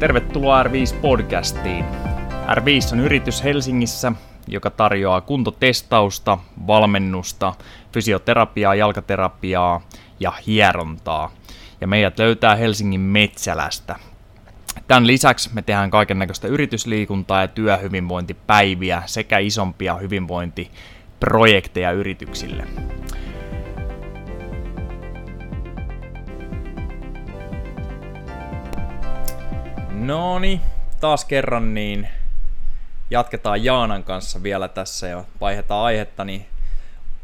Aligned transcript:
Tervetuloa 0.00 0.62
R5-podcastiin. 0.62 1.84
R5 2.46 2.92
on 2.92 3.00
yritys 3.00 3.44
Helsingissä, 3.44 4.12
joka 4.48 4.70
tarjoaa 4.70 5.20
kuntotestausta, 5.20 6.38
valmennusta, 6.66 7.54
fysioterapiaa, 7.92 8.74
jalkaterapiaa 8.74 9.80
ja 10.20 10.32
hierontaa. 10.46 11.30
Ja 11.80 11.86
meidät 11.86 12.18
löytää 12.18 12.56
Helsingin 12.56 13.00
Metsälästä. 13.00 13.96
Tämän 14.88 15.06
lisäksi 15.06 15.50
me 15.54 15.62
tehdään 15.62 15.90
kaiken 15.90 16.18
näköistä 16.18 16.48
yritysliikuntaa 16.48 17.40
ja 17.40 17.48
työhyvinvointipäiviä 17.48 19.02
sekä 19.06 19.38
isompia 19.38 19.94
hyvinvointiprojekteja 19.94 21.92
yrityksille. 21.92 22.64
No 30.10 30.38
niin, 30.38 30.60
taas 31.00 31.24
kerran 31.24 31.74
niin 31.74 32.08
jatketaan 33.10 33.64
Jaanan 33.64 34.04
kanssa 34.04 34.42
vielä 34.42 34.68
tässä 34.68 35.08
ja 35.08 35.24
vaihdetaan 35.40 35.84
aihetta 35.84 36.24
niin 36.24 36.46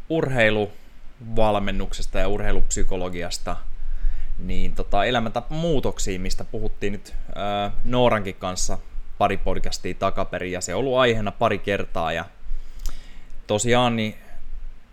urheiluvalmennuksesta 0.09 2.19
ja 2.19 2.29
urheilupsykologiasta 2.29 3.57
niin 4.39 4.75
tota, 4.75 5.05
elämäntapamuutoksiin, 5.05 6.21
mistä 6.21 6.45
puhuttiin 6.45 6.93
nyt 6.93 7.15
ää, 7.35 7.71
Noorankin 7.85 8.35
kanssa 8.35 8.79
pari 9.19 9.37
podcastia 9.37 9.95
takaperin 9.95 10.53
ja 10.53 10.61
se 10.61 10.75
on 10.75 10.79
ollut 10.79 10.99
aiheena 10.99 11.33
pari 11.33 11.59
kertaa 11.59 12.13
ja 12.13 12.25
tosiaan 13.47 13.97
niin 13.97 14.15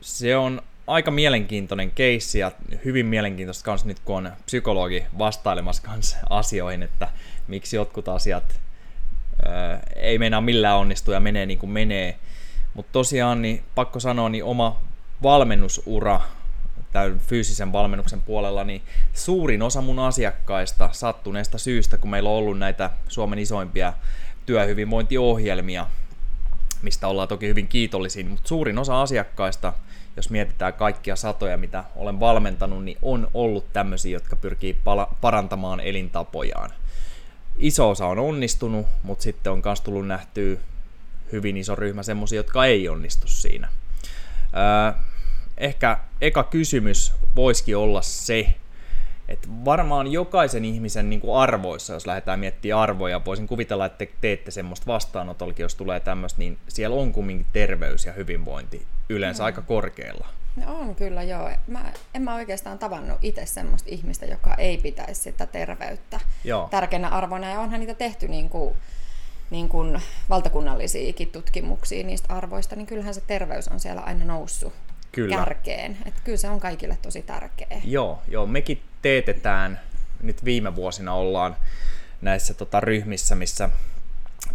se 0.01 0.37
on 0.37 0.61
aika 0.87 1.11
mielenkiintoinen 1.11 1.91
keissi 1.91 2.39
ja 2.39 2.51
hyvin 2.85 3.05
mielenkiintoista 3.05 3.65
kanssa 3.65 3.87
nyt 3.87 3.99
kun 3.99 4.15
on 4.15 4.31
psykologi 4.45 5.05
vastailemassa 5.17 5.83
kanssa 5.83 6.17
asioihin, 6.29 6.83
että 6.83 7.07
miksi 7.47 7.75
jotkut 7.75 8.07
asiat 8.07 8.59
ää, 9.45 9.79
ei 9.95 10.17
meinaa 10.19 10.41
millään 10.41 10.77
onnistu 10.77 11.11
ja 11.11 11.19
menee 11.19 11.45
niin 11.45 11.59
kuin 11.59 11.69
menee. 11.69 12.19
Mutta 12.73 12.91
tosiaan 12.91 13.41
niin 13.41 13.63
pakko 13.75 13.99
sanoa, 13.99 14.29
niin 14.29 14.43
oma 14.43 14.81
valmennusura 15.23 16.21
tämän 16.91 17.19
fyysisen 17.19 17.71
valmennuksen 17.71 18.21
puolella, 18.21 18.63
niin 18.63 18.81
suurin 19.13 19.61
osa 19.61 19.81
mun 19.81 19.99
asiakkaista 19.99 20.89
sattuneesta 20.91 21.57
syystä, 21.57 21.97
kun 21.97 22.09
meillä 22.09 22.29
on 22.29 22.35
ollut 22.35 22.59
näitä 22.59 22.89
Suomen 23.07 23.39
isoimpia 23.39 23.93
työhyvinvointiohjelmia, 24.45 25.87
mistä 26.81 27.07
ollaan 27.07 27.27
toki 27.27 27.47
hyvin 27.47 27.67
kiitollisia, 27.67 28.25
mutta 28.25 28.47
suurin 28.47 28.77
osa 28.77 29.01
asiakkaista, 29.01 29.73
jos 30.15 30.29
mietitään 30.29 30.73
kaikkia 30.73 31.15
satoja, 31.15 31.57
mitä 31.57 31.83
olen 31.95 32.19
valmentanut, 32.19 32.83
niin 32.83 32.97
on 33.01 33.27
ollut 33.33 33.73
tämmöisiä, 33.73 34.11
jotka 34.11 34.35
pyrkii 34.35 34.77
parantamaan 35.21 35.79
elintapojaan. 35.79 36.69
Iso 37.57 37.89
osa 37.89 38.05
on 38.07 38.19
onnistunut, 38.19 38.87
mutta 39.03 39.23
sitten 39.23 39.53
on 39.53 39.61
myös 39.65 39.81
tullut 39.81 40.07
nähtyä 40.07 40.57
hyvin 41.31 41.57
iso 41.57 41.75
ryhmä 41.75 42.03
semmoisia, 42.03 42.39
jotka 42.39 42.65
ei 42.65 42.89
onnistu 42.89 43.27
siinä. 43.27 43.69
Öö, 44.53 45.01
ehkä 45.57 45.97
eka 46.21 46.43
kysymys 46.43 47.13
voisikin 47.35 47.77
olla 47.77 48.01
se, 48.01 48.53
että 49.27 49.47
varmaan 49.65 50.11
jokaisen 50.11 50.65
ihmisen 50.65 51.09
niin 51.09 51.19
kuin 51.19 51.37
arvoissa, 51.37 51.93
jos 51.93 52.07
lähdetään 52.07 52.39
miettimään 52.39 52.81
arvoja, 52.81 53.25
voisin 53.25 53.47
kuvitella, 53.47 53.85
että 53.85 53.97
te 53.97 54.09
teette 54.21 54.51
semmoista 54.51 54.87
vastaanotollakin, 54.87 55.63
jos 55.63 55.75
tulee 55.75 55.99
tämmöistä, 55.99 56.39
niin 56.39 56.57
siellä 56.67 56.95
on 56.95 57.13
kumminkin 57.13 57.47
terveys 57.53 58.05
ja 58.05 58.13
hyvinvointi 58.13 58.85
yleensä 59.09 59.43
mm. 59.43 59.45
aika 59.45 59.61
korkealla. 59.61 60.27
No 60.55 60.79
on 60.79 60.95
kyllä 60.95 61.23
joo. 61.23 61.49
Mä, 61.67 61.93
en 62.13 62.21
mä 62.21 62.35
oikeastaan 62.35 62.79
tavannut 62.79 63.17
itse 63.21 63.45
semmoista 63.45 63.89
ihmistä, 63.91 64.25
joka 64.25 64.55
ei 64.55 64.77
pitäisi 64.77 65.21
sitä 65.21 65.45
terveyttä 65.45 66.19
joo. 66.43 66.67
tärkeänä 66.71 67.09
arvona. 67.09 67.49
Ja 67.49 67.59
onhan 67.59 67.79
niitä 67.79 67.93
tehty 67.93 68.27
niin 68.27 68.49
kuin, 68.49 68.75
niin 69.49 69.69
kuin 69.69 70.01
valtakunnallisiakin 70.29 71.27
tutkimuksia 71.27 72.03
niistä 72.03 72.33
arvoista, 72.33 72.75
niin 72.75 72.87
kyllähän 72.87 73.13
se 73.13 73.21
terveys 73.27 73.67
on 73.67 73.79
siellä 73.79 74.01
aina 74.01 74.25
noussut 74.25 74.73
kyllä. 75.11 75.35
kärkeen. 75.35 75.97
Että 76.05 76.21
kyllä 76.23 76.37
se 76.37 76.49
on 76.49 76.59
kaikille 76.59 76.97
tosi 77.01 77.21
tärkeä. 77.21 77.81
Joo, 77.83 78.21
joo, 78.27 78.45
mekin 78.45 78.83
teetetään, 79.01 79.79
nyt 80.21 80.45
viime 80.45 80.75
vuosina 80.75 81.13
ollaan 81.13 81.55
näissä 82.21 82.53
tota, 82.53 82.79
ryhmissä, 82.79 83.35
missä 83.35 83.69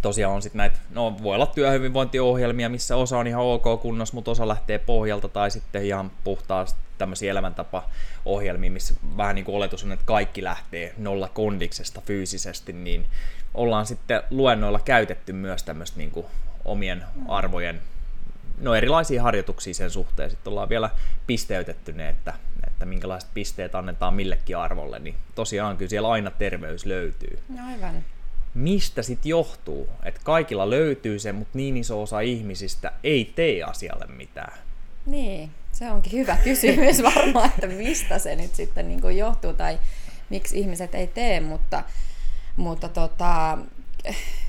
tosiaan 0.01 0.33
on 0.33 0.41
sitten 0.41 0.57
näitä, 0.57 0.77
no 0.89 1.17
voi 1.23 1.35
olla 1.35 1.45
työhyvinvointiohjelmia, 1.45 2.69
missä 2.69 2.95
osa 2.95 3.17
on 3.17 3.27
ihan 3.27 3.43
ok 3.43 3.81
kunnossa, 3.81 4.15
mutta 4.15 4.31
osa 4.31 4.47
lähtee 4.47 4.77
pohjalta 4.79 5.27
tai 5.27 5.51
sitten 5.51 5.85
ihan 5.85 6.11
puhtaasti 6.23 6.79
tämmöisiä 6.97 7.31
elämäntapaohjelmia, 7.31 8.71
missä 8.71 8.93
vähän 9.17 9.35
niin 9.35 9.45
kuin 9.45 9.55
oletus 9.55 9.83
on, 9.83 9.91
että 9.91 10.05
kaikki 10.05 10.43
lähtee 10.43 10.93
nolla 10.97 11.29
kondiksesta 11.29 12.01
fyysisesti, 12.01 12.73
niin 12.73 13.05
ollaan 13.53 13.85
sitten 13.85 14.23
luennoilla 14.29 14.79
käytetty 14.79 15.33
myös 15.33 15.63
tämmöistä 15.63 15.97
niin 15.97 16.11
kuin 16.11 16.25
omien 16.65 17.03
arvojen 17.27 17.81
no 18.61 18.75
erilaisia 18.75 19.23
harjoituksia 19.23 19.73
sen 19.73 19.89
suhteen. 19.89 20.29
Sitten 20.29 20.51
ollaan 20.51 20.69
vielä 20.69 20.89
pisteytetty 21.27 21.93
ne, 21.93 22.09
että, 22.09 22.33
että 22.67 22.85
minkälaiset 22.85 23.29
pisteet 23.33 23.75
annetaan 23.75 24.13
millekin 24.13 24.57
arvolle, 24.57 24.99
niin 24.99 25.15
tosiaan 25.35 25.77
kyllä 25.77 25.89
siellä 25.89 26.09
aina 26.09 26.31
terveys 26.31 26.85
löytyy. 26.85 27.39
No 27.49 27.67
aivan. 27.67 28.03
Mistä 28.53 29.03
sitten 29.03 29.29
johtuu, 29.29 29.89
että 30.03 30.21
kaikilla 30.23 30.69
löytyy 30.69 31.19
se, 31.19 31.31
mutta 31.31 31.57
niin 31.57 31.77
iso 31.77 32.01
osa 32.01 32.19
ihmisistä 32.19 32.91
ei 33.03 33.33
tee 33.35 33.63
asialle 33.63 34.05
mitään? 34.05 34.59
Niin, 35.05 35.51
se 35.71 35.91
onkin 35.91 36.11
hyvä 36.11 36.37
kysymys 36.43 37.03
varmaan, 37.15 37.49
että 37.49 37.67
mistä 37.67 38.19
se 38.19 38.35
nyt 38.35 38.55
sitten 38.55 38.87
niin 38.87 39.01
kuin 39.01 39.17
johtuu 39.17 39.53
tai 39.53 39.79
miksi 40.29 40.59
ihmiset 40.59 40.95
ei 40.95 41.07
tee, 41.07 41.39
mutta, 41.39 41.83
mutta 42.57 42.89
tota, 42.89 43.57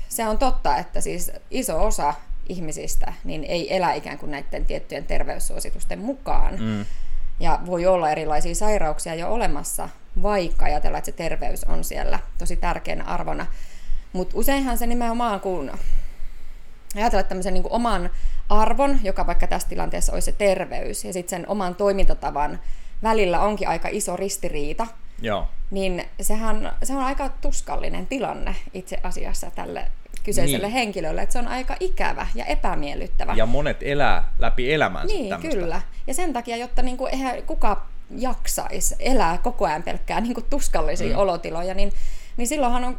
se 0.09 0.27
on 0.27 0.37
totta, 0.37 0.77
että 0.77 1.01
siis 1.01 1.31
iso 1.51 1.85
osa 1.85 2.13
ihmisistä 2.49 3.13
niin 3.23 3.43
ei 3.43 3.75
elä 3.75 3.93
ikään 3.93 4.17
kuin 4.17 4.31
näiden 4.31 4.65
tiettyjen 4.65 5.05
terveyssuositusten 5.05 5.99
mukaan. 5.99 6.59
Mm. 6.59 6.85
Ja 7.39 7.59
voi 7.65 7.85
olla 7.85 8.11
erilaisia 8.11 8.55
sairauksia 8.55 9.15
jo 9.15 9.33
olemassa, 9.33 9.89
vaikka 10.21 10.65
ajatellaan, 10.65 10.99
että 10.99 11.11
se 11.11 11.17
terveys 11.17 11.63
on 11.63 11.83
siellä 11.83 12.19
tosi 12.37 12.55
tärkeänä 12.55 13.03
arvona. 13.03 13.47
Mutta 14.13 14.37
useinhan 14.37 14.77
se 14.77 14.87
nimenomaan, 14.87 15.39
kun 15.39 15.71
ajatellaan 16.95 17.29
tämmöisen 17.29 17.53
niin 17.53 17.63
oman 17.69 18.09
arvon, 18.49 18.99
joka 19.03 19.27
vaikka 19.27 19.47
tässä 19.47 19.69
tilanteessa 19.69 20.13
olisi 20.13 20.25
se 20.25 20.31
terveys, 20.31 21.05
ja 21.05 21.13
sitten 21.13 21.29
sen 21.29 21.49
oman 21.49 21.75
toimintatavan 21.75 22.59
välillä 23.03 23.39
onkin 23.39 23.67
aika 23.67 23.87
iso 23.91 24.15
ristiriita, 24.15 24.87
Joo. 25.21 25.47
niin 25.71 26.03
sehän 26.21 26.71
se 26.83 26.93
on 26.93 27.03
aika 27.03 27.29
tuskallinen 27.29 28.07
tilanne 28.07 28.55
itse 28.73 28.99
asiassa 29.03 29.51
tälle 29.51 29.87
kyseiselle 30.23 30.67
niin. 30.67 30.73
henkilölle, 30.73 31.21
että 31.21 31.33
se 31.33 31.39
on 31.39 31.47
aika 31.47 31.75
ikävä 31.79 32.27
ja 32.35 32.45
epämiellyttävä. 32.45 33.33
Ja 33.33 33.45
monet 33.45 33.77
elää 33.83 34.33
läpi 34.39 34.73
elämänsä 34.73 35.13
Niin, 35.13 35.29
tämmöstä. 35.29 35.59
kyllä. 35.59 35.81
Ja 36.07 36.13
sen 36.13 36.33
takia, 36.33 36.57
jotta 36.57 36.81
niinku, 36.81 37.05
eihän 37.05 37.43
kuka 37.43 37.85
jaksaisi 38.17 38.95
elää 38.99 39.37
koko 39.37 39.65
ajan 39.65 39.83
pelkkää 39.83 40.21
niinku 40.21 40.41
tuskallisia 40.41 41.13
mm. 41.13 41.19
olotiloja, 41.19 41.73
niin 41.73 41.93
niin 42.37 42.47
silloinhan 42.47 42.83
on, 42.83 42.97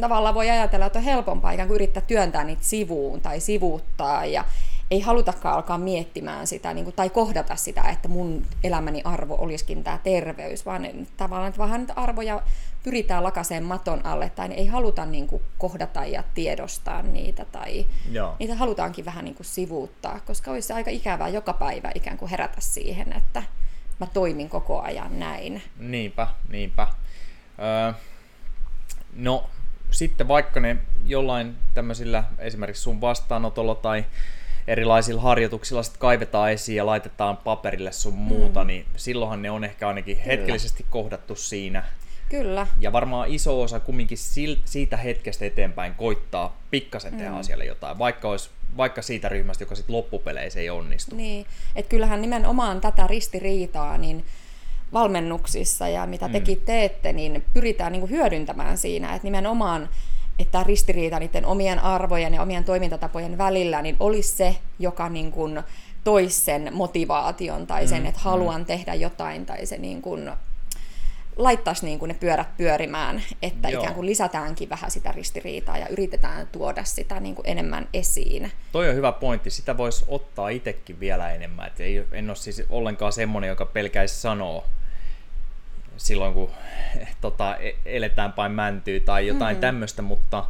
tavallaan 0.00 0.34
voi 0.34 0.50
ajatella, 0.50 0.86
että 0.86 0.98
on 0.98 1.04
helpompaa 1.04 1.52
ikään 1.52 1.68
kuin 1.68 1.74
yrittää 1.74 2.02
työntää 2.06 2.44
niitä 2.44 2.64
sivuun 2.64 3.20
tai 3.20 3.40
sivuuttaa 3.40 4.26
ja 4.26 4.44
ei 4.90 5.00
halutakaan 5.00 5.54
alkaa 5.54 5.78
miettimään 5.78 6.46
sitä 6.46 6.74
niin 6.74 6.84
kuin, 6.84 6.96
tai 6.96 7.10
kohdata 7.10 7.56
sitä, 7.56 7.82
että 7.82 8.08
mun 8.08 8.46
elämäni 8.64 9.02
arvo 9.04 9.36
olisikin 9.40 9.84
tämä 9.84 9.98
terveys, 10.04 10.66
vaan 10.66 10.88
tavallaan 11.16 11.48
että 11.48 11.58
vähän 11.58 11.86
arvoja 11.96 12.42
pyritään 12.82 13.24
lakaseen 13.24 13.64
maton 13.64 14.06
alle 14.06 14.30
tai 14.30 14.52
ei 14.52 14.66
haluta 14.66 15.06
niin 15.06 15.26
kuin, 15.26 15.42
kohdata 15.58 16.04
ja 16.04 16.24
tiedostaa 16.34 17.02
niitä 17.02 17.44
tai 17.44 17.86
Joo. 18.12 18.36
niitä 18.38 18.54
halutaankin 18.54 19.04
vähän 19.04 19.24
niin 19.24 19.34
kuin, 19.34 19.46
sivuuttaa, 19.46 20.20
koska 20.26 20.50
olisi 20.50 20.72
aika 20.72 20.90
ikävää 20.90 21.28
joka 21.28 21.52
päivä 21.52 21.90
ikään 21.94 22.18
kuin 22.18 22.30
herätä 22.30 22.60
siihen, 22.60 23.12
että 23.12 23.42
mä 24.00 24.06
toimin 24.06 24.48
koko 24.48 24.80
ajan 24.80 25.18
näin. 25.18 25.62
Niinpä, 25.78 26.26
niinpä. 26.48 26.86
Öö, 27.58 27.92
no 29.16 29.50
sitten 29.90 30.28
vaikka 30.28 30.60
ne 30.60 30.76
jollain 31.06 31.56
tämmöisillä 31.74 32.24
esimerkiksi 32.38 32.82
sun 32.82 33.00
vastaanotolla 33.00 33.74
tai 33.74 34.04
erilaisilla 34.66 35.20
harjoituksilla 35.20 35.82
sit 35.82 35.96
kaivetaan 35.96 36.52
esiin 36.52 36.76
ja 36.76 36.86
laitetaan 36.86 37.36
paperille 37.36 37.92
sun 37.92 38.14
muuta, 38.14 38.64
mm. 38.64 38.66
niin 38.66 38.86
silloinhan 38.96 39.42
ne 39.42 39.50
on 39.50 39.64
ehkä 39.64 39.88
ainakin 39.88 40.16
Kyllä. 40.16 40.26
hetkellisesti 40.26 40.86
kohdattu 40.90 41.34
siinä. 41.34 41.84
Kyllä. 42.28 42.66
Ja 42.80 42.92
varmaan 42.92 43.28
iso 43.28 43.62
osa 43.62 43.80
kumminkin 43.80 44.18
siitä 44.64 44.96
hetkestä 44.96 45.44
eteenpäin 45.44 45.94
koittaa 45.94 46.56
pikkasen 46.70 47.16
tehdä 47.16 47.30
mm. 47.30 47.36
asialle 47.36 47.64
jotain, 47.64 47.98
vaikka 47.98 48.28
olisi 48.28 48.50
vaikka 48.76 49.02
siitä 49.02 49.28
ryhmästä, 49.28 49.62
joka 49.62 49.74
sitten 49.74 49.96
loppupeleissä 49.96 50.60
ei 50.60 50.70
onnistu. 50.70 51.16
Niin, 51.16 51.46
että 51.76 51.90
kyllähän 51.90 52.22
nimenomaan 52.22 52.80
tätä 52.80 53.06
ristiriitaa, 53.06 53.98
niin 53.98 54.24
valmennuksissa 54.92 55.88
ja 55.88 56.06
mitä 56.06 56.28
mm. 56.28 56.32
tekin 56.32 56.60
teette, 56.60 57.12
niin 57.12 57.44
pyritään 57.54 57.92
niin 57.92 58.00
kuin 58.00 58.10
hyödyntämään 58.10 58.78
siinä, 58.78 59.14
että 59.14 59.26
nimenomaan 59.26 59.88
että 60.38 60.52
tämä 60.52 60.64
ristiriita 60.64 61.18
niiden 61.18 61.46
omien 61.46 61.78
arvojen 61.78 62.34
ja 62.34 62.42
omien 62.42 62.64
toimintatapojen 62.64 63.38
välillä 63.38 63.82
niin 63.82 63.96
olisi 64.00 64.36
se, 64.36 64.56
joka 64.78 65.08
niin 65.08 65.32
kuin 65.32 65.62
toisi 66.04 66.40
sen 66.40 66.70
motivaation 66.72 67.66
tai 67.66 67.86
sen, 67.86 68.02
mm, 68.02 68.06
että 68.06 68.20
haluan 68.20 68.60
mm. 68.60 68.66
tehdä 68.66 68.94
jotain 68.94 69.46
tai 69.46 69.66
se 69.66 69.78
niin 69.78 70.02
kuin 70.02 70.30
laittaisi 71.36 71.84
niin 71.84 71.98
kuin 71.98 72.08
ne 72.08 72.14
pyörät 72.14 72.56
pyörimään, 72.56 73.22
että 73.42 73.68
Joo. 73.68 73.82
ikään 73.82 73.94
kuin 73.94 74.06
lisätäänkin 74.06 74.68
vähän 74.68 74.90
sitä 74.90 75.12
ristiriitaa 75.12 75.78
ja 75.78 75.88
yritetään 75.88 76.46
tuoda 76.46 76.84
sitä 76.84 77.20
niin 77.20 77.34
kuin 77.34 77.48
enemmän 77.48 77.88
esiin. 77.94 78.52
Toi 78.72 78.88
on 78.88 78.94
hyvä 78.94 79.12
pointti. 79.12 79.50
Sitä 79.50 79.76
voisi 79.76 80.04
ottaa 80.08 80.48
itsekin 80.48 81.00
vielä 81.00 81.32
enemmän. 81.32 81.66
Et 81.66 81.80
ei, 81.80 82.06
en 82.12 82.30
ole 82.30 82.36
siis 82.36 82.62
ollenkaan 82.70 83.12
semmoinen, 83.12 83.48
joka 83.48 83.66
pelkäisi 83.66 84.20
sanoa 84.20 84.64
silloin, 85.98 86.34
kun 86.34 86.50
tota, 87.20 87.56
e- 87.56 87.74
eletään 87.84 88.32
päin 88.32 88.52
mäntyy 88.52 89.00
tai 89.00 89.26
jotain 89.26 89.56
mm. 89.56 89.60
tämmöistä, 89.60 90.02
mutta, 90.02 90.44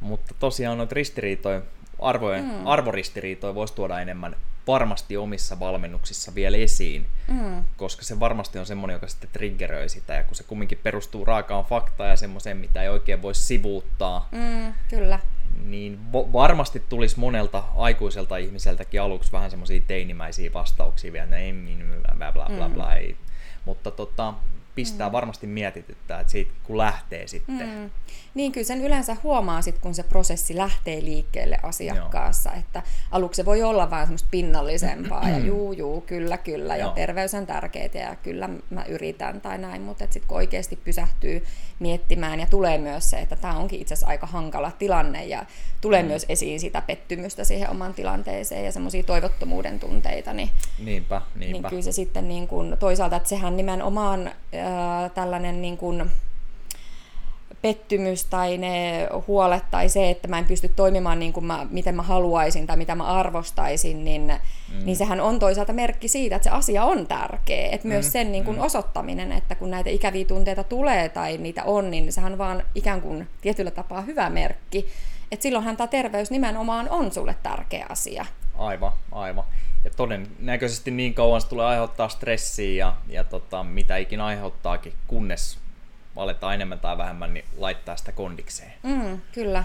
mutta 0.00 0.34
tosiaan 0.38 0.78
noita 0.78 0.94
ristiriitoja, 0.94 1.62
arvojen, 1.98 2.44
mm. 2.44 2.66
arvoristiriitoja 2.66 3.54
voisi 3.54 3.74
tuoda 3.74 4.00
enemmän 4.00 4.36
varmasti 4.66 5.16
omissa 5.16 5.60
valmennuksissa 5.60 6.34
vielä 6.34 6.56
esiin, 6.56 7.06
mm. 7.28 7.64
koska 7.76 8.02
se 8.04 8.20
varmasti 8.20 8.58
on 8.58 8.66
semmoinen, 8.66 8.94
joka 8.94 9.06
sitten 9.08 9.30
triggeröi 9.32 9.88
sitä, 9.88 10.14
ja 10.14 10.22
kun 10.22 10.34
se 10.36 10.44
kumminkin 10.44 10.80
perustuu 10.82 11.24
raakaan 11.24 11.64
faktaan 11.64 12.10
ja 12.10 12.16
semmoiseen, 12.16 12.56
mitä 12.56 12.82
ei 12.82 12.88
oikein 12.88 13.22
voi 13.22 13.34
sivuuttaa, 13.34 14.28
Mm, 14.32 14.74
kyllä. 14.90 15.18
niin 15.64 15.98
vo- 16.12 16.32
varmasti 16.32 16.82
tulisi 16.88 17.18
monelta 17.20 17.64
aikuiselta 17.76 18.36
ihmiseltäkin 18.36 19.00
aluksi 19.02 19.32
vähän 19.32 19.50
semmoisia 19.50 19.82
teinimäisiä 19.86 20.52
vastauksia 20.52 21.12
vielä, 21.12 21.24
että 21.24 21.36
ei, 21.36 21.52
min- 21.52 22.00
bla 22.18 22.32
bla 22.32 22.50
bla 22.56 22.68
bla, 22.68 22.94
ei. 22.94 23.16
mutta 23.64 23.90
tota, 23.90 24.34
pistää 24.74 25.12
varmasti 25.12 25.46
mietityttää, 25.46 26.20
että 26.20 26.30
siitä 26.30 26.52
kun 26.64 26.78
lähtee 26.78 27.26
sitten. 27.26 27.68
Mm. 27.68 27.90
Niin 28.34 28.52
kyllä 28.52 28.66
sen 28.66 28.80
yleensä 28.80 29.16
huomaa 29.22 29.62
sit, 29.62 29.78
kun 29.78 29.94
se 29.94 30.02
prosessi 30.02 30.56
lähtee 30.56 31.02
liikkeelle 31.02 31.58
asiakkaassa, 31.62 32.50
Joo. 32.50 32.58
että 32.58 32.82
aluksi 33.10 33.36
se 33.36 33.44
voi 33.44 33.62
olla 33.62 33.90
vähän 33.90 34.06
semmoista 34.06 34.28
pinnallisempaa 34.30 35.28
ja 35.28 35.38
juu, 35.38 35.72
juu, 35.72 36.00
kyllä, 36.00 36.38
kyllä, 36.38 36.76
ja 36.76 36.84
Joo. 36.84 36.92
terveys 36.92 37.34
on 37.34 37.46
tärkeää 37.46 37.88
ja 37.94 38.16
kyllä 38.22 38.48
mä 38.70 38.84
yritän 38.84 39.40
tai 39.40 39.58
näin, 39.58 39.82
mutta 39.82 40.04
sitten 40.04 40.28
kun 40.28 40.36
oikeasti 40.36 40.76
pysähtyy 40.76 41.44
miettimään 41.78 42.40
ja 42.40 42.46
tulee 42.46 42.78
myös 42.78 43.10
se, 43.10 43.18
että 43.18 43.36
tämä 43.36 43.56
onkin 43.56 43.80
itse 43.80 43.94
asiassa 43.94 44.06
aika 44.06 44.26
hankala 44.26 44.70
tilanne 44.70 45.24
ja 45.24 45.46
tulee 45.80 46.02
mm. 46.02 46.08
myös 46.08 46.26
esiin 46.28 46.60
sitä 46.60 46.80
pettymystä 46.80 47.44
siihen 47.44 47.70
oman 47.70 47.94
tilanteeseen 47.94 48.64
ja 48.64 48.72
semmoisia 48.72 49.02
toivottomuuden 49.02 49.80
tunteita, 49.80 50.32
niin 50.32 50.50
Niinpä, 50.78 51.22
niin 51.34 51.52
niinpä. 51.52 51.68
kyllä 51.68 51.82
se 51.82 51.92
sitten 51.92 52.28
niin 52.28 52.48
kuin, 52.48 52.78
toisaalta, 52.78 53.16
että 53.16 53.28
sehän 53.28 53.56
nimenomaan 53.56 54.30
tällainen 55.14 55.62
niin 55.62 55.76
kuin, 55.76 56.10
pettymys 57.64 58.24
tai 58.24 58.58
ne 58.58 59.08
huolet 59.26 59.64
tai 59.70 59.88
se, 59.88 60.10
että 60.10 60.28
mä 60.28 60.38
en 60.38 60.44
pysty 60.44 60.68
toimimaan 60.68 61.18
niin 61.18 61.32
kuin 61.32 61.46
mä, 61.46 61.66
miten 61.70 61.94
mä 61.94 62.02
haluaisin 62.02 62.66
tai 62.66 62.76
mitä 62.76 62.94
mä 62.94 63.04
arvostaisin, 63.04 64.04
niin, 64.04 64.22
mm. 64.72 64.84
niin 64.84 64.96
sehän 64.96 65.20
on 65.20 65.38
toisaalta 65.38 65.72
merkki 65.72 66.08
siitä, 66.08 66.36
että 66.36 66.44
se 66.50 66.56
asia 66.56 66.84
on 66.84 67.06
tärkeä. 67.06 67.68
Että 67.72 67.88
myös 67.88 68.06
Mm, 68.06 68.10
sen 68.10 68.32
niin 68.32 68.44
kuin 68.44 68.56
mm. 68.56 68.62
osoittaminen, 68.62 69.32
että 69.32 69.54
kun 69.54 69.70
näitä 69.70 69.90
ikäviä 69.90 70.24
tunteita 70.24 70.64
tulee 70.64 71.08
tai 71.08 71.38
niitä 71.38 71.64
on, 71.64 71.90
niin 71.90 72.12
sehän 72.12 72.32
on 72.32 72.38
vaan 72.38 72.62
ikään 72.74 73.00
kuin 73.00 73.28
tietyllä 73.40 73.70
tapaa 73.70 74.00
hyvä 74.00 74.30
merkki. 74.30 74.88
Että 75.32 75.42
silloinhan 75.42 75.76
tämä 75.76 75.86
terveys 75.86 76.30
nimenomaan 76.30 76.88
on 76.88 77.12
sulle 77.12 77.36
tärkeä 77.42 77.86
asia. 77.88 78.26
Aivan, 78.58 78.92
aivan. 79.12 79.44
Ja 79.84 79.90
todennäköisesti 79.96 80.90
niin 80.90 81.14
kauan 81.14 81.40
se 81.40 81.48
tulee 81.48 81.66
aiheuttaa 81.66 82.08
stressiä 82.08 82.86
ja, 82.86 82.96
ja 83.08 83.24
tota, 83.24 83.62
mitä 83.62 83.96
ikinä 83.96 84.24
aiheuttaakin, 84.24 84.92
kunnes 85.06 85.58
aletaan 86.16 86.54
enemmän 86.54 86.80
tai 86.80 86.98
vähemmän 86.98 87.34
niin 87.34 87.44
laittaa 87.56 87.96
sitä 87.96 88.12
kondikseen. 88.12 88.72
Mm, 88.82 89.20
kyllä. 89.32 89.64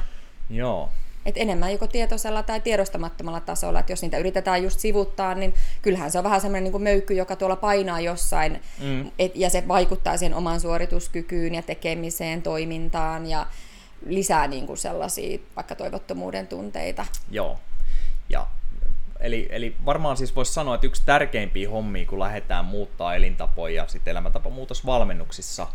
Joo, 0.49 0.89
Et 1.25 1.37
enemmän 1.37 1.71
joko 1.71 1.87
tietoisella 1.87 2.43
tai 2.43 2.59
tiedostamattomalla 2.59 3.39
tasolla. 3.39 3.79
Et 3.79 3.89
jos 3.89 4.01
niitä 4.01 4.17
yritetään 4.17 4.63
just 4.63 4.79
sivuttaa, 4.79 5.35
niin 5.35 5.53
kyllähän 5.81 6.11
se 6.11 6.17
on 6.17 6.23
vähän 6.23 6.41
semmoinen 6.41 6.71
niin 6.71 6.81
möykky, 6.81 7.13
joka 7.13 7.35
tuolla 7.35 7.55
painaa 7.55 7.99
jossain. 7.99 8.61
Mm. 8.79 9.11
Et, 9.19 9.35
ja 9.35 9.49
se 9.49 9.67
vaikuttaa 9.67 10.17
siihen 10.17 10.37
omaan 10.37 10.59
suorituskykyyn 10.59 11.55
ja 11.55 11.61
tekemiseen, 11.61 12.41
toimintaan 12.41 13.25
ja 13.25 13.47
lisää 14.05 14.47
niin 14.47 14.67
kuin 14.67 14.77
sellaisia 14.77 15.39
vaikka 15.55 15.75
toivottomuuden 15.75 16.47
tunteita. 16.47 17.05
joo. 17.31 17.59
Ja, 18.29 18.47
eli, 19.19 19.47
eli 19.49 19.75
varmaan 19.85 20.17
siis 20.17 20.35
voisi 20.35 20.53
sanoa, 20.53 20.75
että 20.75 20.87
yksi 20.87 21.01
tärkeimpiä 21.05 21.69
hommia, 21.69 22.05
kun 22.05 22.19
lähdetään 22.19 22.65
muuttaa 22.65 23.15
elintapoja 23.15 23.75
ja 23.75 23.87
sitten 23.87 24.11
elämäntapamuutos 24.11 24.85
valmennuksissa, 24.85 25.67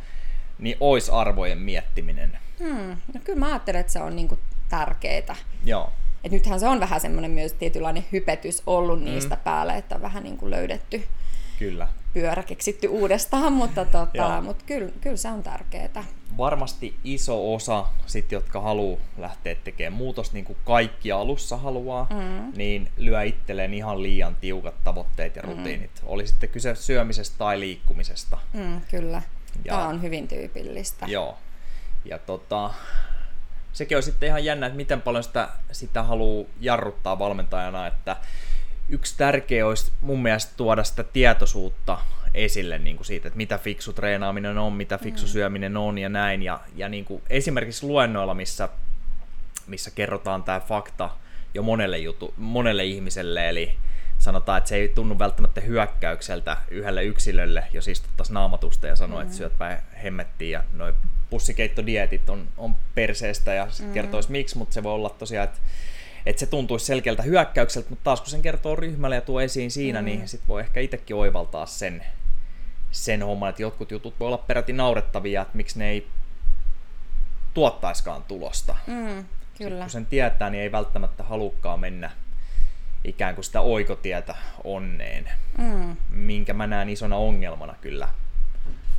niin 0.58 0.76
olisi 0.80 1.10
arvojen 1.10 1.58
miettiminen. 1.58 2.38
Hmm. 2.58 2.96
No 3.14 3.20
kyllä 3.24 3.38
mä 3.38 3.46
ajattelen, 3.46 3.80
että 3.80 3.92
se 3.92 4.02
on 4.02 4.16
niin 4.16 4.28
kuin 4.28 4.40
tärkeää. 4.68 5.36
Joo, 5.64 5.92
Et 6.24 6.32
nythän 6.32 6.60
se 6.60 6.68
on 6.68 6.80
vähän 6.80 7.00
semmoinen 7.00 7.30
myös 7.30 7.52
tietynlainen 7.52 8.04
hypetys 8.12 8.62
ollut 8.66 9.02
niistä 9.02 9.36
päälle, 9.36 9.76
että 9.76 9.94
on 9.94 10.02
vähän 10.02 10.22
niin 10.22 10.36
kuin 10.36 10.50
löydetty 10.50 11.04
kyllä. 11.58 11.88
pyörä 12.14 12.42
keksitty 12.42 12.88
uudestaan, 12.88 13.52
mutta, 13.52 13.84
tota, 13.84 14.40
mutta 14.40 14.64
kyllä, 14.66 14.92
kyllä 15.00 15.16
se 15.16 15.28
on 15.28 15.42
tärkeää. 15.42 16.04
varmasti 16.38 16.96
iso 17.04 17.54
osa, 17.54 17.86
sit, 18.06 18.32
jotka 18.32 18.60
haluaa 18.60 19.00
lähteä 19.18 19.54
tekemään 19.54 19.92
muutosta, 19.92 20.34
niin 20.34 20.44
kuin 20.44 20.58
kaikki 20.64 21.12
alussa 21.12 21.56
haluaa, 21.56 22.06
mm. 22.10 22.52
niin 22.56 22.88
lyö 22.96 23.22
itselleen 23.22 23.74
ihan 23.74 24.02
liian 24.02 24.36
tiukat 24.40 24.74
tavoitteet 24.84 25.36
ja 25.36 25.42
rutiinit. 25.42 25.90
Mm. 26.02 26.08
Oli 26.08 26.26
sitten 26.26 26.48
kyse 26.48 26.74
syömisestä 26.74 27.38
tai 27.38 27.60
liikkumisesta. 27.60 28.38
Mm, 28.52 28.80
kyllä. 28.90 29.22
Ja- 29.64 29.74
Tämä 29.74 29.88
on 29.88 30.02
hyvin 30.02 30.28
tyypillistä. 30.28 31.06
Joo. 31.06 31.38
Ja 32.04 32.18
tota, 32.18 32.70
sekin 33.72 33.96
on 33.96 34.02
sitten 34.02 34.26
ihan 34.26 34.44
jännä, 34.44 34.66
että 34.66 34.76
miten 34.76 35.02
paljon 35.02 35.24
sitä, 35.24 35.48
sitä 35.72 36.02
haluaa 36.02 36.46
jarruttaa 36.60 37.18
valmentajana, 37.18 37.86
että 37.86 38.16
yksi 38.88 39.14
tärkeä 39.16 39.66
olisi 39.66 39.92
mun 40.00 40.22
mielestä 40.22 40.52
tuoda 40.56 40.84
sitä 40.84 41.04
tietoisuutta 41.04 41.98
esille 42.34 42.78
niin 42.78 42.96
kuin 42.96 43.06
siitä, 43.06 43.28
että 43.28 43.36
mitä 43.36 43.58
fiksu 43.58 43.92
treenaaminen 43.92 44.58
on, 44.58 44.72
mitä 44.72 44.98
fiksu 44.98 45.28
syöminen 45.28 45.76
on 45.76 45.98
ja 45.98 46.08
näin. 46.08 46.42
Ja, 46.42 46.60
ja 46.76 46.88
niin 46.88 47.04
kuin 47.04 47.22
esimerkiksi 47.30 47.86
luennoilla, 47.86 48.34
missä, 48.34 48.68
missä 49.66 49.90
kerrotaan 49.90 50.42
tämä 50.42 50.60
fakta 50.60 51.10
jo 51.54 51.62
monelle, 51.62 51.98
jutu, 51.98 52.34
monelle 52.36 52.84
ihmiselle, 52.84 53.48
eli 53.48 53.74
sanotaan, 54.18 54.58
että 54.58 54.68
se 54.68 54.76
ei 54.76 54.88
tunnu 54.88 55.18
välttämättä 55.18 55.60
hyökkäykseltä 55.60 56.56
yhdelle 56.70 57.04
yksilölle, 57.04 57.64
jos 57.72 57.88
istuttaisiin 57.88 58.34
naamatusta 58.34 58.86
ja 58.86 58.96
sanoo, 58.96 59.18
mm. 59.18 59.22
että 59.22 59.36
syöt 59.36 59.58
päin 59.58 59.78
hemmettiin 60.02 60.50
ja 60.50 60.64
noin 60.72 60.94
pussikeittodietit 61.30 62.30
on, 62.30 62.48
on 62.56 62.76
perseestä 62.94 63.54
ja 63.54 63.70
sit 63.70 63.86
mm. 63.86 63.92
kertoisi 63.92 64.30
miksi, 64.30 64.58
mutta 64.58 64.74
se 64.74 64.82
voi 64.82 64.92
olla 64.92 65.10
tosiaan, 65.10 65.44
että 65.44 65.58
että 66.26 66.40
se 66.40 66.46
tuntuisi 66.46 66.86
selkeältä 66.86 67.22
hyökkäykseltä, 67.22 67.90
mutta 67.90 68.04
taas 68.04 68.20
kun 68.20 68.30
sen 68.30 68.42
kertoo 68.42 68.76
ryhmälle 68.76 69.14
ja 69.14 69.20
tuo 69.20 69.40
esiin 69.40 69.70
siinä, 69.70 70.00
mm. 70.00 70.04
niin 70.04 70.28
sitten 70.28 70.48
voi 70.48 70.60
ehkä 70.60 70.80
itsekin 70.80 71.16
oivaltaa 71.16 71.66
sen, 71.66 72.04
sen 72.90 73.22
homman, 73.22 73.48
että 73.50 73.62
jotkut 73.62 73.90
jutut 73.90 74.14
voi 74.20 74.26
olla 74.26 74.38
peräti 74.38 74.72
naurettavia, 74.72 75.42
että 75.42 75.56
miksi 75.56 75.78
ne 75.78 75.90
ei 75.90 76.08
tuottaiskaan 77.54 78.22
tulosta. 78.24 78.76
Mm, 78.86 79.24
kyllä. 79.58 79.80
Kun 79.80 79.90
sen 79.90 80.06
tietää, 80.06 80.50
niin 80.50 80.62
ei 80.62 80.72
välttämättä 80.72 81.22
halukkaan 81.22 81.80
mennä 81.80 82.10
ikään 83.04 83.34
kuin 83.34 83.44
sitä 83.44 83.60
oikotietä 83.60 84.34
onneen, 84.64 85.30
Mm, 85.58 85.96
minkä 86.10 86.54
mä 86.54 86.66
näen 86.66 86.88
isona 86.88 87.16
ongelmana 87.16 87.74
kyllä 87.80 88.08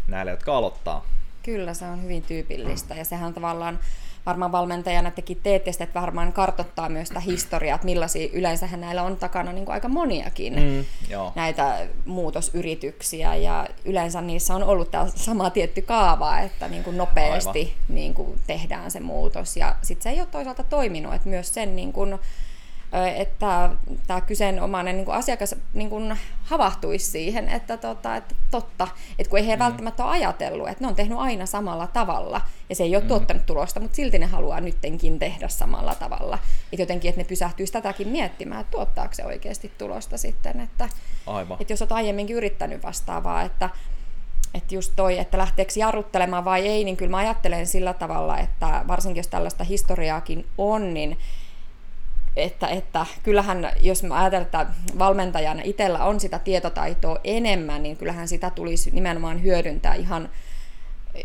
näille, 0.08 0.32
jotka 0.32 0.58
aloittaa. 0.58 1.06
kyllä, 1.44 1.74
se 1.74 1.86
on 1.86 2.04
hyvin 2.04 2.24
tyypillistä. 2.24 2.96
Ja 2.96 3.06
sehän 3.06 3.34
tavallaan 3.34 3.80
varmaan 4.26 4.52
valmentajana 4.52 5.12
tekin 5.12 5.40
teette 5.44 5.72
sitä, 5.72 5.84
että 5.84 6.02
varmaan 6.02 6.34
kartottaa 6.34 6.90
myös 6.90 7.08
sitä 7.08 7.20
historiaa, 7.20 7.76
että 7.76 7.86
millaisia 7.86 8.30
yleensähän 8.34 8.82
näillä 8.82 9.04
on 9.04 9.18
takana 9.18 9.52
niin 9.52 9.66
kuin 9.66 9.74
aika 9.74 9.88
moniakin. 9.88 10.54
Mm, 10.54 10.86
joo. 11.10 11.32
näitä 11.36 11.88
muutosyrityksiä 12.06 13.36
ja 13.36 13.68
yleensä 13.86 14.22
niissä 14.22 14.56
on 14.56 14.64
ollut 14.64 14.92
tämä 14.92 15.08
sama 15.16 15.50
tietty 15.50 15.82
kaava, 15.82 16.40
että 16.40 16.68
niin 16.68 16.84
kuin 16.84 16.98
nopeasti 16.98 17.74
niin 17.90 18.14
kuin 18.14 18.40
tehdään 18.48 18.92
se 18.92 19.00
muutos 19.00 19.58
ja 19.58 19.76
sitten 19.82 20.04
se 20.04 20.10
ei 20.10 20.20
ole 20.20 20.28
toisaalta 20.32 20.64
toiminut, 20.64 21.14
että 21.14 21.30
myös 21.30 21.54
sen 21.54 21.76
niin 21.76 21.94
kuin, 21.94 22.20
että 23.16 23.70
tämä 24.08 24.22
kyseenomainen 24.22 24.96
niin 24.96 25.06
kuin 25.06 25.18
asiakas 25.18 25.56
niin 25.74 25.90
kuin 25.90 26.18
havahtuisi 26.44 27.06
siihen, 27.06 27.50
että, 27.50 27.78
tota, 27.78 28.16
että 28.16 28.36
totta, 28.52 28.88
että 29.20 29.30
kun 29.30 29.40
ei 29.40 29.48
he 29.48 29.56
mm. 29.56 29.60
välttämättä 29.60 30.06
ole 30.06 30.12
ajatellut, 30.12 30.70
että 30.70 30.84
ne 30.84 30.88
on 30.88 30.96
tehnyt 30.96 31.18
aina 31.18 31.46
samalla 31.46 31.88
tavalla 31.88 32.42
ja 32.70 32.76
se 32.76 32.84
ei 32.84 32.96
ole 32.96 33.04
mm. 33.04 33.08
tuottanut 33.08 33.46
tulosta, 33.46 33.80
mutta 33.80 33.96
silti 33.96 34.20
ne 34.20 34.26
haluaa 34.26 34.62
nyttenkin 34.62 35.20
tehdä 35.20 35.48
samalla 35.48 35.96
tavalla. 35.96 36.40
Että 36.72 36.82
jotenkin, 36.82 37.10
että 37.10 37.22
ne 37.22 37.26
pysähtyisi 37.26 37.74
tätäkin 37.74 38.08
miettimään, 38.08 38.62
että 38.62 38.72
tuottaako 38.72 39.14
se 39.14 39.26
oikeasti 39.26 39.72
tulosta 39.78 40.18
sitten, 40.18 40.60
että, 40.60 40.90
Aivan. 41.28 41.58
että 41.62 41.74
jos 41.74 41.82
olet 41.82 41.92
aiemminkin 41.92 42.36
yrittänyt 42.36 42.84
vastaavaa, 42.84 43.42
että, 43.42 43.70
että 44.54 44.76
just 44.76 44.94
toi, 44.96 45.18
että 45.18 45.38
lähteekö 45.38 45.74
jarruttelemaan 45.76 46.46
vai 46.46 46.68
ei, 46.68 46.84
niin 46.84 46.98
kyllä 46.98 47.12
mä 47.12 47.18
ajattelen 47.18 47.68
sillä 47.68 47.94
tavalla, 47.94 48.40
että 48.40 48.84
varsinkin 48.88 49.20
jos 49.20 49.28
tällaista 49.28 49.64
historiaakin 49.64 50.46
on, 50.58 50.94
niin 50.94 51.18
että, 52.36 52.68
että 52.68 53.06
kyllähän, 53.24 53.72
jos 53.82 54.04
mä 54.04 54.18
ajattelen, 54.20 54.46
että 54.46 54.66
valmentajana 55.00 55.62
itsellä 55.64 56.04
on 56.06 56.20
sitä 56.20 56.40
tietotaitoa 56.40 57.20
enemmän, 57.24 57.84
niin 57.84 57.98
kyllähän 57.98 58.28
sitä 58.28 58.50
tulisi 58.50 58.92
nimenomaan 58.92 59.44
hyödyntää 59.44 59.94
ihan, 59.94 60.30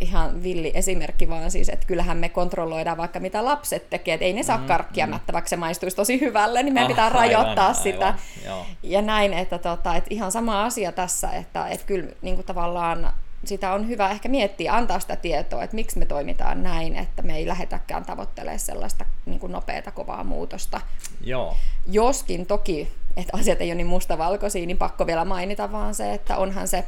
ihan 0.00 0.43
villi 0.43 0.71
esimerkki 0.75 1.29
vaan 1.29 1.50
siis, 1.50 1.69
että 1.69 1.87
kyllähän 1.87 2.17
me 2.19 2.29
kontrolloidaan 2.29 2.97
vaikka 2.97 3.21
mitä 3.21 3.45
lapset 3.45 3.90
tekee, 3.90 4.14
että 4.14 4.25
ei 4.25 4.33
ne 4.33 4.43
saa 4.43 4.59
Mm, 4.59 4.67
karkkia 4.67 5.07
mm. 5.07 5.11
mättä, 5.11 5.33
vaikka 5.33 5.49
se 5.49 5.57
maistuisi 5.57 5.97
tosi 5.97 6.21
hyvälle, 6.21 6.62
niin 6.62 6.75
meidän 6.75 6.87
Ah, 6.90 6.93
pitää 6.93 7.05
aivan, 7.05 7.21
rajoittaa 7.21 7.67
aivan, 7.67 7.83
sitä. 7.83 8.14
joo. 8.47 8.67
Ja 8.83 9.02
näin, 9.02 9.33
että, 9.33 9.59
tota, 9.59 9.97
että 9.97 10.14
ihan 10.14 10.33
sama 10.33 10.64
asia 10.64 10.93
tässä, 10.93 11.31
että, 11.31 11.67
että 11.69 11.87
kyllä 11.87 12.09
niin 12.23 12.35
kuin 12.35 12.47
tavallaan 12.47 13.12
sitä 13.44 13.73
on 13.73 13.88
hyvä 13.88 14.11
ehkä 14.11 14.28
miettiä, 14.28 14.75
antaa 14.75 15.00
sitä 15.00 15.16
tietoa, 15.16 15.62
että 15.62 15.75
miksi 15.75 15.99
me 15.99 16.06
toimitaan 16.06 16.62
näin, 16.62 16.97
että 16.97 17.23
me 17.23 17.37
ei 17.37 17.49
lähetäkään 17.49 18.04
tavoittelemaan 18.04 18.59
sellaista 18.59 19.04
niin 19.26 19.40
kuin 19.40 19.52
nopeata, 19.52 19.90
kovaa 19.90 20.25
muutosta. 20.25 20.80
Joo. 21.20 21.56
Joskin 21.87 22.47
toki, 22.47 22.92
että 23.16 23.37
asiat 23.37 23.61
ei 23.61 23.68
ole 23.68 23.75
niin 23.75 23.87
mustavalkoisia, 23.87 24.66
niin 24.66 24.78
pakko 24.78 25.06
vielä 25.06 25.25
mainita 25.25 25.73
vaan 25.73 25.94
se, 25.94 26.14
että 26.14 26.37
onhan 26.37 26.68
se 26.68 26.85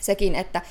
sekin, 0.00 0.34
että 0.34 0.62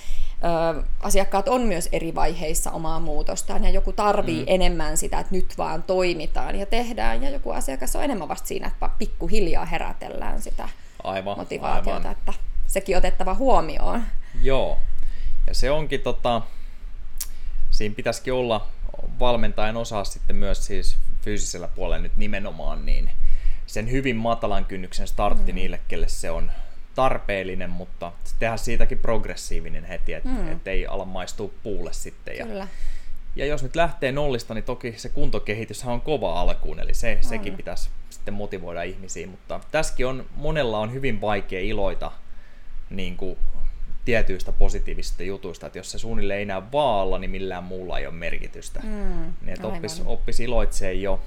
ö, 0.75 0.83
asiakkaat 0.99 1.47
on 1.47 1.61
myös 1.61 1.89
eri 1.91 2.15
vaiheissa 2.15 2.71
omaa 2.71 2.99
muutostaan 2.99 3.63
ja 3.63 3.69
joku 3.69 3.93
tarvii 3.93 4.39
mm. 4.39 4.45
enemmän 4.47 4.97
sitä, 4.97 5.19
että 5.19 5.35
nyt 5.35 5.57
vaan 5.57 5.83
toimitaan 5.83 6.55
ja 6.55 6.65
tehdään 6.65 7.23
ja 7.23 7.29
joku 7.29 7.51
asiakas 7.51 7.95
on 7.95 8.03
enemmän 8.03 8.27
vasta 8.27 8.47
siinä, 8.47 8.67
että 8.67 8.89
pikkuhiljaa 8.97 9.65
herätellään 9.65 10.41
sitä 10.41 10.69
aivan, 11.03 11.37
motivaatiota, 11.37 11.97
aivan. 11.97 12.11
että 12.11 12.33
sekin 12.67 12.97
otettava 12.97 13.33
huomioon. 13.33 14.03
Joo, 14.41 14.77
ja 15.47 15.55
se 15.55 15.71
onkin 15.71 16.01
tota, 16.01 16.41
siinä 17.71 17.95
pitäisikin 17.95 18.33
olla 18.33 18.67
valmentajan 19.19 19.77
osaa 19.77 20.03
sitten 20.03 20.35
myös 20.35 20.65
siis 20.65 20.97
fyysisellä 21.21 21.67
puolella 21.67 22.03
nyt 22.03 22.17
nimenomaan, 22.17 22.85
niin 22.85 23.11
sen 23.65 23.91
hyvin 23.91 24.15
matalan 24.15 24.65
kynnyksen 24.65 25.07
startti 25.07 25.51
mm. 25.51 25.55
niille, 25.55 25.79
kelle 25.87 26.07
se 26.07 26.31
on 26.31 26.51
tarpeellinen, 26.95 27.69
mutta 27.69 28.11
tehdä 28.39 28.57
siitäkin 28.57 28.97
progressiivinen 28.97 29.85
heti, 29.85 30.13
että 30.13 30.29
mm. 30.29 30.51
et 30.51 30.67
ei 30.67 30.87
ala 30.87 31.05
maistua 31.05 31.49
puulle 31.63 31.93
sitten. 31.93 32.37
Kyllä. 32.37 32.53
Ja, 32.59 32.67
ja 33.35 33.45
jos 33.45 33.63
nyt 33.63 33.75
lähtee 33.75 34.11
nollista, 34.11 34.53
niin 34.53 34.63
toki 34.63 34.93
se 34.97 35.09
kuntokehitys 35.09 35.83
on 35.83 36.01
kova 36.01 36.41
alkuun, 36.41 36.79
eli 36.79 36.93
se, 36.93 37.17
on. 37.23 37.29
sekin 37.29 37.57
pitäisi 37.57 37.89
sitten 38.09 38.33
motivoida 38.33 38.83
ihmisiä, 38.83 39.27
mutta 39.27 39.59
tässäkin 39.71 40.07
on, 40.07 40.25
monella 40.35 40.79
on 40.79 40.93
hyvin 40.93 41.21
vaikea 41.21 41.59
iloita 41.59 42.11
niin 42.89 43.17
kuin 43.17 43.37
tietyistä 44.05 44.51
positiivisista 44.51 45.23
jutuista, 45.23 45.67
että 45.67 45.79
jos 45.79 45.91
se 45.91 45.99
suunnilleen 45.99 46.39
ei 46.39 46.45
näy 46.45 46.61
vaalla, 46.71 47.19
niin 47.19 47.31
millään 47.31 47.63
muulla 47.63 47.99
ei 47.99 48.07
ole 48.07 48.15
merkitystä. 48.15 48.79
Mm, 48.83 49.33
niin 49.41 49.53
että 49.53 49.67
oppisi 49.67 50.01
oppis 50.05 50.39
iloitsee 50.39 50.93
jo 50.93 51.19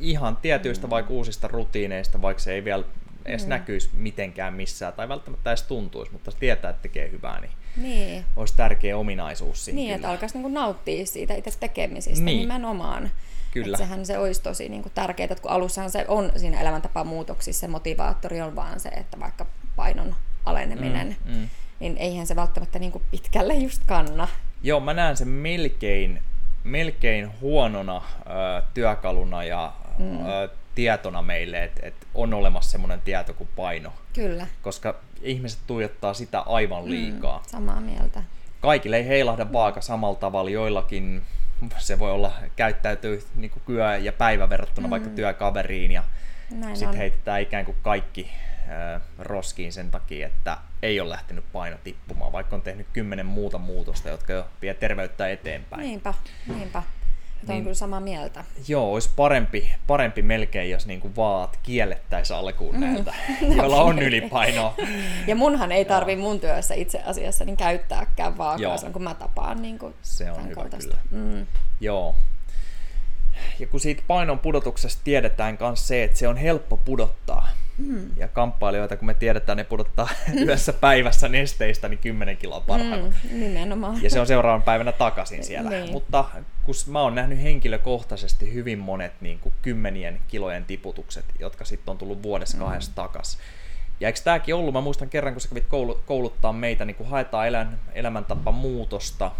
ihan 0.00 0.36
tietyistä 0.36 0.86
mm. 0.86 0.90
vaikka 0.90 1.12
uusista 1.12 1.48
rutiineista, 1.48 2.22
vaikka 2.22 2.42
se 2.42 2.52
ei 2.52 2.64
vielä 2.64 2.84
edes 3.24 3.42
mm. 3.42 3.48
näkyisi 3.48 3.90
mitenkään 3.92 4.54
missään 4.54 4.92
tai 4.92 5.08
välttämättä 5.08 5.50
edes 5.50 5.62
tuntuisi, 5.62 6.12
mutta 6.12 6.32
tietää, 6.32 6.70
että 6.70 6.82
tekee 6.82 7.10
hyvää, 7.10 7.40
niin, 7.40 7.52
niin. 7.76 8.24
olisi 8.36 8.56
tärkeä 8.56 8.96
ominaisuus 8.96 9.64
siinä 9.64 9.76
Niin, 9.76 9.86
kyllä. 9.86 9.96
että 9.96 10.10
alkaisi 10.10 10.34
niinku 10.34 10.48
nauttia 10.48 11.06
siitä 11.06 11.34
itse 11.34 11.50
tekemisistä 11.60 12.24
niin. 12.24 12.38
nimenomaan. 12.38 13.10
Kyllä. 13.50 13.66
Että 13.66 13.78
sehän 13.78 14.06
se 14.06 14.18
olisi 14.18 14.42
tosi 14.42 14.68
niin 14.68 14.82
kuin 14.82 14.92
tärkeää, 14.94 15.24
että 15.24 15.42
kun 15.42 15.50
alussahan 15.50 15.90
se 15.90 16.04
on 16.08 16.32
siinä 16.36 16.60
elämäntapamuutoksissa, 16.60 17.60
se 17.60 17.68
motivaattori 17.68 18.40
on 18.40 18.56
vaan 18.56 18.80
se, 18.80 18.88
että 18.88 19.20
vaikka 19.20 19.46
painon 19.76 20.14
aleneminen, 20.44 21.16
mm, 21.24 21.34
mm. 21.34 21.48
Niin 21.80 21.96
eihän 21.96 22.26
se 22.26 22.36
välttämättä 22.36 22.78
niin 22.78 22.92
kuin 22.92 23.04
pitkälle 23.10 23.54
just 23.54 23.82
kanna. 23.86 24.28
Joo, 24.62 24.80
mä 24.80 24.94
näen 24.94 25.16
sen 25.16 25.28
melkein, 25.28 26.22
melkein 26.64 27.40
huonona 27.40 27.96
ö, 27.96 28.62
työkaluna 28.74 29.44
ja 29.44 29.72
mm. 29.98 30.26
ö, 30.26 30.48
tietona 30.74 31.22
meille, 31.22 31.64
että 31.64 31.80
et 31.86 31.94
on 32.14 32.34
olemassa 32.34 32.70
semmoinen 32.70 33.00
tieto 33.00 33.34
kuin 33.34 33.48
paino. 33.56 33.92
Kyllä. 34.12 34.46
Koska 34.62 34.94
ihmiset 35.22 35.58
tuijottaa 35.66 36.14
sitä 36.14 36.40
aivan 36.40 36.84
mm, 36.84 36.90
liikaa. 36.90 37.38
Mm, 37.38 37.44
samaa 37.50 37.80
mieltä. 37.80 38.22
Kaikille 38.60 38.96
ei 38.96 39.06
heilahda 39.06 39.52
vaaka 39.52 39.80
samalla 39.80 40.18
tavalla, 40.18 40.50
joillakin 40.50 41.22
se 41.78 41.98
voi 41.98 42.10
olla 42.10 42.32
käyttäytyy 42.56 43.26
niin 43.34 43.50
kuin 43.50 43.62
kyö 43.66 43.96
ja 43.96 44.12
päivä 44.12 44.50
verrattuna 44.50 44.86
mm. 44.86 44.90
vaikka 44.90 45.08
työkaveriin 45.08 45.90
ja 45.90 46.02
sitten 46.74 46.98
heitetään 46.98 47.40
ikään 47.40 47.64
kuin 47.64 47.76
kaikki 47.82 48.30
roskiin 49.18 49.72
sen 49.72 49.90
takia, 49.90 50.26
että 50.26 50.58
ei 50.82 51.00
ole 51.00 51.10
lähtenyt 51.10 51.44
paino 51.52 51.76
tippumaan, 51.84 52.32
vaikka 52.32 52.56
on 52.56 52.62
tehnyt 52.62 52.86
kymmenen 52.92 53.26
muuta 53.26 53.58
muutosta, 53.58 54.08
jotka 54.08 54.32
jo 54.32 54.46
vie 54.62 54.74
terveyttä 54.74 55.28
eteenpäin. 55.28 55.82
Niinpä, 55.82 56.14
niinpä. 56.46 56.82
Niin, 57.48 57.56
on 57.56 57.62
kyllä 57.62 57.74
samaa 57.74 58.00
mieltä. 58.00 58.44
Joo, 58.68 58.92
olisi 58.92 59.10
parempi, 59.16 59.72
parempi 59.86 60.22
melkein, 60.22 60.70
jos 60.70 60.86
niinku 60.86 61.16
vaat 61.16 61.58
kiellettäisiin 61.62 62.36
alkuun 62.36 62.74
mm. 62.74 62.80
näiltä, 62.80 63.14
joilla 63.56 63.82
on 63.82 63.98
ylipainoa. 63.98 64.74
ja 65.26 65.36
munhan 65.36 65.72
ei 65.72 65.84
tarvi 65.84 66.16
mun 66.16 66.40
työssä 66.40 66.74
itse 66.74 67.02
asiassa 67.02 67.44
niin 67.44 67.56
käyttääkään 67.56 68.38
vaakaa, 68.38 68.90
kun 68.92 69.02
mä 69.02 69.14
tapaan 69.14 69.62
niin 69.62 69.78
kuin 69.78 69.94
Se 70.02 70.30
on 70.30 70.48
hyvä 70.48 70.68
kyllä. 70.78 70.96
Mm. 71.10 71.46
Joo. 71.80 72.14
Ja 73.58 73.66
kun 73.66 73.80
siitä 73.80 74.02
painon 74.06 74.38
pudotuksesta 74.38 75.00
tiedetään 75.04 75.58
myös 75.60 75.88
se, 75.88 76.04
että 76.04 76.18
se 76.18 76.28
on 76.28 76.36
helppo 76.36 76.76
pudottaa, 76.76 77.48
Mm. 77.80 78.10
Ja 78.16 78.28
kamppailijoita, 78.28 78.96
kun 78.96 79.06
me 79.06 79.14
tiedetään, 79.14 79.58
ne 79.58 79.64
pudottaa 79.64 80.08
yhdessä 80.34 80.72
päivässä 80.72 81.28
nesteistä 81.28 81.88
niin 81.88 81.98
10 81.98 82.36
kiloa 82.36 82.60
parhaimmat. 82.60 83.14
Mm, 83.30 83.40
nimenomaan. 83.40 84.02
Ja 84.02 84.10
se 84.10 84.20
on 84.20 84.26
seuraavan 84.26 84.62
päivänä 84.62 84.92
takaisin 84.92 85.44
siellä. 85.44 85.70
Niin. 85.70 85.92
Mutta 85.92 86.24
kun 86.64 86.74
mä 86.86 87.00
oon 87.00 87.14
nähnyt 87.14 87.42
henkilökohtaisesti 87.42 88.54
hyvin 88.54 88.78
monet 88.78 89.12
niin 89.20 89.38
kuin 89.38 89.52
kymmenien 89.62 90.20
kilojen 90.28 90.64
tiputukset, 90.64 91.24
jotka 91.38 91.64
sitten 91.64 91.92
on 91.92 91.98
tullut 91.98 92.22
vuodessa 92.22 92.56
mm. 92.56 92.64
kahdessa 92.64 92.92
takas. 92.94 93.38
Ja 94.00 94.08
eikö 94.08 94.20
tämäkin 94.24 94.54
ollut, 94.54 94.74
mä 94.74 94.80
muistan 94.80 95.08
kerran, 95.08 95.34
kun 95.34 95.40
sä 95.40 95.48
kävit 95.48 95.66
kouluttaa 96.06 96.52
meitä, 96.52 96.84
niin 96.84 96.94
kun 96.94 97.08
haetaan 97.08 97.48
elän, 97.48 97.78
elämäntapa 97.92 98.52
muutosta 98.52 99.30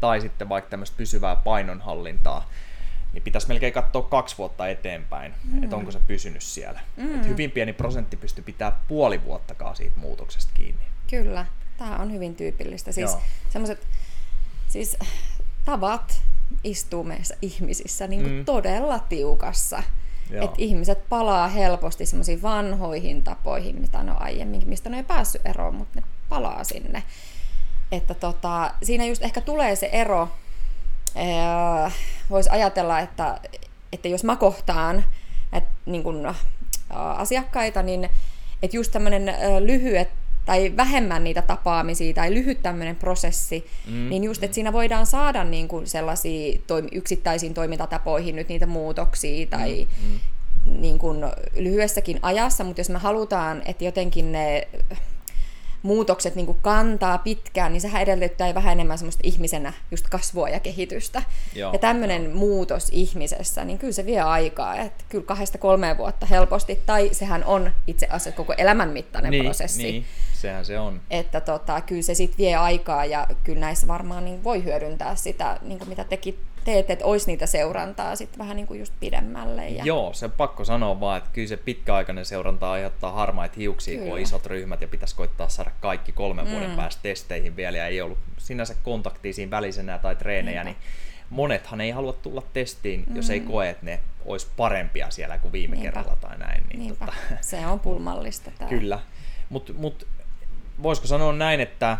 tai 0.00 0.20
sitten 0.20 0.48
vaikka 0.48 0.70
tämmöistä 0.70 0.96
pysyvää 0.96 1.36
painonhallintaa, 1.36 2.48
niin 3.16 3.22
pitäisi 3.22 3.48
melkein 3.48 3.72
katsoa 3.72 4.02
kaksi 4.02 4.38
vuotta 4.38 4.68
eteenpäin, 4.68 5.34
mm. 5.44 5.62
että 5.62 5.76
onko 5.76 5.90
se 5.90 6.00
pysynyt 6.06 6.42
siellä. 6.42 6.80
Mm. 6.96 7.20
Et 7.20 7.26
hyvin 7.26 7.50
pieni 7.50 7.72
prosentti 7.72 8.16
pystyy 8.16 8.44
pitää 8.44 8.80
puoli 8.88 9.24
vuottakaan 9.24 9.76
siitä 9.76 9.96
muutoksesta 9.96 10.52
kiinni. 10.54 10.82
Kyllä, 11.10 11.46
tämä 11.76 11.96
on 11.96 12.12
hyvin 12.12 12.36
tyypillistä. 12.36 12.92
Siis 12.92 13.16
semmoiset 13.50 13.86
siis 14.68 14.96
tavat 15.64 16.22
istuu 16.64 17.04
meissä 17.04 17.36
ihmisissä 17.42 18.06
niin 18.06 18.22
kuin 18.22 18.34
mm. 18.34 18.44
todella 18.44 18.98
tiukassa. 18.98 19.82
Että 20.30 20.56
ihmiset 20.58 21.08
palaa 21.08 21.48
helposti 21.48 22.06
semmoisiin 22.06 22.42
vanhoihin 22.42 23.22
tapoihin, 23.22 23.80
mitä 23.80 24.02
ne 24.02 24.10
on 24.10 24.22
aiemmin, 24.22 24.68
mistä 24.68 24.90
ne 24.90 24.96
ei 24.96 25.04
päässyt 25.04 25.42
eroon, 25.44 25.74
mutta 25.74 26.00
ne 26.00 26.06
palaa 26.28 26.64
sinne. 26.64 27.02
Että 27.92 28.14
tota, 28.14 28.74
siinä 28.82 29.06
just 29.06 29.22
ehkä 29.22 29.40
tulee 29.40 29.76
se 29.76 29.86
ero, 29.92 30.28
voisi 32.30 32.50
ajatella, 32.50 33.00
että, 33.00 33.40
että 33.92 34.08
jos 34.08 34.24
mä 34.24 34.36
kohtaan 34.36 35.04
että 35.52 35.70
niin 35.86 36.02
kun, 36.02 36.34
asiakkaita, 36.90 37.82
niin 37.82 38.08
että 38.62 38.76
just 38.76 38.92
tämmöinen 38.92 39.34
lyhyet 39.60 40.08
tai 40.46 40.72
vähemmän 40.76 41.24
niitä 41.24 41.42
tapaamisia 41.42 42.14
tai 42.14 42.34
lyhyt 42.34 42.62
tämmöinen 42.62 42.96
prosessi, 42.96 43.66
mm, 43.86 44.08
niin 44.08 44.24
just, 44.24 44.42
että 44.42 44.54
siinä 44.54 44.72
voidaan 44.72 45.06
saada 45.06 45.44
niin 45.44 45.68
kuin 45.68 45.86
sellaisia 45.86 46.58
toimi, 46.66 46.88
yksittäisiin 46.92 47.54
toimintatapoihin 47.54 48.36
nyt 48.36 48.48
niitä 48.48 48.66
muutoksia 48.66 49.46
tai 49.46 49.88
mm, 50.02 50.10
mm. 50.12 50.20
Niin 50.80 50.98
kuin 50.98 51.24
lyhyessäkin 51.56 52.18
ajassa, 52.22 52.64
mutta 52.64 52.80
jos 52.80 52.90
me 52.90 52.98
halutaan, 52.98 53.62
että 53.66 53.84
jotenkin 53.84 54.32
ne 54.32 54.68
muutokset 55.86 56.34
niin 56.34 56.46
kuin 56.46 56.58
kantaa 56.62 57.18
pitkään, 57.18 57.72
niin 57.72 57.80
sehän 57.80 58.02
edellyttää 58.02 58.54
vähän 58.54 58.72
enemmän 58.72 58.98
semmoista 58.98 59.20
ihmisenä 59.24 59.72
just 59.90 60.08
kasvua 60.08 60.48
ja 60.48 60.60
kehitystä. 60.60 61.22
Joo, 61.54 61.72
ja 61.72 61.78
tämmöinen 61.78 62.24
joo. 62.24 62.34
muutos 62.34 62.88
ihmisessä, 62.92 63.64
niin 63.64 63.78
kyllä 63.78 63.92
se 63.92 64.06
vie 64.06 64.20
aikaa, 64.20 64.76
että 64.76 65.04
kyllä 65.08 65.24
kahdesta 65.24 65.58
kolmeen 65.58 65.98
vuotta 65.98 66.26
helposti, 66.26 66.78
tai 66.86 67.08
sehän 67.12 67.44
on 67.44 67.70
itse 67.86 68.06
asiassa 68.06 68.32
koko 68.32 68.54
elämän 68.58 68.88
mittainen 68.88 69.30
niin, 69.30 69.44
prosessi. 69.44 69.82
Niin, 69.82 70.04
sehän 70.34 70.64
se 70.64 70.78
on. 70.78 71.00
Että 71.10 71.40
tota, 71.40 71.80
kyllä 71.80 72.02
se 72.02 72.14
sitten 72.14 72.38
vie 72.38 72.54
aikaa, 72.54 73.04
ja 73.04 73.26
kyllä 73.44 73.60
näissä 73.60 73.88
varmaan 73.88 74.24
niin 74.24 74.44
voi 74.44 74.64
hyödyntää 74.64 75.16
sitä, 75.16 75.58
niin 75.62 75.78
kuin 75.78 75.88
mitä 75.88 76.04
teki 76.04 76.38
teet, 76.66 76.90
että 76.90 77.04
olisi 77.04 77.26
niitä 77.26 77.46
seurantaa 77.46 78.16
sitten 78.16 78.38
vähän 78.38 78.56
niin 78.56 78.66
kuin 78.66 78.80
just 78.80 78.92
pidemmälle. 79.00 79.68
Ja... 79.68 79.84
Joo, 79.84 80.12
se 80.12 80.24
on 80.24 80.32
pakko 80.32 80.64
sanoa 80.64 81.00
vaan, 81.00 81.18
että 81.18 81.30
kyllä 81.32 81.48
se 81.48 81.56
pitkäaikainen 81.56 82.24
seuranta 82.24 82.70
aiheuttaa 82.70 83.12
harmaita 83.12 83.54
hiuksia, 83.58 83.94
kyllä. 83.94 84.04
kun 84.04 84.14
on 84.14 84.22
isot 84.22 84.46
ryhmät 84.46 84.80
ja 84.80 84.88
pitäisi 84.88 85.16
koittaa 85.16 85.48
saada 85.48 85.70
kaikki 85.80 86.12
kolmen 86.12 86.44
mm. 86.44 86.50
vuoden 86.50 86.76
päästä 86.76 87.02
testeihin 87.02 87.56
vielä 87.56 87.76
ja 87.76 87.86
ei 87.86 88.00
ollut 88.00 88.18
sinänsä 88.38 88.74
kontaktia 88.82 89.32
siinä 89.32 89.50
välisenä 89.50 89.98
tai 89.98 90.16
treenejä, 90.16 90.64
Niinpä. 90.64 90.80
niin 90.80 90.90
monethan 91.30 91.80
ei 91.80 91.90
halua 91.90 92.12
tulla 92.12 92.42
testiin, 92.52 93.04
mm. 93.06 93.16
jos 93.16 93.30
ei 93.30 93.40
mm. 93.40 93.46
koe, 93.46 93.70
että 93.70 93.84
ne 93.84 94.00
olisi 94.24 94.46
parempia 94.56 95.10
siellä 95.10 95.38
kuin 95.38 95.52
viime 95.52 95.76
Niinpä. 95.76 95.92
kerralla 95.92 96.16
tai 96.20 96.38
näin. 96.38 96.62
Niin 96.74 96.96
tota... 96.96 97.12
Se 97.40 97.66
on 97.66 97.80
pulmallista. 97.80 98.50
Tää. 98.58 98.68
Kyllä, 98.68 99.00
mutta 99.48 99.72
mut, 99.72 100.06
voisiko 100.82 101.06
sanoa 101.06 101.32
näin, 101.32 101.60
että 101.60 101.98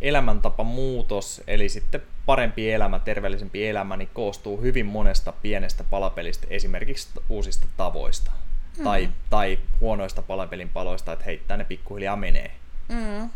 elämäntapa 0.00 0.64
muutos, 0.64 1.42
eli 1.46 1.68
sitten 1.68 2.02
parempi 2.26 2.72
elämä, 2.72 2.98
terveellisempi 2.98 3.66
elämä, 3.68 3.96
niin 3.96 4.10
koostuu 4.12 4.60
hyvin 4.60 4.86
monesta 4.86 5.32
pienestä 5.32 5.84
palapelistä, 5.84 6.46
esimerkiksi 6.50 7.08
uusista 7.28 7.66
tavoista. 7.76 8.30
Mm. 8.78 8.84
Tai, 8.84 9.08
tai 9.30 9.58
huonoista 9.80 10.22
palapelin 10.22 10.68
paloista, 10.68 11.12
että 11.12 11.24
heittää 11.24 11.56
ne 11.56 11.64
pikkuhiljaa 11.64 12.16
menee. 12.16 12.50
Mm. 12.88 13.30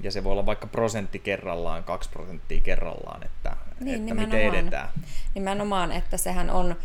Ja 0.00 0.10
se 0.10 0.24
voi 0.24 0.32
olla 0.32 0.46
vaikka 0.46 0.66
prosentti 0.66 1.18
kerrallaan, 1.18 1.84
kaksi 1.84 2.10
prosenttia 2.10 2.60
kerrallaan, 2.60 3.22
että, 3.22 3.56
niin, 3.80 4.00
että 4.00 4.14
miten 4.14 4.40
edetään. 4.40 4.88
Nimenomaan, 5.34 5.92
että 5.92 6.16
sehän 6.16 6.50
on 6.50 6.76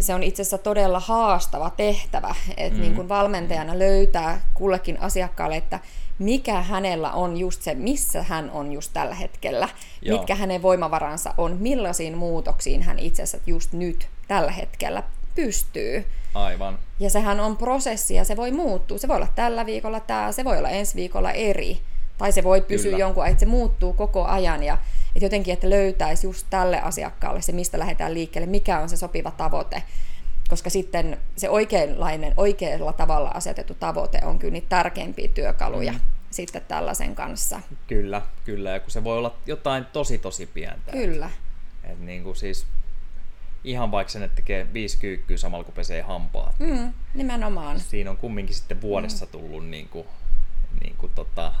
se 0.00 0.14
on 0.14 0.22
itse 0.22 0.42
asiassa 0.42 0.58
todella 0.58 1.00
haastava 1.00 1.70
tehtävä, 1.70 2.34
että 2.56 2.78
mm. 2.78 2.80
niin 2.80 2.94
kuin 2.94 3.08
valmentajana 3.08 3.78
löytää 3.78 4.40
kullekin 4.54 5.00
asiakkaalle, 5.00 5.56
että 5.56 5.80
mikä 6.18 6.62
hänellä 6.62 7.12
on 7.12 7.36
just 7.36 7.62
se, 7.62 7.74
missä 7.74 8.22
hän 8.22 8.50
on 8.50 8.72
just 8.72 8.90
tällä 8.92 9.14
hetkellä, 9.14 9.68
Joo. 10.02 10.18
mitkä 10.18 10.34
hänen 10.34 10.62
voimavaransa 10.62 11.34
on, 11.38 11.56
millaisiin 11.60 12.18
muutoksiin 12.18 12.82
hän 12.82 12.98
itse 12.98 13.22
asiassa 13.22 13.50
just 13.50 13.72
nyt 13.72 14.08
tällä 14.28 14.52
hetkellä 14.52 15.02
pystyy. 15.34 16.06
Aivan. 16.34 16.78
Ja 17.00 17.10
sehän 17.10 17.40
on 17.40 17.56
prosessi 17.56 18.14
ja 18.14 18.24
se 18.24 18.36
voi 18.36 18.50
muuttua. 18.50 18.98
Se 18.98 19.08
voi 19.08 19.16
olla 19.16 19.28
tällä 19.34 19.66
viikolla 19.66 20.00
tämä, 20.00 20.32
se 20.32 20.44
voi 20.44 20.58
olla 20.58 20.70
ensi 20.70 20.94
viikolla 20.94 21.32
eri. 21.32 21.80
Tai 22.18 22.32
se 22.32 22.44
voi 22.44 22.60
pysyä 22.60 22.90
Kyllä. 22.90 23.00
jonkun, 23.00 23.26
että 23.26 23.40
se 23.40 23.46
muuttuu 23.46 23.92
koko 23.92 24.24
ajan 24.24 24.62
ja 24.62 24.78
että 25.16 25.26
jotenkin, 25.26 25.54
että 25.54 25.70
löytäisi 25.70 26.26
just 26.26 26.46
tälle 26.50 26.80
asiakkaalle 26.80 27.42
se, 27.42 27.52
mistä 27.52 27.78
lähdetään 27.78 28.14
liikkeelle, 28.14 28.46
mikä 28.46 28.80
on 28.80 28.88
se 28.88 28.96
sopiva 28.96 29.30
tavoite. 29.30 29.82
Koska 30.52 30.70
sitten 30.70 31.18
se 31.36 31.50
oikeanlainen, 31.50 32.34
oikealla 32.36 32.92
tavalla 32.92 33.28
asetettu 33.28 33.74
tavoite 33.74 34.20
on 34.24 34.38
kyllä 34.38 34.52
niitä 34.52 34.68
tärkeimpiä 34.68 35.28
työkaluja 35.28 35.92
mm. 35.92 36.00
sitten 36.30 36.62
tällaisen 36.68 37.14
kanssa. 37.14 37.60
Kyllä, 37.86 38.22
kyllä. 38.44 38.70
Ja 38.70 38.80
kun 38.80 38.90
se 38.90 39.04
voi 39.04 39.18
olla 39.18 39.36
jotain 39.46 39.84
tosi 39.84 40.18
tosi 40.18 40.46
pientä. 40.46 40.92
Kyllä. 40.92 41.30
Et, 41.84 41.90
et 41.90 42.00
niin 42.00 42.22
kuin 42.22 42.36
siis 42.36 42.66
ihan 43.64 43.90
vaikka 43.90 44.12
sen, 44.12 44.22
että 44.22 44.36
tekee 44.36 44.66
viisi 44.72 44.98
kyykkyä 44.98 45.36
samalla 45.36 45.64
kun 45.64 45.74
pesee 45.74 46.02
hampaat. 46.02 46.54
Mm, 46.58 46.92
nimenomaan. 47.14 47.80
Siinä 47.80 48.10
on 48.10 48.16
kumminkin 48.16 48.54
sitten 48.54 48.80
vuodessa 48.80 49.24
mm. 49.24 49.30
tullut 49.30 49.66
niin 49.66 49.88
kuin, 49.88 50.06
niin 50.80 50.96
kuin 50.98 51.12
tota, 51.14 51.52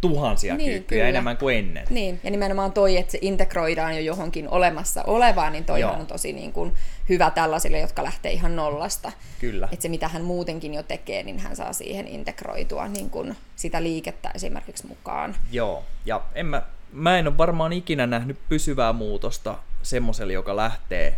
tuhansia 0.00 0.56
niin, 0.56 0.70
kyykkyjä 0.70 0.98
kyllä. 0.98 1.08
enemmän 1.08 1.36
kuin 1.36 1.58
ennen. 1.58 1.86
Niin, 1.90 2.20
ja 2.24 2.30
nimenomaan 2.30 2.72
toi, 2.72 2.96
että 2.96 3.12
se 3.12 3.18
integroidaan 3.20 3.94
jo 3.94 4.00
johonkin 4.00 4.48
olemassa 4.48 5.02
olevaan, 5.06 5.52
niin 5.52 5.64
toi 5.64 5.84
on 5.84 6.06
tosi 6.06 6.32
niin 6.32 6.52
kuin 6.52 6.72
hyvä 7.08 7.30
tällaisille, 7.30 7.78
jotka 7.78 8.04
lähtee 8.04 8.32
ihan 8.32 8.56
nollasta. 8.56 9.12
Kyllä. 9.38 9.68
Että 9.72 9.82
se, 9.82 9.88
mitä 9.88 10.08
hän 10.08 10.22
muutenkin 10.22 10.74
jo 10.74 10.82
tekee, 10.82 11.22
niin 11.22 11.38
hän 11.38 11.56
saa 11.56 11.72
siihen 11.72 12.08
integroitua 12.08 12.88
niin 12.88 13.10
kuin 13.10 13.36
sitä 13.56 13.82
liikettä 13.82 14.30
esimerkiksi 14.34 14.86
mukaan. 14.86 15.34
Joo, 15.52 15.84
ja 16.06 16.22
en 16.34 16.46
mä, 16.46 16.62
mä 16.92 17.18
en 17.18 17.26
ole 17.26 17.38
varmaan 17.38 17.72
ikinä 17.72 18.06
nähnyt 18.06 18.38
pysyvää 18.48 18.92
muutosta 18.92 19.58
semmoiselle, 19.82 20.32
joka 20.32 20.56
lähtee 20.56 21.16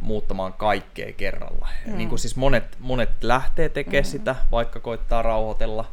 muuttamaan 0.00 0.52
kaikkea 0.52 1.12
kerralla. 1.12 1.68
Mm. 1.86 1.96
Niin 1.96 2.08
kuin 2.08 2.18
siis 2.18 2.36
monet, 2.36 2.76
monet 2.80 3.10
lähtee 3.22 3.68
tekemään 3.68 4.04
mm. 4.04 4.10
sitä, 4.10 4.36
vaikka 4.50 4.80
koittaa 4.80 5.22
rauhoitella, 5.22 5.84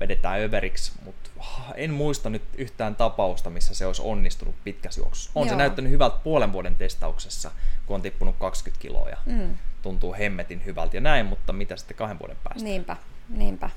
vedetään 0.00 0.40
överiksi, 0.40 0.92
mutta 1.04 1.30
en 1.74 1.90
muista 1.90 2.30
nyt 2.30 2.42
yhtään 2.58 2.96
tapausta, 2.96 3.50
missä 3.50 3.74
se 3.74 3.86
olisi 3.86 4.02
onnistunut 4.02 4.54
pitkässä 4.64 5.00
juoksussa. 5.00 5.30
On 5.34 5.46
Joo. 5.46 5.52
se 5.52 5.56
näyttänyt 5.56 5.92
hyvältä 5.92 6.18
puolen 6.24 6.52
vuoden 6.52 6.76
testauksessa, 6.76 7.50
kun 7.86 7.94
on 7.94 8.02
tippunut 8.02 8.36
20 8.38 8.82
kiloa 8.82 9.08
ja 9.08 9.16
mm. 9.26 9.54
tuntuu 9.82 10.14
hemmetin 10.18 10.64
hyvältä 10.64 10.96
ja 10.96 11.00
näin, 11.00 11.26
mutta 11.26 11.52
mitä 11.52 11.76
sitten 11.76 11.96
kahden 11.96 12.18
vuoden 12.18 12.36
päästä? 12.44 12.64
Niinpä, 12.64 12.96
niinpä, 13.28 13.70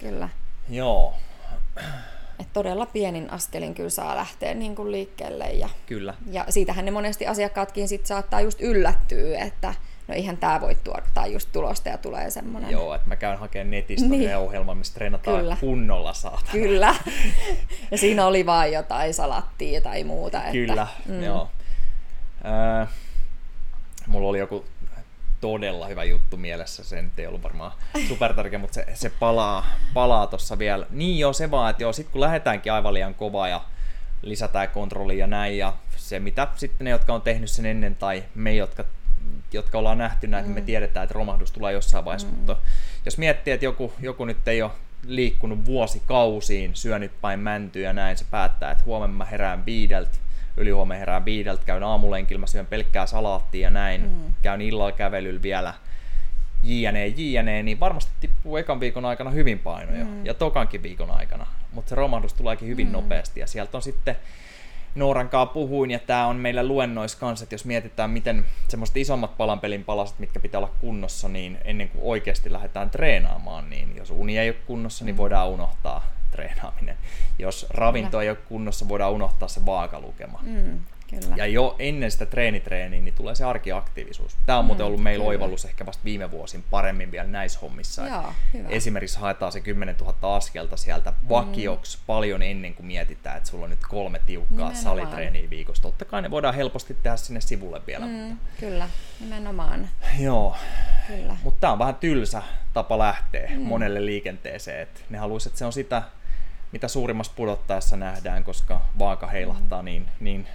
kyllä. 0.00 0.28
Joo. 0.68 1.14
Et 2.40 2.52
todella 2.52 2.86
pienin 2.86 3.30
askelin 3.30 3.74
kyllä 3.74 3.90
saa 3.90 4.16
lähteä 4.16 4.54
niin 4.54 4.76
kuin 4.76 4.92
liikkeelle. 4.92 5.44
Ja, 5.44 5.68
kyllä. 5.86 6.14
Ja 6.30 6.44
siitähän 6.48 6.84
ne 6.84 6.90
monesti 6.90 7.26
asiakkaatkin 7.26 7.88
sit 7.88 8.06
saattaa 8.06 8.40
just 8.40 8.60
yllättyä, 8.60 9.38
että 9.38 9.74
no 10.08 10.14
eihän 10.14 10.36
tämä 10.36 10.60
voi 10.60 10.74
tuottaa 10.74 11.26
just 11.26 11.48
tulosta 11.52 11.88
ja 11.88 11.98
tulee 11.98 12.30
semmoinen... 12.30 12.70
Joo, 12.70 12.94
että 12.94 13.08
mä 13.08 13.16
käyn 13.16 13.38
hakemaan 13.38 13.70
netistä 13.70 14.08
niin. 14.08 14.36
ohjelman, 14.36 14.76
mistä 14.76 14.94
treenataan 14.94 15.40
Kyllä. 15.40 15.56
kunnolla 15.60 16.12
saatana. 16.12 16.52
Kyllä. 16.52 16.94
ja 17.90 17.98
siinä 17.98 18.26
oli 18.26 18.46
vain 18.46 18.72
jotain 18.72 19.14
salattia 19.14 19.80
tai 19.80 20.04
muuta. 20.04 20.38
Että, 20.38 20.52
Kyllä, 20.52 20.86
mm. 21.06 21.22
joo. 21.22 21.50
Äh, 22.80 22.88
mulla 24.06 24.28
oli 24.28 24.38
joku 24.38 24.64
todella 25.40 25.86
hyvä 25.86 26.04
juttu 26.04 26.36
mielessä, 26.36 26.84
se 26.84 27.02
nyt 27.02 27.18
ei 27.18 27.26
ollut 27.26 27.42
varmaan 27.42 27.72
supertärkeä, 28.08 28.58
mutta 28.58 28.74
se, 28.74 28.86
se 28.94 29.10
palaa, 29.10 29.66
palaa 29.94 30.26
tuossa 30.26 30.58
vielä. 30.58 30.86
Niin 30.90 31.18
joo, 31.18 31.32
se 31.32 31.50
vaan, 31.50 31.70
että 31.70 31.82
joo, 31.82 31.92
sit 31.92 32.08
kun 32.08 32.20
lähdetäänkin 32.20 32.72
aivan 32.72 32.94
liian 32.94 33.14
kovaa 33.14 33.48
ja 33.48 33.64
lisätään 34.22 34.68
kontrollia 34.68 35.18
ja 35.18 35.26
näin, 35.26 35.58
ja 35.58 35.72
se 35.96 36.20
mitä 36.20 36.48
sitten 36.56 36.84
ne, 36.84 36.90
jotka 36.90 37.14
on 37.14 37.22
tehnyt 37.22 37.50
sen 37.50 37.66
ennen, 37.66 37.94
tai 37.94 38.24
me, 38.34 38.54
jotka 38.54 38.84
jotka 39.52 39.78
ollaan 39.78 39.98
nähty 39.98 40.26
näin, 40.26 40.46
mm. 40.46 40.52
me 40.52 40.60
tiedetään, 40.60 41.04
että 41.04 41.14
romahdus 41.14 41.52
tulee 41.52 41.72
jossain 41.72 42.04
vaiheessa, 42.04 42.28
mm. 42.28 42.34
mutta 42.34 42.56
jos 43.04 43.18
miettii, 43.18 43.52
että 43.52 43.64
joku, 43.64 43.92
joku 44.00 44.24
nyt 44.24 44.48
ei 44.48 44.62
ole 44.62 44.70
liikkunut 45.06 45.64
vuosikausiin, 45.64 46.70
syönyt 46.74 47.12
päin 47.20 47.40
mäntyä 47.40 47.82
ja 47.82 47.92
näin, 47.92 48.16
se 48.16 48.24
päättää, 48.30 48.70
että 48.70 48.84
huomenna 48.84 49.16
mä 49.16 49.24
herään 49.24 49.66
viideltä, 49.66 50.18
ylihuomenna 50.56 50.98
herään 50.98 51.24
viideltä, 51.24 51.64
käyn 51.64 51.82
aamulenkillä, 51.82 52.40
mä 52.40 52.46
syön 52.46 52.66
pelkkää 52.66 53.06
salaattia 53.06 53.62
ja 53.62 53.70
näin, 53.70 54.00
mm. 54.00 54.32
käyn 54.42 54.60
illalla 54.60 54.92
kävelyllä 54.92 55.42
vielä, 55.42 55.74
jne, 56.62 57.06
jne, 57.06 57.62
niin 57.62 57.80
varmasti 57.80 58.12
tippuu 58.20 58.56
ekan 58.56 58.80
viikon 58.80 59.04
aikana 59.04 59.30
hyvin 59.30 59.58
painoja 59.58 60.04
mm. 60.04 60.26
ja 60.26 60.34
tokankin 60.34 60.82
viikon 60.82 61.10
aikana, 61.10 61.46
mutta 61.72 61.88
se 61.88 61.94
romahdus 61.94 62.34
tuleekin 62.34 62.68
hyvin 62.68 62.86
mm. 62.86 62.92
nopeasti 62.92 63.40
ja 63.40 63.46
sieltä 63.46 63.76
on 63.76 63.82
sitten 63.82 64.16
Nooran 64.94 65.28
kanssa 65.28 65.52
puhuin, 65.52 65.90
ja 65.90 65.98
tämä 65.98 66.26
on 66.26 66.36
meillä 66.36 66.64
luennois 66.64 67.16
kanssa, 67.16 67.42
että 67.42 67.54
jos 67.54 67.64
mietitään, 67.64 68.10
miten 68.10 68.44
semmoiset 68.68 68.96
isommat 68.96 69.36
palanpelin 69.36 69.84
palaset, 69.84 70.18
mitkä 70.18 70.40
pitää 70.40 70.58
olla 70.58 70.74
kunnossa, 70.80 71.28
niin 71.28 71.58
ennen 71.64 71.88
kuin 71.88 72.02
oikeasti 72.04 72.52
lähdetään 72.52 72.90
treenaamaan, 72.90 73.70
niin 73.70 73.96
jos 73.96 74.10
uni 74.10 74.38
ei 74.38 74.48
ole 74.48 74.56
kunnossa, 74.66 75.04
niin 75.04 75.14
mm. 75.14 75.18
voidaan 75.18 75.48
unohtaa 75.48 76.06
treenaaminen. 76.30 76.96
Jos 77.38 77.66
ravinto 77.70 78.20
ei 78.20 78.28
ole 78.28 78.36
kunnossa, 78.36 78.88
voidaan 78.88 79.12
unohtaa 79.12 79.48
se 79.48 79.66
vaakalukema. 79.66 80.40
Mm. 80.42 80.78
Kyllä. 81.10 81.36
Ja 81.36 81.46
jo 81.46 81.76
ennen 81.78 82.10
sitä 82.10 82.26
treenitreeniä 82.26 83.00
niin 83.00 83.14
tulee 83.14 83.34
se 83.34 83.44
arkiaktiivisuus. 83.44 84.36
Tämä 84.46 84.58
on 84.58 84.64
mm, 84.64 84.66
muuten 84.66 84.86
ollut 84.86 85.02
meillä 85.02 85.22
kyllä. 85.22 85.28
oivallus 85.28 85.64
ehkä 85.64 85.86
vasta 85.86 86.04
viime 86.04 86.30
vuosin 86.30 86.64
paremmin 86.70 87.10
vielä 87.10 87.28
näissä 87.28 87.58
hommissa. 87.60 88.06
Joo, 88.06 88.32
hyvä. 88.54 88.68
Esimerkiksi 88.68 89.18
haetaan 89.18 89.52
se 89.52 89.60
10 89.60 89.96
000 90.00 90.36
askelta 90.36 90.76
sieltä 90.76 91.10
mm. 91.10 91.28
vakioksi 91.28 91.98
mm. 91.98 92.02
paljon 92.06 92.42
ennen 92.42 92.74
kuin 92.74 92.86
mietitään, 92.86 93.36
että 93.36 93.48
sulla 93.48 93.64
on 93.64 93.70
nyt 93.70 93.86
kolme 93.88 94.20
tiukkaa 94.26 94.48
nimenomaan. 94.48 94.82
salitreeniä 94.82 95.50
viikossa. 95.50 95.82
Totta 95.82 96.04
kai 96.04 96.22
ne 96.22 96.30
voidaan 96.30 96.54
helposti 96.54 96.96
tehdä 97.02 97.16
sinne 97.16 97.40
sivulle 97.40 97.80
vielä. 97.86 98.06
Mm, 98.06 98.12
mutta... 98.12 98.44
Kyllä, 98.60 98.88
nimenomaan. 99.20 99.88
Joo, 100.18 100.56
mutta 101.42 101.60
tämä 101.60 101.72
on 101.72 101.78
vähän 101.78 101.94
tylsä 101.94 102.42
tapa 102.72 102.98
lähteä 102.98 103.50
mm. 103.54 103.62
monelle 103.62 104.06
liikenteeseen. 104.06 104.80
Et 104.80 105.04
ne 105.10 105.18
haluaisivat, 105.18 105.52
että 105.52 105.58
se 105.58 105.64
on 105.64 105.72
sitä, 105.72 106.02
mitä 106.72 106.88
suurimmassa 106.88 107.32
pudottaessa 107.36 107.96
nähdään, 107.96 108.44
koska 108.44 108.80
vaaka 108.98 109.26
heilahtaa 109.26 109.82
mm. 109.82 109.84
niin, 109.84 110.08
niin 110.20 110.48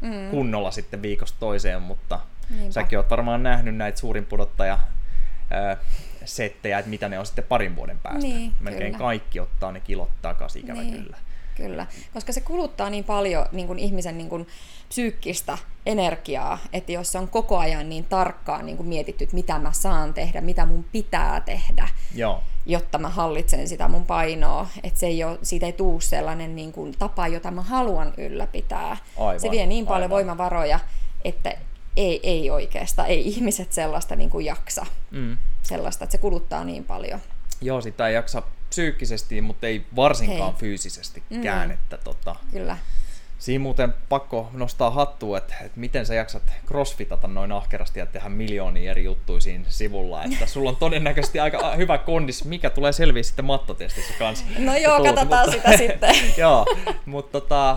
mm. 0.00 0.30
kunnolla 0.30 0.70
sitten 0.70 1.02
viikosta 1.02 1.40
toiseen, 1.40 1.82
mutta 1.82 2.20
Niinpä. 2.50 2.72
säkin 2.72 2.98
oot 2.98 3.10
varmaan 3.10 3.42
nähnyt 3.42 3.76
näitä 3.76 3.98
suurin 3.98 4.26
pudottaja 4.26 4.78
settejä, 6.24 6.78
että 6.78 6.90
mitä 6.90 7.08
ne 7.08 7.18
on 7.18 7.26
sitten 7.26 7.44
parin 7.44 7.76
vuoden 7.76 7.98
päästä. 7.98 8.22
Niin, 8.22 8.52
Melkein 8.60 8.92
kyllä. 8.92 9.04
kaikki 9.04 9.40
ottaa 9.40 9.72
ne 9.72 9.80
kilot 9.80 10.10
takaisin, 10.22 10.64
ikävä 10.64 10.80
niin. 10.80 11.02
kyllä. 11.02 11.16
Kyllä, 11.58 11.86
koska 12.14 12.32
se 12.32 12.40
kuluttaa 12.40 12.90
niin 12.90 13.04
paljon 13.04 13.46
niin 13.52 13.66
kuin 13.66 13.78
ihmisen 13.78 14.18
niin 14.18 14.28
kuin, 14.28 14.46
psyykkistä 14.88 15.58
energiaa, 15.86 16.58
että 16.72 16.92
jos 16.92 17.12
se 17.12 17.18
on 17.18 17.28
koko 17.28 17.58
ajan 17.58 17.88
niin 17.88 18.04
tarkkaan 18.04 18.66
niin 18.66 18.76
kuin 18.76 18.88
mietitty, 18.88 19.24
että 19.24 19.36
mitä 19.36 19.58
mä 19.58 19.72
saan 19.72 20.14
tehdä, 20.14 20.40
mitä 20.40 20.66
mun 20.66 20.84
pitää 20.92 21.40
tehdä, 21.40 21.88
Joo. 22.14 22.42
jotta 22.66 22.98
mä 22.98 23.08
hallitsen 23.08 23.68
sitä 23.68 23.88
mun 23.88 24.04
painoa, 24.04 24.66
että 24.82 25.00
se 25.00 25.06
ei 25.06 25.24
ole, 25.24 25.38
siitä 25.42 25.66
ei 25.66 25.72
tule 25.72 26.00
sellainen 26.00 26.56
niin 26.56 26.72
kuin, 26.72 26.94
tapa, 26.98 27.28
jota 27.28 27.50
mä 27.50 27.62
haluan 27.62 28.14
ylläpitää. 28.16 28.96
Aivan, 29.18 29.40
se 29.40 29.50
vie 29.50 29.66
niin 29.66 29.86
paljon 29.86 30.02
aivan. 30.02 30.10
voimavaroja, 30.10 30.80
että 31.24 31.54
ei, 31.96 32.20
ei 32.22 32.50
oikeastaan, 32.50 33.08
ei 33.08 33.28
ihmiset 33.28 33.72
sellaista 33.72 34.16
niin 34.16 34.30
kuin 34.30 34.46
jaksa. 34.46 34.86
Mm. 35.10 35.36
Sellaista, 35.62 36.04
että 36.04 36.12
se 36.12 36.18
kuluttaa 36.18 36.64
niin 36.64 36.84
paljon. 36.84 37.20
Joo, 37.60 37.80
sitä 37.80 38.08
ei 38.08 38.14
jaksa 38.14 38.42
psyykkisesti, 38.78 39.40
mutta 39.40 39.66
ei 39.66 39.84
varsinkaan 39.96 40.52
Hei. 40.52 40.60
fyysisestikään. 40.60 41.68
Mm. 41.68 41.74
Että 41.74 41.96
tota, 41.96 42.36
Kyllä. 42.52 42.76
Siinä 43.38 43.62
muuten 43.62 43.94
pakko 44.08 44.50
nostaa 44.52 44.90
hattua, 44.90 45.38
että, 45.38 45.54
että 45.60 45.80
miten 45.80 46.06
sä 46.06 46.14
jaksat 46.14 46.42
crossfitata 46.66 47.28
noin 47.28 47.52
ahkerasti 47.52 47.98
ja 47.98 48.06
tehdä 48.06 48.28
miljoonia 48.28 48.90
eri 48.90 49.04
juttuja 49.04 49.40
siinä 49.40 49.64
sivulla. 49.68 50.24
Että 50.24 50.46
sulla 50.52 50.70
on 50.70 50.76
todennäköisesti 50.76 51.40
aika 51.40 51.76
hyvä 51.76 51.98
kondis, 51.98 52.44
mikä 52.44 52.70
tulee 52.70 52.92
selviä 52.92 53.22
sitten 53.22 53.44
mattotestissä 53.44 54.14
kanssa. 54.18 54.44
No 54.58 54.76
joo, 54.76 54.96
tuut, 54.96 55.08
katsotaan 55.08 55.50
mutta, 55.50 55.70
sitä 55.70 55.76
sitten. 55.86 56.14
joo, 56.36 56.66
mutta 57.06 57.40
tota, 57.40 57.76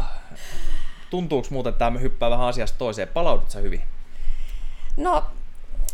tuntuuko 1.10 1.48
muuten 1.52 1.74
tämä 1.74 2.00
hyppää 2.00 2.30
vähän 2.30 2.48
asiasta 2.48 2.78
toiseen? 2.78 3.08
Palaudut 3.08 3.52
sä 3.52 3.60
hyvin? 3.60 3.82
No 4.98 5.24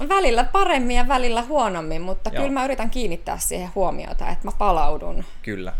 välillä 0.10 0.44
paremmin 0.44 0.96
ja 0.96 1.08
välillä 1.08 1.42
huonommin, 1.42 2.02
mutta 2.02 2.30
Joo. 2.34 2.42
kyllä 2.42 2.54
mä 2.54 2.66
yritän 2.66 2.90
kiinnittää 2.90 3.38
siihen 3.38 3.70
huomiota, 3.76 4.30
että 4.30 4.46
mä 4.46 4.52
palaudun. 4.58 5.24
Kyllä. 5.42 5.74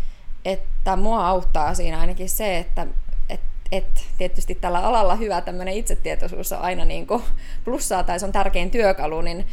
Että 0.44 0.96
mua 0.96 1.28
auttaa 1.28 1.74
siinä 1.74 2.00
ainakin 2.00 2.28
se, 2.28 2.58
että 2.58 2.86
et, 3.28 3.40
et, 3.72 4.06
tietysti 4.18 4.54
tällä 4.54 4.78
alalla 4.78 5.14
hyvä 5.14 5.40
tämmöinen 5.40 5.74
itsetietoisuus 5.74 6.52
on 6.52 6.58
aina 6.58 6.84
niin 6.84 7.06
kuin 7.06 7.22
plussaa 7.64 8.02
tai 8.02 8.20
se 8.20 8.26
on 8.26 8.32
tärkein 8.32 8.70
työkalu, 8.70 9.20
niin 9.20 9.46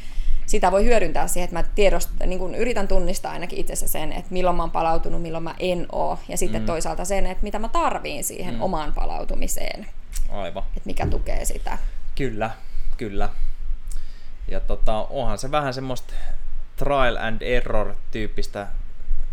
sitä 0.46 0.72
voi 0.72 0.86
hyödyntää 0.86 1.28
siihen, 1.28 1.44
että 1.44 1.60
mä 1.60 1.64
tiedost, 1.76 2.10
niin 2.26 2.40
kuin 2.40 2.56
yritän 2.56 2.88
tunnistaa 2.88 3.32
ainakin 3.32 3.60
itsessä 3.60 3.88
sen, 3.88 4.12
että 4.12 4.34
milloin 4.34 4.56
mä 4.56 4.64
oon 4.64 4.72
palautunut, 4.72 5.22
milloin 5.22 5.44
mä 5.44 5.56
en 5.60 5.86
oo. 5.92 6.20
Ja 6.30 6.38
sitten 6.38 6.62
mm. 6.62 6.66
toisaalta 6.66 7.06
sen, 7.06 7.26
että 7.26 7.44
mitä 7.44 7.60
mä 7.60 7.70
tarviin 7.70 8.24
siihen 8.24 8.54
mm. 8.54 8.62
omaan 8.62 8.94
palautumiseen. 8.94 9.88
Aivan. 10.30 10.64
Että 10.64 10.86
mikä 10.86 11.08
tukee 11.08 11.46
sitä. 11.46 11.78
Kyllä, 12.16 12.50
kyllä. 12.98 13.30
Ja 14.48 14.60
tota, 14.60 15.08
onhan 15.10 15.38
se 15.38 15.52
vähän 15.52 15.74
semmoista 15.74 16.14
trial 16.76 17.16
and 17.20 17.42
error 17.42 17.96
tyyppistä 18.12 18.68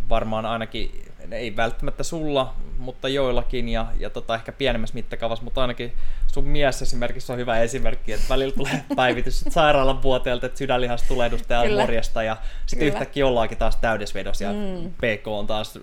varmaan 0.08 0.46
ainakin, 0.46 1.11
ei 1.30 1.56
välttämättä 1.56 2.02
sulla, 2.02 2.54
mutta 2.78 3.08
joillakin 3.08 3.68
ja, 3.68 3.86
ja 3.98 4.10
tota, 4.10 4.34
ehkä 4.34 4.52
pienemmässä 4.52 4.94
mittakaavassa, 4.94 5.44
mutta 5.44 5.60
ainakin 5.60 5.92
sun 6.26 6.44
mies 6.44 6.82
esimerkiksi 6.82 7.32
on 7.32 7.38
hyvä 7.38 7.58
esimerkki, 7.58 8.12
että 8.12 8.26
välillä 8.28 8.54
tulee 8.54 8.84
päivitys 8.96 9.44
sairaalan 9.48 10.02
vuoteelta, 10.02 10.46
että 10.46 10.58
sydänlihastulehdusta 10.58 11.54
ja 11.54 11.76
morjesta 11.76 12.22
ja 12.22 12.36
sitten 12.66 12.88
yhtäkkiä 12.88 13.26
ollaankin 13.26 13.58
taas 13.58 13.76
täydesvedossa 13.76 14.44
ja 14.44 14.52
mm. 14.52 14.92
PK 14.92 15.26
on 15.26 15.46
taas 15.46 15.78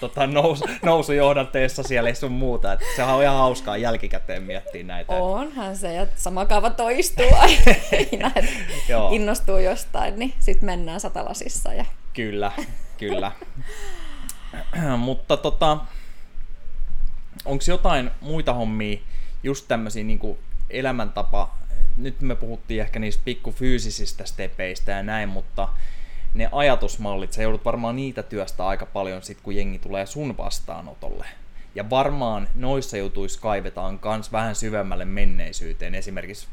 tota, 0.00 0.26
nous, 0.26 0.64
nousujohdanteessa 0.82 1.82
siellä 1.82 2.08
ei 2.08 2.14
sun 2.14 2.32
muuta. 2.32 2.72
Että 2.72 2.86
sehän 2.96 3.16
on 3.16 3.22
ihan 3.22 3.36
hauskaa 3.36 3.76
jälkikäteen 3.76 4.42
miettiä 4.42 4.84
näitä. 4.84 5.12
Onhan 5.12 5.76
se 5.76 5.94
ja 5.94 6.06
sama 6.16 6.46
kaava 6.46 6.70
toistuu 6.70 7.34
aina, 7.34 8.30
innostuu 9.16 9.58
jostain, 9.58 10.18
niin 10.18 10.32
sitten 10.38 10.66
mennään 10.66 11.00
satalasissa. 11.00 11.72
Ja... 11.72 11.84
Kyllä, 12.12 12.52
kyllä. 12.98 13.32
Mutta 14.98 15.36
tota, 15.36 15.78
onko 17.44 17.64
jotain 17.68 18.10
muita 18.20 18.54
hommia, 18.54 18.98
just 19.42 19.68
tämmöisiä 19.68 20.04
niin 20.04 20.38
elämäntapa, 20.70 21.56
nyt 21.96 22.20
me 22.20 22.34
puhuttiin 22.34 22.80
ehkä 22.80 22.98
niistä 22.98 23.22
pikkufyysisistä 23.24 24.26
stepeistä 24.26 24.92
ja 24.92 25.02
näin, 25.02 25.28
mutta 25.28 25.68
ne 26.34 26.48
ajatusmallit, 26.52 27.32
sä 27.32 27.42
joudut 27.42 27.64
varmaan 27.64 27.96
niitä 27.96 28.22
työstä 28.22 28.66
aika 28.66 28.86
paljon 28.86 29.22
sit, 29.22 29.40
kun 29.42 29.56
jengi 29.56 29.78
tulee 29.78 30.06
sun 30.06 30.36
vastaanotolle. 30.36 31.26
Ja 31.74 31.90
varmaan 31.90 32.48
noissa 32.54 32.96
jutuissa 32.96 33.40
kaivetaan 33.40 33.98
kans 33.98 34.32
vähän 34.32 34.54
syvemmälle 34.54 35.04
menneisyyteen. 35.04 35.94
Esimerkiksi 35.94 36.48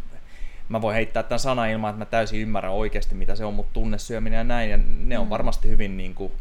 mä 0.70 0.82
voin 0.82 0.96
heittää 0.96 1.24
tämän 1.24 1.40
sanan 1.40 1.70
ilman, 1.70 1.90
että 1.90 2.00
mä 2.00 2.06
täysin 2.06 2.42
ymmärrän 2.42 2.72
oikeasti, 2.74 3.16
mitä 3.16 3.36
se 3.36 3.46
on, 3.46 3.54
mutta 3.54 3.74
tunnesyöminen 3.74 4.38
ja 4.38 4.44
näin, 4.44 4.70
ja 4.70 4.80
ne 5.00 5.18
on 5.18 5.26
mm. 5.26 5.30
varmasti 5.30 5.70
hyvin 5.70 5.98
niin 5.98 6.16
kuin 6.16 6.32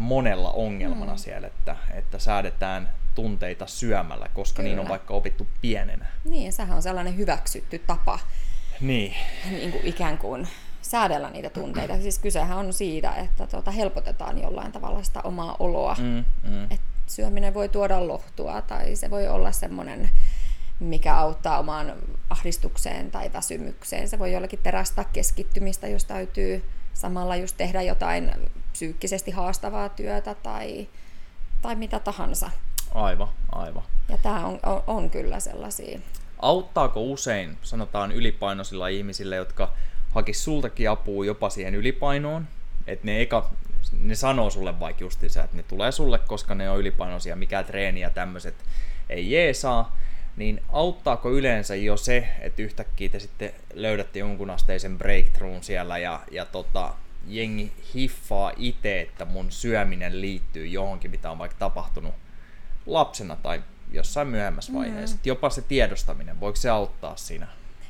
monella 0.00 0.50
ongelmana 0.50 1.12
mm. 1.12 1.18
siellä, 1.18 1.46
että, 1.46 1.76
että 1.94 2.18
säädetään 2.18 2.90
tunteita 3.14 3.66
syömällä, 3.66 4.26
koska 4.34 4.56
Kyllä. 4.56 4.68
niin 4.68 4.80
on 4.80 4.88
vaikka 4.88 5.14
opittu 5.14 5.46
pienenä. 5.60 6.06
Niin, 6.24 6.52
sehän 6.52 6.76
on 6.76 6.82
sellainen 6.82 7.16
hyväksytty 7.16 7.78
tapa 7.78 8.18
niin. 8.80 9.14
Niin 9.50 9.72
kuin 9.72 9.86
ikään 9.86 10.18
kuin 10.18 10.48
säädellä 10.82 11.30
niitä 11.30 11.50
tunteita. 11.50 12.00
Siis 12.00 12.18
kysehän 12.18 12.58
on 12.58 12.72
siitä, 12.72 13.14
että 13.14 13.46
tuota, 13.46 13.70
helpotetaan 13.70 14.42
jollain 14.42 14.72
tavalla 14.72 15.02
sitä 15.02 15.20
omaa 15.24 15.56
oloa. 15.58 15.96
Mm, 15.98 16.24
mm. 16.42 16.64
Et 16.70 16.80
syöminen 17.06 17.54
voi 17.54 17.68
tuoda 17.68 18.08
lohtua 18.08 18.62
tai 18.62 18.96
se 18.96 19.10
voi 19.10 19.28
olla 19.28 19.52
semmoinen, 19.52 20.10
mikä 20.80 21.16
auttaa 21.16 21.58
omaan 21.58 21.92
ahdistukseen 22.30 23.10
tai 23.10 23.32
väsymykseen. 23.32 24.08
Se 24.08 24.18
voi 24.18 24.32
jollakin 24.32 24.58
terästää 24.62 25.04
keskittymistä, 25.04 25.88
jos 25.88 26.04
täytyy 26.04 26.64
samalla 26.94 27.36
just 27.36 27.56
tehdä 27.56 27.82
jotain 27.82 28.32
psyykkisesti 28.80 29.30
haastavaa 29.30 29.88
työtä 29.88 30.34
tai, 30.34 30.88
tai 31.62 31.74
mitä 31.74 31.98
tahansa. 31.98 32.50
Aivan, 32.94 33.28
aivan. 33.52 33.82
Ja 34.08 34.18
tämä 34.18 34.46
on, 34.46 34.60
on, 34.62 34.82
on 34.86 35.10
kyllä 35.10 35.40
sellaisia. 35.40 36.00
Auttaako 36.38 37.02
usein, 37.02 37.58
sanotaan 37.62 38.12
ylipainoisilla 38.12 38.88
ihmisillä, 38.88 39.36
jotka 39.36 39.72
hakis 40.10 40.44
sultakin 40.44 40.90
apua 40.90 41.24
jopa 41.24 41.50
siihen 41.50 41.74
ylipainoon, 41.74 42.48
että 42.86 43.06
ne 43.06 43.20
eka, 43.20 43.50
ne 44.00 44.14
sanoo 44.14 44.50
sulle 44.50 44.80
vaikka 44.80 45.04
justiinsa, 45.04 45.44
että 45.44 45.56
ne 45.56 45.62
tulee 45.62 45.92
sulle, 45.92 46.18
koska 46.18 46.54
ne 46.54 46.70
on 46.70 46.80
ylipainoisia, 46.80 47.36
mikä 47.36 47.62
treeni 47.62 48.00
ja 48.00 48.10
tämmöiset 48.10 48.54
ei 49.08 49.30
jeesaa, 49.30 49.96
niin 50.36 50.62
auttaako 50.68 51.30
yleensä 51.30 51.74
jo 51.74 51.96
se, 51.96 52.28
että 52.40 52.62
yhtäkkiä 52.62 53.08
te 53.08 53.20
sitten 53.20 53.52
löydätte 53.74 54.18
jonkun 54.18 54.50
asteisen 54.50 54.98
breakthroughin 54.98 55.62
siellä 55.62 55.98
ja, 55.98 56.20
ja 56.30 56.44
tota, 56.44 56.94
jengi 57.26 57.72
hiffaa 57.94 58.52
itse, 58.56 59.00
että 59.00 59.24
mun 59.24 59.52
syöminen 59.52 60.20
liittyy 60.20 60.66
johonkin, 60.66 61.10
mitä 61.10 61.30
on 61.30 61.38
vaikka 61.38 61.58
tapahtunut 61.58 62.14
lapsena 62.86 63.36
tai 63.36 63.62
jossain 63.92 64.28
myöhemmässä 64.28 64.72
vaiheessa. 64.72 65.16
Mm. 65.16 65.20
Jopa 65.24 65.50
se 65.50 65.62
tiedostaminen, 65.62 66.40
voiko 66.40 66.56
se 66.56 66.70
auttaa 66.70 67.16
siinä? 67.16 67.46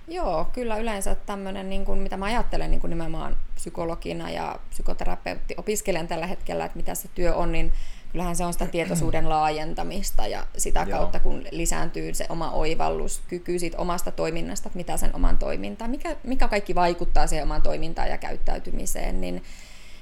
Joo, 0.08 0.44
kyllä 0.52 0.76
yleensä 0.76 1.14
tämmöinen, 1.14 1.70
niin 1.70 1.84
kuin, 1.84 1.98
mitä 1.98 2.16
mä 2.16 2.24
ajattelen 2.24 2.70
niin 2.70 2.80
kuin 2.80 2.88
nimenomaan 2.90 3.36
psykologina 3.54 4.30
ja 4.30 4.58
psykoterapeutti 4.70 5.54
opiskelen 5.56 6.08
tällä 6.08 6.26
hetkellä, 6.26 6.64
että 6.64 6.76
mitä 6.76 6.94
se 6.94 7.08
työ 7.14 7.34
on, 7.34 7.52
niin 7.52 7.72
kyllähän 8.12 8.36
se 8.36 8.44
on 8.44 8.52
sitä 8.52 8.66
tietoisuuden 8.66 9.28
laajentamista 9.28 10.26
ja 10.26 10.46
sitä 10.56 10.86
Joo. 10.88 10.98
kautta, 10.98 11.20
kun 11.20 11.44
lisääntyy 11.50 12.14
se 12.14 12.26
oma 12.28 12.50
oivallus, 12.50 13.22
kyky 13.28 13.58
siitä 13.58 13.78
omasta 13.78 14.10
toiminnasta, 14.10 14.70
mitä 14.74 14.96
sen 14.96 15.16
oman 15.16 15.38
toimintaan, 15.38 15.90
mikä, 15.90 16.16
mikä 16.24 16.48
kaikki 16.48 16.74
vaikuttaa 16.74 17.26
siihen 17.26 17.44
omaan 17.44 17.62
toimintaan 17.62 18.08
ja 18.08 18.18
käyttäytymiseen, 18.18 19.20
niin 19.20 19.42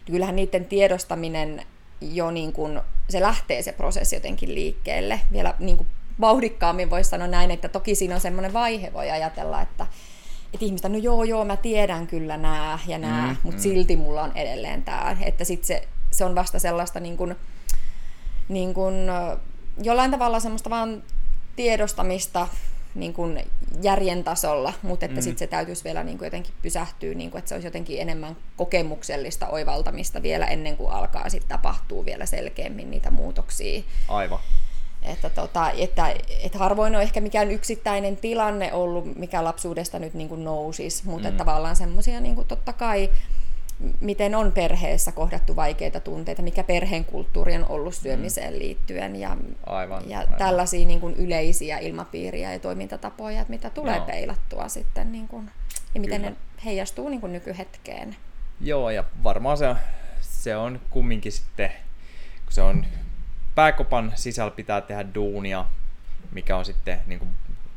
kyllähän 0.06 0.36
niiden 0.36 0.64
tiedostaminen 0.64 1.62
jo 2.00 2.30
niin 2.30 2.52
kuin, 2.52 2.80
se 3.10 3.20
lähtee 3.20 3.62
se 3.62 3.72
prosessi 3.72 4.16
jotenkin 4.16 4.54
liikkeelle. 4.54 5.20
Vielä 5.32 5.54
niin 5.58 5.76
kuin 5.76 5.86
vauhdikkaammin 6.20 6.90
voisi 6.90 7.10
sanoa 7.10 7.26
näin, 7.26 7.50
että 7.50 7.68
toki 7.68 7.94
siinä 7.94 8.14
on 8.14 8.20
semmoinen 8.20 8.52
vaihe, 8.52 8.92
voi 8.92 9.10
ajatella, 9.10 9.60
että, 9.60 9.86
että 10.54 10.64
ihmistä, 10.64 10.88
no 10.88 10.98
joo, 10.98 11.24
joo, 11.24 11.44
mä 11.44 11.56
tiedän 11.56 12.06
kyllä 12.06 12.36
nämä 12.36 12.78
ja 12.86 12.98
nämä, 12.98 13.26
mm, 13.26 13.36
mutta 13.42 13.58
mm. 13.58 13.62
silti 13.62 13.96
mulla 13.96 14.22
on 14.22 14.36
edelleen 14.36 14.82
tämä. 14.82 15.16
Että 15.20 15.44
sitten 15.44 15.66
se, 15.66 15.88
se 16.10 16.24
on 16.24 16.34
vasta 16.34 16.58
sellaista 16.58 17.00
niin 17.00 17.16
kuin, 17.16 17.36
niin 18.48 18.74
kuin, 18.74 18.94
jollain 19.82 20.10
tavalla 20.10 20.40
semmoista 20.40 20.70
vaan 20.70 21.02
tiedostamista 21.56 22.48
niin 22.94 23.14
kuin 23.14 23.44
järjen 23.82 24.24
tasolla, 24.24 24.72
mutta 24.82 25.06
että 25.06 25.20
mm. 25.20 25.22
sitten 25.22 25.38
se 25.38 25.46
täytyisi 25.46 25.84
vielä 25.84 26.04
niin 26.04 26.18
kuin 26.18 26.26
jotenkin 26.26 26.54
pysähtyä, 26.62 27.14
niin 27.14 27.30
kuin, 27.30 27.38
että 27.38 27.48
se 27.48 27.54
olisi 27.54 27.66
jotenkin 27.66 28.00
enemmän 28.00 28.36
kokemuksellista 28.56 29.48
oivaltamista 29.48 30.22
vielä 30.22 30.46
ennen 30.46 30.76
kuin 30.76 30.92
alkaa 30.92 31.28
sitten 31.28 31.48
tapahtuu 31.48 32.04
vielä 32.04 32.26
selkeämmin 32.26 32.90
niitä 32.90 33.10
muutoksia. 33.10 33.82
Aivan. 34.08 34.38
Että, 35.02 35.30
tota, 35.30 35.70
että, 35.70 36.14
että 36.42 36.58
harvoin 36.58 36.96
on 36.96 37.02
ehkä 37.02 37.20
mikään 37.20 37.50
yksittäinen 37.50 38.16
tilanne 38.16 38.72
ollut, 38.72 39.16
mikä 39.16 39.44
lapsuudesta 39.44 39.98
nyt 39.98 40.14
niin 40.14 40.28
kuin 40.28 40.44
nousisi, 40.44 41.02
mutta 41.06 41.28
mm. 41.28 41.28
että 41.28 41.44
tavallaan 41.44 41.76
semmoisia 41.76 42.20
niin 42.20 42.44
totta 42.44 42.72
kai 42.72 43.10
miten 44.00 44.34
on 44.34 44.52
perheessä 44.52 45.12
kohdattu 45.12 45.56
vaikeita 45.56 46.00
tunteita, 46.00 46.42
mikä 46.42 46.64
perheen 46.64 47.04
kulttuuri 47.04 47.56
on 47.56 47.66
ollut 47.68 47.94
mm. 47.94 48.00
syömiseen 48.02 48.58
liittyen 48.58 49.16
ja, 49.16 49.36
aivan, 49.66 50.10
ja 50.10 50.18
aivan. 50.18 50.38
tällaisia 50.38 50.86
niin 50.86 51.00
kuin 51.00 51.16
yleisiä 51.16 51.78
ilmapiiriä 51.78 52.52
ja 52.52 52.58
toimintatapoja, 52.58 53.40
että 53.40 53.50
mitä 53.50 53.70
tulee 53.70 53.96
Joo. 53.96 54.06
peilattua 54.06 54.68
sitten 54.68 55.12
niin 55.12 55.28
kuin, 55.28 55.50
ja 55.94 56.00
miten 56.00 56.20
Kyllä. 56.20 56.30
ne 56.30 56.36
heijastuu 56.64 57.08
niin 57.08 57.20
kuin 57.20 57.32
nykyhetkeen. 57.32 58.16
Joo, 58.60 58.90
ja 58.90 59.04
varmaan 59.22 59.56
se, 59.56 59.74
se 60.20 60.56
on 60.56 60.80
kumminkin 60.90 61.32
sitten, 61.32 61.70
kun 62.44 62.52
se 62.52 62.62
on 62.62 62.86
pääkopan 63.54 64.12
sisällä 64.14 64.50
pitää 64.50 64.80
tehdä 64.80 65.14
duunia, 65.14 65.64
mikä 66.32 66.56
on 66.56 66.64
sitten 66.64 66.98
niin 67.06 67.18
kuin 67.18 67.30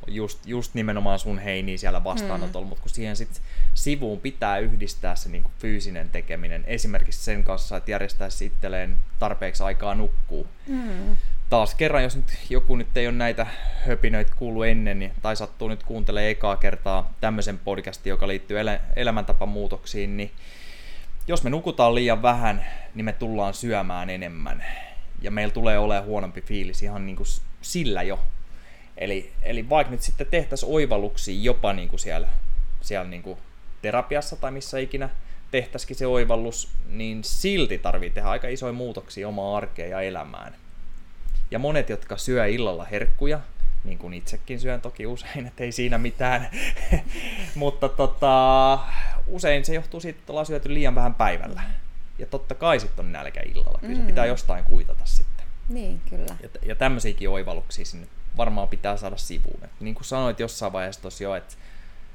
just, 0.08 0.46
just 0.46 0.74
nimenomaan 0.74 1.20
sun 1.20 1.40
heiniä 1.40 1.78
siellä 1.78 2.04
vastaanotolla, 2.04 2.66
mm. 2.66 2.70
mutta 2.70 2.82
kun 2.82 2.92
siihen 2.92 3.16
sitten 3.16 3.44
sivuun 3.74 4.20
pitää 4.20 4.58
yhdistää 4.58 5.16
se 5.16 5.30
niin 5.30 5.44
fyysinen 5.60 6.10
tekeminen, 6.10 6.64
esimerkiksi 6.68 7.24
sen 7.24 7.44
kanssa, 7.44 7.78
että 7.78 7.92
järjestäisi 7.92 8.46
itselleen 8.46 8.98
tarpeeksi 9.20 9.64
aikaa 9.64 9.96
nukkuu. 9.96 10.48
Mm. 10.68 11.16
Taas 11.50 11.76
kerran, 11.76 12.04
jos 12.04 12.16
nyt 12.16 12.38
joku 12.50 12.76
nyt 12.76 12.98
ei 12.98 13.08
ole 13.08 13.16
näitä 13.16 13.48
höpinöitä 13.88 14.32
kuullut 14.36 14.66
ennen, 14.66 15.00
niin, 15.00 15.12
tai 15.22 15.36
sattuu 15.36 15.68
nyt 15.68 15.84
kuuntelemaan 15.84 16.30
ekaa 16.30 16.58
kertaa 16.58 17.14
tämmöisen 17.22 17.58
podcastin, 17.58 18.10
joka 18.10 18.28
liittyy 18.28 18.60
el- 18.60 18.80
elämäntapamuutoksiin, 18.96 20.18
niin 20.18 20.32
jos 21.28 21.44
me 21.44 21.50
nukutaan 21.50 21.96
liian 21.96 22.22
vähän, 22.22 22.66
niin 22.96 23.06
me 23.06 23.14
tullaan 23.14 23.54
syömään 23.54 24.10
enemmän. 24.10 24.66
Ja 25.22 25.32
meillä 25.32 25.54
tulee 25.54 25.80
olemaan 25.80 26.06
huonompi 26.06 26.42
fiilis 26.42 26.84
ihan 26.84 27.06
niin 27.06 27.16
kuin 27.16 27.28
sillä 27.62 28.04
jo, 28.04 28.20
Eli, 29.02 29.34
eli 29.42 29.70
vaikka 29.70 29.92
nyt 29.92 30.02
sitten 30.02 30.28
tehtäisiin 30.28 30.72
oivalluksia 30.72 31.42
jopa 31.42 31.74
niin 31.74 31.90
kuin 31.90 32.00
siellä, 32.00 32.28
siellä 32.82 33.10
niin 33.10 33.24
kuin 33.24 33.38
terapiassa 33.82 34.36
tai 34.36 34.52
missä 34.52 34.80
ikinä 34.80 35.10
tehtäisikin 35.52 35.96
se 35.96 36.08
oivallus, 36.08 36.70
niin 36.90 37.24
silti 37.24 37.78
tarvii 37.78 38.10
tehdä 38.10 38.30
aika 38.30 38.48
isoja 38.48 38.74
muutoksia 38.74 39.28
omaan 39.28 39.58
arkeen 39.58 39.90
ja 39.90 40.02
elämään. 40.02 40.56
Ja 41.52 41.60
monet, 41.60 41.90
jotka 41.90 42.18
syö 42.18 42.48
illalla 42.48 42.86
herkkuja, 42.86 43.40
niin 43.84 43.98
kuin 43.98 44.14
itsekin 44.14 44.60
syön 44.60 44.82
toki 44.82 45.08
usein, 45.08 45.46
että 45.48 45.64
ei 45.64 45.72
siinä 45.72 45.98
mitään, 45.98 46.50
mutta 47.56 47.90
tota, 47.90 48.80
usein 49.28 49.66
se 49.66 49.74
johtuu 49.74 50.00
siitä, 50.00 50.20
että 50.20 50.34
ollaan 50.34 50.46
syöty 50.46 50.74
liian 50.74 50.96
vähän 50.96 51.16
päivällä. 51.16 51.62
Ja 52.20 52.26
totta 52.26 52.56
kai 52.56 52.80
sitten 52.80 53.06
on 53.06 53.12
nälkä 53.12 53.42
illalla, 53.42 53.80
kyllä 53.82 53.96
se 53.96 54.02
mm. 54.02 54.08
pitää 54.08 54.26
jostain 54.26 54.64
kuitata 54.64 55.06
sitten. 55.06 55.46
Niin, 55.70 56.02
kyllä. 56.10 56.36
Ja, 56.44 56.50
ja 56.62 56.76
tämmöisiäkin 56.76 57.30
oivalluksia 57.30 57.86
sinne 57.86 58.08
varmaan 58.38 58.68
pitää 58.68 58.98
saada 58.98 59.18
sivuun. 59.18 59.64
Et 59.64 59.72
niin 59.80 59.96
kuin 59.96 60.06
sanoit 60.06 60.40
jossain 60.40 60.74
vaiheessa 60.74 61.02
tosi 61.02 61.24
jo, 61.24 61.36
että 61.36 61.56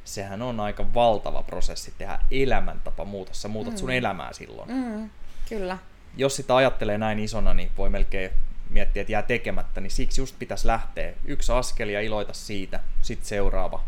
sehän 0.05 0.43
on 0.43 0.61
aika 0.61 0.95
valtava 0.95 1.43
prosessi 1.43 1.95
tehdä 1.99 2.19
elämäntapa 2.31 3.05
muutos. 3.05 3.43
Sä 3.43 3.49
muutat 3.49 3.73
mm. 3.73 3.79
sun 3.79 3.91
elämää 3.91 4.33
silloin. 4.33 4.71
Mm, 4.71 5.11
kyllä. 5.49 5.79
Jos 6.17 6.37
sitä 6.37 6.57
ajattelee 6.57 6.99
näin 6.99 7.19
isona, 7.19 7.55
niin 7.55 7.71
voi 7.77 7.91
melkein 7.91 8.31
miettiä, 8.71 9.01
että 9.01 9.13
jää 9.13 9.23
tekemättä, 9.23 9.81
niin 9.81 9.91
siksi 9.91 10.21
just 10.21 10.39
pitäisi 10.39 10.67
lähteä 10.67 11.13
yksi 11.25 11.53
askel 11.53 11.89
ja 11.89 12.01
iloita 12.01 12.33
siitä, 12.33 12.81
sitten 13.03 13.29
seuraava 13.29 13.85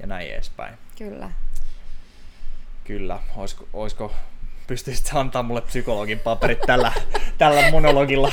ja 0.00 0.06
näin 0.06 0.30
edespäin. 0.30 0.74
Kyllä. 0.98 1.30
Kyllä, 2.84 3.20
olisiko, 3.36 3.68
olisiko 3.72 4.12
pystyisit 4.68 5.10
antaa 5.14 5.42
mulle 5.42 5.60
psykologin 5.60 6.18
paperit 6.18 6.60
tällä, 6.66 6.92
tällä 7.38 7.70
monologilla? 7.70 8.32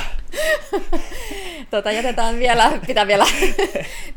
tota, 1.70 1.92
jätetään 1.92 2.38
vielä, 2.38 2.72
pitää 2.86 3.06
vielä 3.06 3.26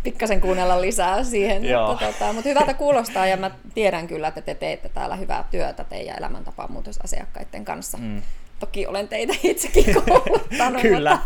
pikkasen 0.04 0.42
kuunnella 0.42 0.82
lisää 0.82 1.24
siihen. 1.24 1.62
Mutta, 1.62 2.06
tota, 2.06 2.34
mutta 2.34 2.50
hyvältä 2.50 2.74
kuulostaa 2.74 3.26
ja 3.26 3.38
mä 3.38 3.52
tiedän 3.74 4.08
kyllä, 4.08 4.28
että 4.28 4.42
te 4.42 4.56
teette 4.56 4.90
täällä 4.90 5.16
hyvää 5.16 5.48
työtä 5.52 5.84
teidän 5.84 6.18
elämäntapamuutosasiakkaiden 6.18 7.66
kanssa. 7.66 7.98
Mm. 7.98 8.22
Toki 8.60 8.88
olen 8.88 9.08
teitä 9.08 9.34
itsekin 9.44 9.86
kouluttanut, 9.94 10.82
kyllä. 10.82 11.20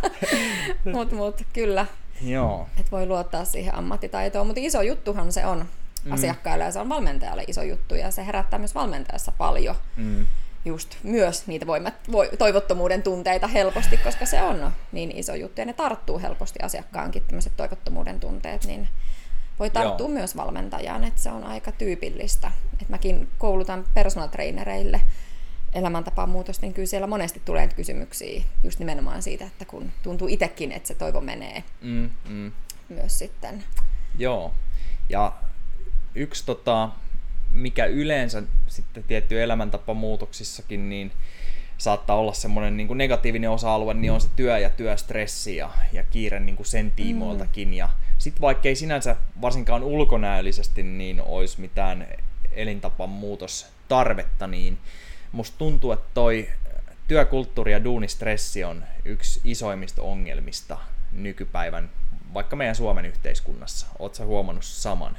mutta, 0.84 0.91
mutta, 0.91 1.15
mutta 1.15 1.43
kyllä. 1.53 1.86
Joo. 2.21 2.67
Et 2.79 2.91
voi 2.91 3.06
luottaa 3.06 3.45
siihen 3.45 3.75
ammattitaitoon, 3.75 4.47
mutta 4.47 4.62
iso 4.63 4.82
juttuhan 4.82 5.32
se 5.32 5.45
on 5.45 5.65
mm. 6.06 6.12
asiakkaille 6.12 6.63
ja 6.63 6.71
se 6.71 6.79
on 6.79 6.89
valmentajalle 6.89 7.43
iso 7.47 7.62
juttu 7.62 7.95
ja 7.95 8.12
se 8.12 8.25
herättää 8.25 8.60
myös 8.60 8.75
valmentajassa 8.75 9.32
paljon. 9.38 9.75
Mm 9.95 10.25
just 10.65 10.97
myös 11.04 11.47
niitä 11.47 11.67
voimat, 11.67 11.93
vo, 12.12 12.26
toivottomuuden 12.38 13.04
tunteita 13.04 13.47
helposti, 13.47 13.97
koska 13.97 14.26
se 14.26 14.41
on 14.41 14.71
niin 14.91 15.17
iso 15.17 15.36
juttu 15.36 15.62
ja 15.62 15.65
ne 15.65 15.73
tarttuu 15.73 16.19
helposti 16.19 16.60
asiakkaankin 16.62 17.23
tämmöiset 17.23 17.54
toivottomuuden 17.58 18.19
tunteet, 18.19 18.65
niin 18.65 18.88
voi 19.60 19.69
tarttua 19.69 20.08
Joo. 20.08 20.13
myös 20.13 20.36
valmentajaan, 20.36 21.04
että 21.04 21.21
se 21.21 21.30
on 21.30 21.43
aika 21.43 21.71
tyypillistä. 21.71 22.52
Et 22.82 22.89
mäkin 22.89 23.30
koulutan 23.38 23.86
personal 23.93 24.28
trainereille 24.28 25.02
elämäntapamuutosta, 25.73 26.62
niin 26.62 26.73
kyllä 26.73 26.86
siellä 26.86 27.08
monesti 27.08 27.41
tulee 27.45 27.67
kysymyksiä 27.67 28.43
just 28.63 28.80
nimenomaan 28.80 29.23
siitä, 29.23 29.45
että 29.45 29.65
kun 29.65 29.91
tuntuu 30.04 30.28
itsekin, 30.28 30.71
että 30.71 30.88
se 30.88 30.95
toivo 30.95 31.21
menee 31.21 31.63
mm, 31.82 32.10
mm. 32.30 32.52
myös 32.89 33.19
sitten. 33.19 33.63
Joo, 34.17 34.54
ja 35.10 35.34
yksi 36.15 36.45
tota, 36.45 36.89
mikä 37.53 37.85
yleensä 37.85 38.43
sitten 38.67 39.03
tietty 39.03 39.43
elämäntapamuutoksissakin, 39.43 40.89
niin 40.89 41.11
saattaa 41.77 42.15
olla 42.15 42.33
semmoinen 42.33 42.77
niin 42.77 42.97
negatiivinen 42.97 43.49
osa-alue, 43.49 43.93
niin 43.93 44.11
on 44.11 44.21
se 44.21 44.29
työ 44.35 44.59
ja 44.59 44.69
työstressi 44.69 45.55
ja, 45.55 45.69
ja 45.91 46.03
kiire 46.03 46.39
niin 46.39 46.55
kuin 46.55 46.67
sen 46.67 46.91
tiimoiltakin. 46.91 47.67
Mm. 47.67 47.73
Ja 47.73 47.89
sitten 48.17 48.41
vaikka 48.41 48.67
ei 48.67 48.75
sinänsä 48.75 49.15
varsinkaan 49.41 49.83
ulkonäöllisesti 49.83 50.83
niin 50.83 51.21
olisi 51.21 51.61
mitään 51.61 52.07
elintapamuutostarvetta, 52.51 54.47
niin 54.47 54.77
musta 55.31 55.57
tuntuu, 55.57 55.91
että 55.91 56.09
toi 56.13 56.49
työkulttuuri 57.07 57.71
ja 57.71 57.83
duunistressi 57.83 58.63
on 58.63 58.83
yksi 59.05 59.41
isoimmista 59.43 60.01
ongelmista 60.01 60.77
nykypäivän, 61.11 61.89
vaikka 62.33 62.55
meidän 62.55 62.75
Suomen 62.75 63.05
yhteiskunnassa. 63.05 63.87
Oletko 63.99 64.25
huomannut 64.25 64.65
saman? 64.65 65.17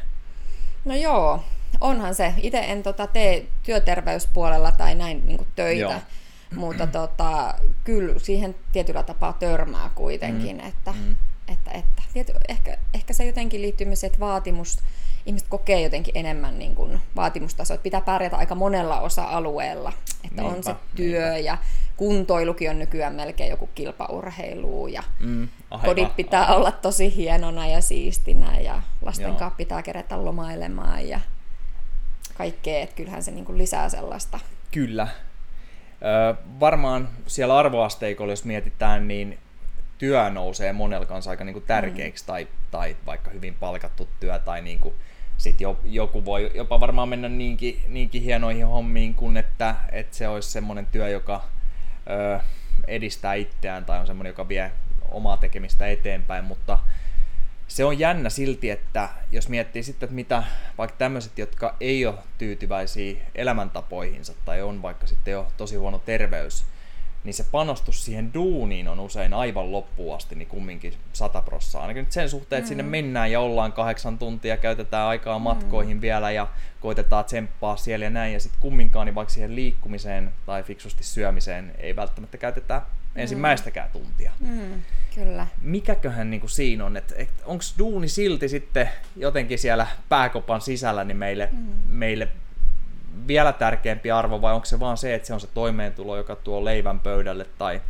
No 0.84 0.94
joo, 0.94 1.40
onhan 1.80 2.14
se. 2.14 2.34
Itse 2.36 2.58
en 2.58 2.82
tota, 2.82 3.06
tee 3.06 3.46
työterveyspuolella 3.62 4.72
tai 4.72 4.94
näin 4.94 5.26
niin 5.26 5.46
töitä, 5.56 5.80
Joo. 5.80 5.94
mutta 6.54 6.86
tota, 6.86 7.54
kyllä 7.84 8.18
siihen 8.18 8.54
tietyllä 8.72 9.02
tapaa 9.02 9.32
törmää 9.32 9.90
kuitenkin, 9.94 10.56
mm. 10.56 10.68
että, 10.68 10.92
mm. 10.92 11.16
että, 11.48 11.70
että 11.70 12.02
tiety, 12.12 12.32
ehkä, 12.48 12.76
ehkä 12.94 13.12
se 13.12 13.24
jotenkin 13.24 13.62
liittyy 13.62 13.86
myös 13.86 14.04
että 14.04 14.20
vaatimus, 14.20 14.78
ihmiset 15.26 15.48
kokee 15.48 15.80
jotenkin 15.80 16.18
enemmän 16.18 16.58
niin 16.58 16.74
kuin 16.74 17.00
vaatimustasoa, 17.16 17.74
että 17.74 17.82
pitää 17.82 18.00
pärjätä 18.00 18.36
aika 18.36 18.54
monella 18.54 19.00
osa-alueella, 19.00 19.92
että 20.24 20.42
niinpä, 20.42 20.56
on 20.56 20.64
se 20.64 20.74
työ 20.96 21.32
niinpä. 21.32 21.38
ja 21.38 21.58
kuntoilukin 21.96 22.70
on 22.70 22.78
nykyään 22.78 23.14
melkein 23.14 23.50
joku 23.50 23.66
kilpaurheilu 23.74 24.86
ja 24.86 25.02
mm, 25.20 25.48
aivan, 25.74 25.86
kodit 25.86 26.16
pitää 26.16 26.42
aivan. 26.44 26.56
olla 26.56 26.72
tosi 26.72 27.16
hienona 27.16 27.66
ja 27.66 27.80
siistinä 27.80 28.58
ja 28.58 28.82
lasten 29.02 29.36
kanssa 29.36 29.56
pitää 29.56 29.82
kerätä 29.82 30.24
lomailemaan 30.24 31.08
ja 31.08 31.20
kaikkea, 32.34 32.80
että 32.80 32.96
kyllähän 32.96 33.22
se 33.22 33.30
niin 33.30 33.58
lisää 33.58 33.88
sellaista. 33.88 34.40
Kyllä. 34.70 35.08
Ö, 36.02 36.34
varmaan 36.60 37.08
siellä 37.26 37.58
arvoasteikolla, 37.58 38.32
jos 38.32 38.44
mietitään, 38.44 39.08
niin 39.08 39.38
työ 39.98 40.30
nousee 40.30 40.72
monella 40.72 41.06
kanssa 41.06 41.30
aika 41.30 41.44
niin 41.44 41.52
kuin 41.52 41.64
tärkeäksi 41.66 42.24
mm. 42.24 42.26
tai, 42.26 42.48
tai 42.70 42.96
vaikka 43.06 43.30
hyvin 43.30 43.54
palkattu 43.54 44.08
työ 44.20 44.38
tai 44.38 44.62
niin 44.62 44.78
kuin, 44.78 44.94
sit 45.36 45.60
jo, 45.60 45.80
joku 45.84 46.24
voi 46.24 46.50
jopa 46.54 46.80
varmaan 46.80 47.08
mennä 47.08 47.28
niinkin, 47.28 47.80
niinkin 47.88 48.22
hienoihin 48.22 48.66
hommiin 48.66 49.14
kuin 49.14 49.36
että, 49.36 49.74
että 49.92 50.16
se 50.16 50.28
olisi 50.28 50.50
semmoinen 50.50 50.86
työ, 50.86 51.08
joka 51.08 51.44
ö, 52.10 52.40
edistää 52.86 53.34
itseään 53.34 53.84
tai 53.84 54.00
on 54.00 54.06
semmoinen, 54.06 54.30
joka 54.30 54.48
vie 54.48 54.72
omaa 55.14 55.36
tekemistä 55.36 55.86
eteenpäin, 55.86 56.44
mutta 56.44 56.78
se 57.68 57.84
on 57.84 57.98
jännä 57.98 58.30
silti, 58.30 58.70
että 58.70 59.08
jos 59.32 59.48
miettii 59.48 59.82
sitten, 59.82 60.06
että 60.06 60.14
mitä 60.14 60.42
vaikka 60.78 60.96
tämmöiset, 60.96 61.38
jotka 61.38 61.76
ei 61.80 62.06
ole 62.06 62.14
tyytyväisiä 62.38 63.20
elämäntapoihinsa 63.34 64.32
tai 64.44 64.62
on 64.62 64.82
vaikka 64.82 65.06
sitten 65.06 65.32
jo 65.32 65.52
tosi 65.56 65.76
huono 65.76 65.98
terveys, 65.98 66.66
niin 67.24 67.34
se 67.34 67.44
panostus 67.50 68.04
siihen 68.04 68.34
duuniin 68.34 68.88
on 68.88 69.00
usein 69.00 69.34
aivan 69.34 69.72
loppuun 69.72 70.16
asti 70.16 70.34
niin 70.34 70.48
kumminkin 70.48 70.94
sata 71.12 71.42
prossaa. 71.42 71.82
Ainakin 71.82 72.04
nyt 72.04 72.12
sen 72.12 72.30
suhteen, 72.30 72.58
että 72.58 72.66
mm. 72.66 72.68
sinne 72.68 72.82
mennään 72.82 73.32
ja 73.32 73.40
ollaan 73.40 73.72
kahdeksan 73.72 74.18
tuntia, 74.18 74.56
käytetään 74.56 75.08
aikaa 75.08 75.38
mm. 75.38 75.42
matkoihin 75.42 76.00
vielä 76.00 76.30
ja 76.30 76.48
koitetaan 76.80 77.24
tsemppaa 77.24 77.76
siellä 77.76 78.04
ja 78.04 78.10
näin. 78.10 78.32
Ja 78.32 78.40
sitten 78.40 78.60
kumminkaan, 78.60 79.06
niin 79.06 79.14
vaikka 79.14 79.34
siihen 79.34 79.56
liikkumiseen 79.56 80.32
tai 80.46 80.62
fiksusti 80.62 81.04
syömiseen 81.04 81.74
ei 81.78 81.96
välttämättä 81.96 82.38
käytetä 82.38 82.82
ensimmäistäkään 83.16 83.90
tuntia. 83.90 84.32
Mm. 84.40 84.82
Kyllä. 85.14 85.46
Mikäköhän 85.62 86.30
niin 86.30 86.40
kuin 86.40 86.50
siinä 86.50 86.84
on, 86.84 86.96
että, 86.96 87.14
että 87.18 87.42
onko 87.46 87.64
duuni 87.78 88.08
silti 88.08 88.48
sitten 88.48 88.90
jotenkin 89.16 89.58
siellä 89.58 89.86
pääkopan 90.08 90.60
sisällä 90.60 91.04
niin 91.04 91.16
meille, 91.16 91.48
mm. 91.52 91.58
meille 91.88 92.28
vielä 93.26 93.52
tärkeämpi 93.52 94.10
arvo 94.10 94.42
vai 94.42 94.54
onko 94.54 94.64
se 94.64 94.80
vaan 94.80 94.96
se, 94.96 95.14
että 95.14 95.26
se 95.26 95.34
on 95.34 95.40
se 95.40 95.46
toimeentulo, 95.46 96.16
joka 96.16 96.36
tuo 96.36 96.64
leivän 96.64 97.00
pöydälle 97.00 97.46
tai 97.58 97.82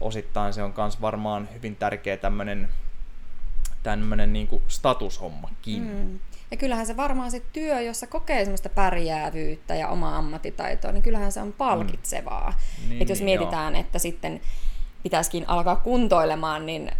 osittain 0.00 0.52
se 0.52 0.62
on 0.62 0.74
myös 0.76 1.00
varmaan 1.00 1.48
hyvin 1.54 1.76
tärkeä 1.76 2.16
tämmöinen 3.82 4.32
niin 4.32 4.46
kuin 4.46 4.62
statushommakin. 4.68 5.82
Mm. 5.82 6.18
Ja 6.54 6.58
kyllähän 6.58 6.86
se 6.86 6.96
varmaan 6.96 7.30
se 7.30 7.42
työ, 7.52 7.80
jossa 7.80 8.06
kokee 8.06 8.44
semmoista 8.44 8.68
pärjäävyyttä 8.68 9.74
ja 9.74 9.88
omaa 9.88 10.16
ammattitaitoa, 10.16 10.92
niin 10.92 11.02
kyllähän 11.02 11.32
se 11.32 11.40
on 11.40 11.52
palkitsevaa. 11.52 12.50
Mm. 12.50 12.88
Niin, 12.88 13.02
että 13.02 13.12
jos 13.12 13.22
mietitään, 13.22 13.72
joo. 13.72 13.80
että 13.80 13.98
sitten 13.98 14.40
pitäisikin 15.02 15.48
alkaa 15.48 15.76
kuntoilemaan, 15.76 16.66
niin 16.66 16.90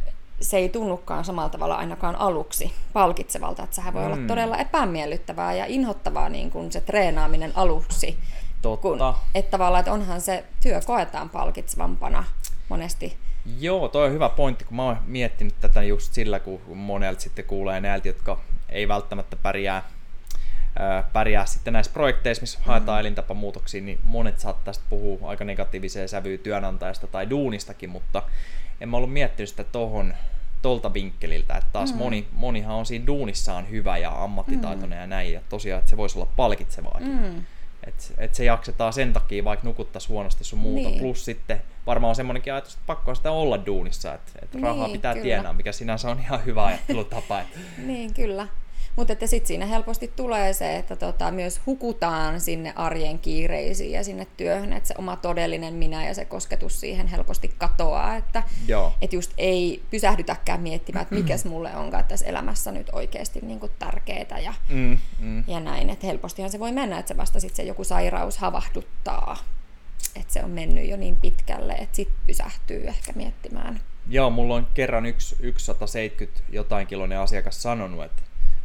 se 0.41 0.57
ei 0.57 0.69
tunnukaan 0.69 1.25
samalla 1.25 1.49
tavalla 1.49 1.75
ainakaan 1.75 2.17
aluksi 2.17 2.73
palkitsevalta. 2.93 3.63
Että 3.63 3.77
sehän 3.77 3.95
voi 3.95 4.03
mm. 4.03 4.13
olla 4.13 4.27
todella 4.27 4.57
epämiellyttävää 4.57 5.55
ja 5.55 5.65
inhottavaa 5.69 6.29
niin 6.29 6.51
kuin 6.51 6.73
se 6.73 6.81
treenaaminen 6.81 7.53
aluksi. 7.55 8.19
Totta. 8.63 8.83
Kun, 8.83 8.99
että 9.35 9.51
tavallaan, 9.51 9.81
että 9.81 9.93
onhan 9.93 10.21
se 10.21 10.45
työ 10.63 10.81
koetaan 10.87 11.31
palkitsevampana 11.31 12.25
monesti. 12.69 13.17
Joo, 13.61 13.89
toi 13.89 14.07
on 14.07 14.13
hyvä 14.13 14.29
pointti, 14.29 14.65
kun 14.65 14.77
mä 14.77 14.85
oon 14.85 14.99
miettinyt 15.07 15.55
tätä 15.61 15.83
just 15.83 16.13
sillä, 16.13 16.41
kun 16.41 16.61
monelta 16.77 17.21
sitten 17.21 17.45
kuulee 17.45 17.81
näiltä, 17.81 18.09
jotka 18.09 18.39
ei 18.69 18.89
välttämättä 18.89 19.37
pärjää 19.37 19.83
pärjää 21.13 21.47
sitten 21.47 21.73
näissä 21.73 21.93
projekteissa, 21.93 22.41
missä 22.41 22.59
mm. 22.59 22.65
haetaan 22.65 23.01
elintapamuutoksia, 23.01 23.83
niin 23.83 23.99
monet 24.05 24.41
saattaa 24.41 24.75
puhua 24.91 25.29
aika 25.29 25.45
negatiiviseen 25.45 26.09
sävyyn 26.09 26.39
työnantajasta 26.39 27.07
tai 27.07 27.31
duunistakin, 27.31 27.91
mutta 27.91 28.23
en 28.81 28.89
mä 28.89 28.97
ollut 28.97 29.13
miettinyt 29.13 29.49
sitä 29.49 29.65
tohon, 29.65 30.15
tolta 30.63 30.95
vinkkeliltä, 30.95 31.55
että 31.55 31.71
taas 31.73 31.93
mm. 31.93 31.99
moni, 31.99 32.29
monihan 32.33 32.77
on 32.77 32.87
siinä 32.87 33.07
duunissaan 33.07 33.71
hyvä 33.71 33.99
ja 33.99 34.23
ammattitaitoinen 34.25 34.99
mm. 34.99 35.01
ja 35.01 35.07
näin, 35.07 35.33
ja 35.33 35.41
tosiaan, 35.49 35.79
että 35.79 35.91
se 35.91 35.97
voisi 35.97 36.19
olla 36.19 36.33
palkitsevaakin. 36.37 37.09
Mm. 37.09 37.45
Että 37.87 38.05
et 38.19 38.35
se 38.35 38.45
jaksetaan 38.45 38.93
sen 38.93 39.13
takia, 39.13 39.45
vaikka 39.45 39.67
nukuttaisiin 39.67 40.09
huonosti 40.09 40.45
sun 40.45 40.59
muuta. 40.59 40.89
Niin. 40.89 41.01
Plus 41.01 41.25
sitten 41.25 41.63
varmaan 41.87 42.09
on 42.09 42.17
semmoinenkin 42.17 42.53
ajatus, 42.53 42.73
että 42.73 42.87
pakko 42.87 43.15
sitä 43.15 43.31
olla 43.31 43.67
duunissa, 43.67 44.15
että, 44.15 44.33
että 44.43 44.59
rahaa 44.63 44.87
niin, 44.87 44.97
pitää 44.97 45.13
kyllä. 45.13 45.25
tienaa, 45.25 45.53
mikä 45.53 45.73
sinänsä 45.73 46.11
on 46.11 46.21
ihan 46.21 46.45
hyvä 46.45 46.65
ajattelutapa. 46.65 47.43
Niin, 47.87 48.15
kyllä. 48.15 48.49
Mutta 48.97 49.13
että 49.13 49.27
sitten 49.27 49.49
siinä 49.49 49.67
helposti 49.67 50.13
tulee 50.17 50.53
se, 50.53 50.77
että 50.77 50.97
tota, 50.97 51.31
myös 51.31 51.61
hukutaan 51.67 52.41
sinne 52.41 52.73
arjen 52.77 53.19
kiireisiin 53.19 53.93
ja 53.93 54.05
sinne 54.05 54.27
työhön, 54.37 54.73
että 54.73 54.89
se 54.89 54.95
oma 54.99 55.17
todellinen 55.17 55.75
minä 55.75 56.07
ja 56.07 56.15
se 56.15 56.25
kosketus 56.25 56.81
siihen 56.81 57.07
helposti 57.07 57.55
katoaa, 57.59 58.17
että 58.17 58.43
et 59.01 59.13
just 59.13 59.33
ei 59.39 59.83
pysähdytäkään 59.91 60.61
miettimään, 60.61 61.03
että 61.03 61.15
mikäs 61.15 61.45
mulle 61.45 61.77
onkaan 61.77 62.05
tässä 62.05 62.27
elämässä 62.27 62.73
nyt 62.73 62.91
oikeasti 62.93 63.41
niin 63.43 63.61
tärkeää 63.79 64.39
ja, 64.45 64.55
mm, 64.69 64.99
mm. 65.19 65.45
ja 65.47 65.61
näin. 65.61 65.91
Että 65.91 66.07
helpostihan 66.07 66.51
se 66.51 66.61
voi 66.61 66.73
mennä, 66.73 66.99
että 66.99 67.09
se 67.09 67.17
vasta 67.17 67.41
sitten 67.41 67.57
se 67.57 67.63
joku 67.63 67.85
sairaus 67.85 68.39
havahduttaa, 68.39 69.37
että 70.17 70.33
se 70.33 70.45
on 70.45 70.51
mennyt 70.51 70.89
jo 70.89 70.97
niin 70.97 71.17
pitkälle, 71.17 71.73
että 71.73 71.97
sitten 71.97 72.17
pysähtyy 72.27 72.87
ehkä 72.87 73.13
miettimään. 73.13 73.81
Joo, 74.09 74.31
mulla 74.31 74.55
on 74.55 74.67
kerran 74.75 75.07
yksi, 75.07 75.37
yksi 75.41 75.67
170 75.67 76.43
jotain 76.53 76.87
kiloinen 76.87 77.19
asiakas 77.19 77.63
sanonut, 77.63 78.05
että 78.05 78.23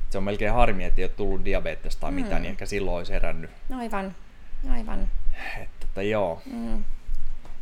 se 0.10 0.18
on 0.18 0.24
melkein 0.24 0.54
harmi, 0.54 0.84
että 0.84 1.02
ei 1.02 1.06
ole 1.06 1.12
tullut 1.18 1.46
diabetes 1.46 1.96
tai 1.96 2.12
mm. 2.12 2.16
mitään, 2.16 2.42
niin 2.42 2.52
ehkä 2.52 2.66
silloin 2.66 2.98
olisi 2.98 3.14
herännyt. 3.14 3.52
Aivan, 3.78 4.16
aivan. 4.70 5.10
Että, 5.58 5.86
että 5.86 6.02
joo. 6.02 6.42
Mm. 6.54 6.84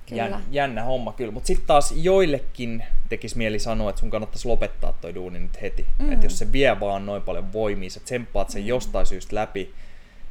Kyllä. 0.10 0.42
jännä 0.52 0.84
homma 0.84 1.14
kyllä, 1.14 1.32
mutta 1.32 1.48
sitten 1.48 1.68
taas 1.68 1.92
joillekin 1.92 2.84
tekisi 3.10 3.38
mieli 3.38 3.60
sanoa, 3.60 3.90
että 3.90 4.00
sun 4.00 4.10
kannattaisi 4.10 4.48
lopettaa 4.48 4.94
toi 5.02 5.16
duuni 5.16 5.40
nyt 5.40 5.62
heti. 5.62 5.86
Mm. 6.00 6.12
Että 6.12 6.26
jos 6.26 6.40
se 6.40 6.52
vie 6.52 6.80
vaan 6.80 7.06
noin 7.06 7.22
paljon 7.22 7.54
voimia, 7.54 7.90
sä 7.90 8.00
tsemppaat 8.00 8.50
sen 8.50 8.62
mm. 8.62 8.68
jostain 8.68 9.06
syystä 9.06 9.36
läpi, 9.36 9.74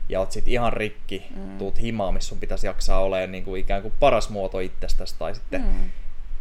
ja 0.08 0.20
oot 0.20 0.32
sit 0.32 0.48
ihan 0.48 0.72
rikki, 0.72 1.26
mm. 1.36 1.58
tuut 1.58 1.80
himaan, 1.80 2.14
missä 2.14 2.28
sun 2.28 2.38
pitäisi 2.38 2.66
jaksaa 2.66 3.00
olemaan 3.00 3.32
niin 3.32 3.44
kuin 3.44 3.60
ikään 3.60 3.82
kuin 3.82 3.94
paras 4.00 4.30
muoto 4.30 4.60
itsestäsi, 4.60 5.14
tai 5.18 5.34
sitten 5.34 5.62
mm 5.62 5.90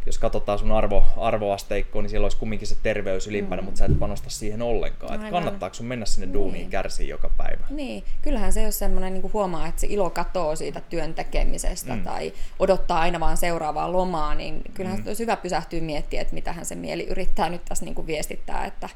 jos 0.06 0.18
katsotaan 0.18 0.60
sun 0.60 0.72
arvo, 0.72 1.06
arvoasteikkoa, 1.18 2.02
niin 2.02 2.10
siellä 2.10 2.26
olisi 2.26 2.38
kumminkin 2.38 2.68
se 2.68 2.76
terveys 2.84 3.28
ylimpänä, 3.28 3.62
mm. 3.62 3.66
mutta 3.66 3.78
sä 3.78 3.86
et 3.86 4.00
panosta 4.00 4.30
siihen 4.30 4.62
ollenkaan. 4.62 5.16
Että 5.16 5.32
kannattaako 5.32 5.74
sun 5.74 5.86
mennä 5.86 6.06
sinne 6.06 6.34
duuniin 6.34 6.54
niin. 6.54 6.70
kärsiä 6.70 7.08
joka 7.08 7.30
päivä? 7.38 7.66
Niin, 7.70 8.04
kyllähän 8.22 8.54
se 8.54 8.62
jos 8.62 8.80
semmoinen 8.80 9.14
niin 9.14 9.34
huomaa, 9.34 9.68
että 9.68 9.82
se 9.82 9.88
ilo 9.88 10.10
katoo 10.10 10.56
siitä 10.56 10.82
työn 10.82 11.14
tekemisestä 11.14 11.96
mm. 11.96 12.04
tai 12.04 12.34
odottaa 12.60 13.00
aina 13.00 13.20
vaan 13.20 13.38
seuraavaa 13.38 13.92
lomaa, 13.92 14.36
niin 14.36 14.62
kyllähän 14.74 15.00
mm. 15.00 15.08
olisi 15.08 15.24
hyvä 15.24 15.38
pysähtyä 15.38 15.82
miettiä, 15.82 16.22
että 16.22 16.34
mitähän 16.34 16.66
se 16.66 16.76
mieli 16.76 17.04
yrittää 17.04 17.50
nyt 17.50 17.66
tässä 17.66 17.86
niin 17.86 17.96
kuin 17.96 18.08
viestittää, 18.08 18.66
että 18.66 18.90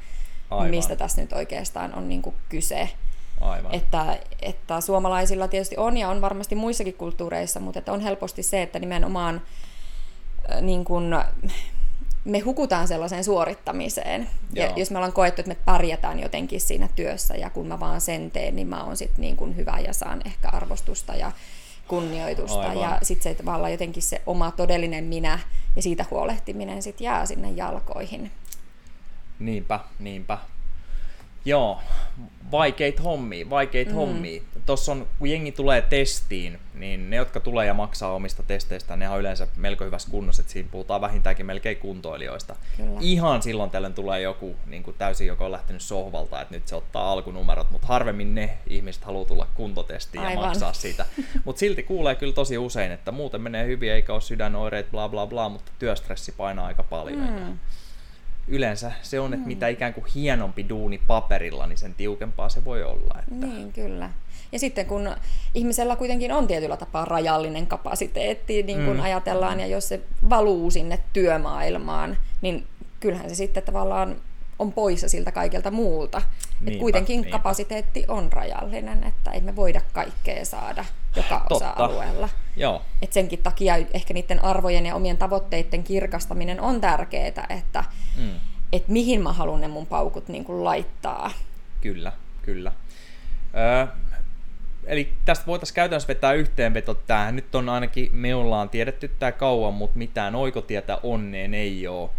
Aivan. 0.49 0.69
mistä 0.69 0.95
tässä 0.95 1.21
nyt 1.21 1.33
oikeastaan 1.33 1.95
on 1.95 2.09
niin 2.09 2.21
kuin 2.21 2.35
kyse. 2.49 2.89
Aivan. 3.41 3.75
Että, 3.75 4.17
että 4.41 4.81
suomalaisilla 4.81 5.47
tietysti 5.47 5.77
on 5.77 5.97
ja 5.97 6.09
on 6.09 6.21
varmasti 6.21 6.55
muissakin 6.55 6.93
kulttuureissa, 6.93 7.59
mutta 7.59 7.79
että 7.79 7.91
on 7.93 8.01
helposti 8.01 8.43
se, 8.43 8.61
että 8.61 8.79
nimenomaan 8.79 9.41
niin 10.61 10.85
kuin, 10.85 11.15
me 12.25 12.39
hukutaan 12.39 12.87
sellaiseen 12.87 13.23
suorittamiseen. 13.23 14.29
Ja 14.53 14.73
jos 14.75 14.91
me 14.91 14.97
ollaan 14.97 15.13
koettu, 15.13 15.41
että 15.41 15.49
me 15.49 15.57
pärjätään 15.65 16.19
jotenkin 16.19 16.61
siinä 16.61 16.89
työssä 16.95 17.35
ja 17.35 17.49
kun 17.49 17.67
mä 17.67 17.79
vaan 17.79 18.01
sen 18.01 18.31
teen, 18.31 18.55
niin 18.55 18.67
mä 18.67 18.83
oon 18.83 18.97
sitten 18.97 19.21
niin 19.21 19.35
kuin 19.35 19.55
hyvä 19.55 19.79
ja 19.79 19.93
saan 19.93 20.21
ehkä 20.25 20.49
arvostusta 20.49 21.15
ja 21.15 21.31
kunnioitusta. 21.87 22.59
Aivan. 22.59 22.83
Ja 22.83 22.99
sitten 23.01 23.35
se 23.35 23.43
tavallaan 23.43 23.71
jotenkin 23.71 24.03
se 24.03 24.21
oma 24.25 24.51
todellinen 24.51 25.03
minä 25.03 25.39
ja 25.75 25.81
siitä 25.81 26.05
huolehtiminen 26.11 26.83
sitten 26.83 27.05
jää 27.05 27.25
sinne 27.25 27.51
jalkoihin. 27.51 28.31
Niinpä, 29.39 29.79
niinpä. 29.99 30.37
Joo, 31.45 31.79
vaikeita 32.51 33.03
hommia, 33.03 33.49
vaikeita 33.49 33.91
mm. 33.91 33.95
hommia. 33.95 34.41
Tuossa 34.65 34.91
on, 34.91 35.07
kun 35.19 35.29
jengi 35.29 35.51
tulee 35.51 35.81
testiin, 35.81 36.59
niin 36.73 37.09
ne, 37.09 37.15
jotka 37.15 37.39
tulee 37.39 37.65
ja 37.65 37.73
maksaa 37.73 38.13
omista 38.13 38.43
testeistä, 38.43 38.95
ne 38.95 39.09
on 39.09 39.19
yleensä 39.19 39.47
melko 39.55 39.85
hyvässä 39.85 40.11
kunnossa, 40.11 40.41
että 40.41 40.53
siinä 40.53 40.69
puhutaan 40.71 41.01
vähintäänkin 41.01 41.45
melkein 41.45 41.77
kuntoilijoista. 41.77 42.55
Kyllä. 42.77 42.99
Ihan 43.01 43.41
silloin 43.41 43.69
tällöin 43.69 43.93
tulee 43.93 44.21
joku 44.21 44.55
niin 44.65 44.83
kuin 44.83 44.95
täysin, 44.97 45.27
joka 45.27 45.45
on 45.45 45.51
lähtenyt 45.51 45.81
sohvalta, 45.81 46.41
että 46.41 46.55
nyt 46.55 46.67
se 46.67 46.75
ottaa 46.75 47.11
alkunumerot, 47.11 47.71
mutta 47.71 47.87
harvemmin 47.87 48.35
ne 48.35 48.57
ihmiset 48.67 49.03
haluaa 49.03 49.25
tulla 49.25 49.47
kuntotestiin 49.55 50.23
Aivan. 50.23 50.43
ja 50.43 50.47
maksaa 50.47 50.73
siitä. 50.73 51.05
mutta 51.45 51.59
silti 51.59 51.83
kuulee 51.83 52.15
kyllä 52.15 52.33
tosi 52.33 52.57
usein, 52.57 52.91
että 52.91 53.11
muuten 53.11 53.41
menee 53.41 53.65
hyvin 53.65 53.91
eikä 53.91 54.13
ole 54.13 54.21
sydänoireet, 54.21 54.91
bla 54.91 55.09
bla 55.09 55.27
bla, 55.27 55.49
mutta 55.49 55.71
työstressi 55.79 56.31
painaa 56.31 56.65
aika 56.65 56.83
paljon. 56.83 57.29
Mm 57.29 57.59
yleensä 58.49 58.91
se 59.01 59.19
on, 59.19 59.33
että 59.33 59.45
mm. 59.45 59.47
mitä 59.47 59.67
ikään 59.67 59.93
kuin 59.93 60.05
hienompi 60.15 60.69
duuni 60.69 61.01
paperilla, 61.07 61.67
niin 61.67 61.77
sen 61.77 61.95
tiukempaa 61.95 62.49
se 62.49 62.65
voi 62.65 62.83
olla. 62.83 63.19
Että... 63.19 63.45
Niin, 63.45 63.73
kyllä. 63.73 64.09
Ja 64.51 64.59
sitten 64.59 64.85
kun 64.85 65.15
ihmisellä 65.55 65.95
kuitenkin 65.95 66.31
on 66.31 66.47
tietyllä 66.47 66.77
tapaa 66.77 67.05
rajallinen 67.05 67.67
kapasiteetti, 67.67 68.63
niin 68.63 68.85
kuin 68.85 68.97
mm. 68.97 69.03
ajatellaan, 69.03 69.59
ja 69.59 69.67
jos 69.67 69.87
se 69.87 70.01
valuu 70.29 70.71
sinne 70.71 70.99
työmaailmaan, 71.13 72.17
niin 72.41 72.67
kyllähän 72.99 73.29
se 73.29 73.35
sitten 73.35 73.63
tavallaan 73.63 74.15
on 74.59 74.73
poissa 74.73 75.09
siltä 75.09 75.31
kaikelta 75.31 75.71
muulta. 75.71 76.21
Niinpä, 76.59 76.71
Et 76.71 76.79
kuitenkin 76.79 77.21
niinpä. 77.21 77.31
kapasiteetti 77.31 78.05
on 78.07 78.33
rajallinen, 78.33 79.03
että 79.03 79.31
ei 79.31 79.41
me 79.41 79.55
voida 79.55 79.81
kaikkea 79.93 80.45
saada 80.45 80.85
joka 81.15 81.45
osa-alueella. 81.49 82.29
Joo. 82.57 82.81
Et 83.01 83.13
senkin 83.13 83.39
takia 83.39 83.75
ehkä 83.93 84.13
niiden 84.13 84.43
arvojen 84.43 84.85
ja 84.85 84.95
omien 84.95 85.17
tavoitteiden 85.17 85.83
kirkastaminen 85.83 86.61
on 86.61 86.81
tärkeää, 86.81 87.45
että 87.49 87.83
mm. 88.17 88.31
et 88.73 88.87
mihin 88.87 89.21
mä 89.21 89.33
haluan 89.33 89.61
ne 89.61 89.67
mun 89.67 89.87
paukut 89.87 90.27
niin 90.27 90.45
kuin 90.45 90.63
laittaa. 90.63 91.31
Kyllä, 91.81 92.11
kyllä. 92.41 92.71
Öö, 93.57 93.87
eli 94.85 95.13
tästä 95.25 95.45
voitaisiin 95.45 95.75
käytännössä 95.75 96.07
vetää 96.07 96.33
yhteenveto 96.33 96.93
tähän. 96.93 97.35
Nyt 97.35 97.55
on 97.55 97.69
ainakin, 97.69 98.09
me 98.11 98.35
ollaan 98.35 98.69
tiedetty 98.69 99.11
tämä 99.19 99.31
kauan, 99.31 99.73
mutta 99.73 99.97
mitään 99.97 100.35
oikotietä 100.35 100.99
onneen 101.03 101.53
ei 101.53 101.87
ole 101.87 102.09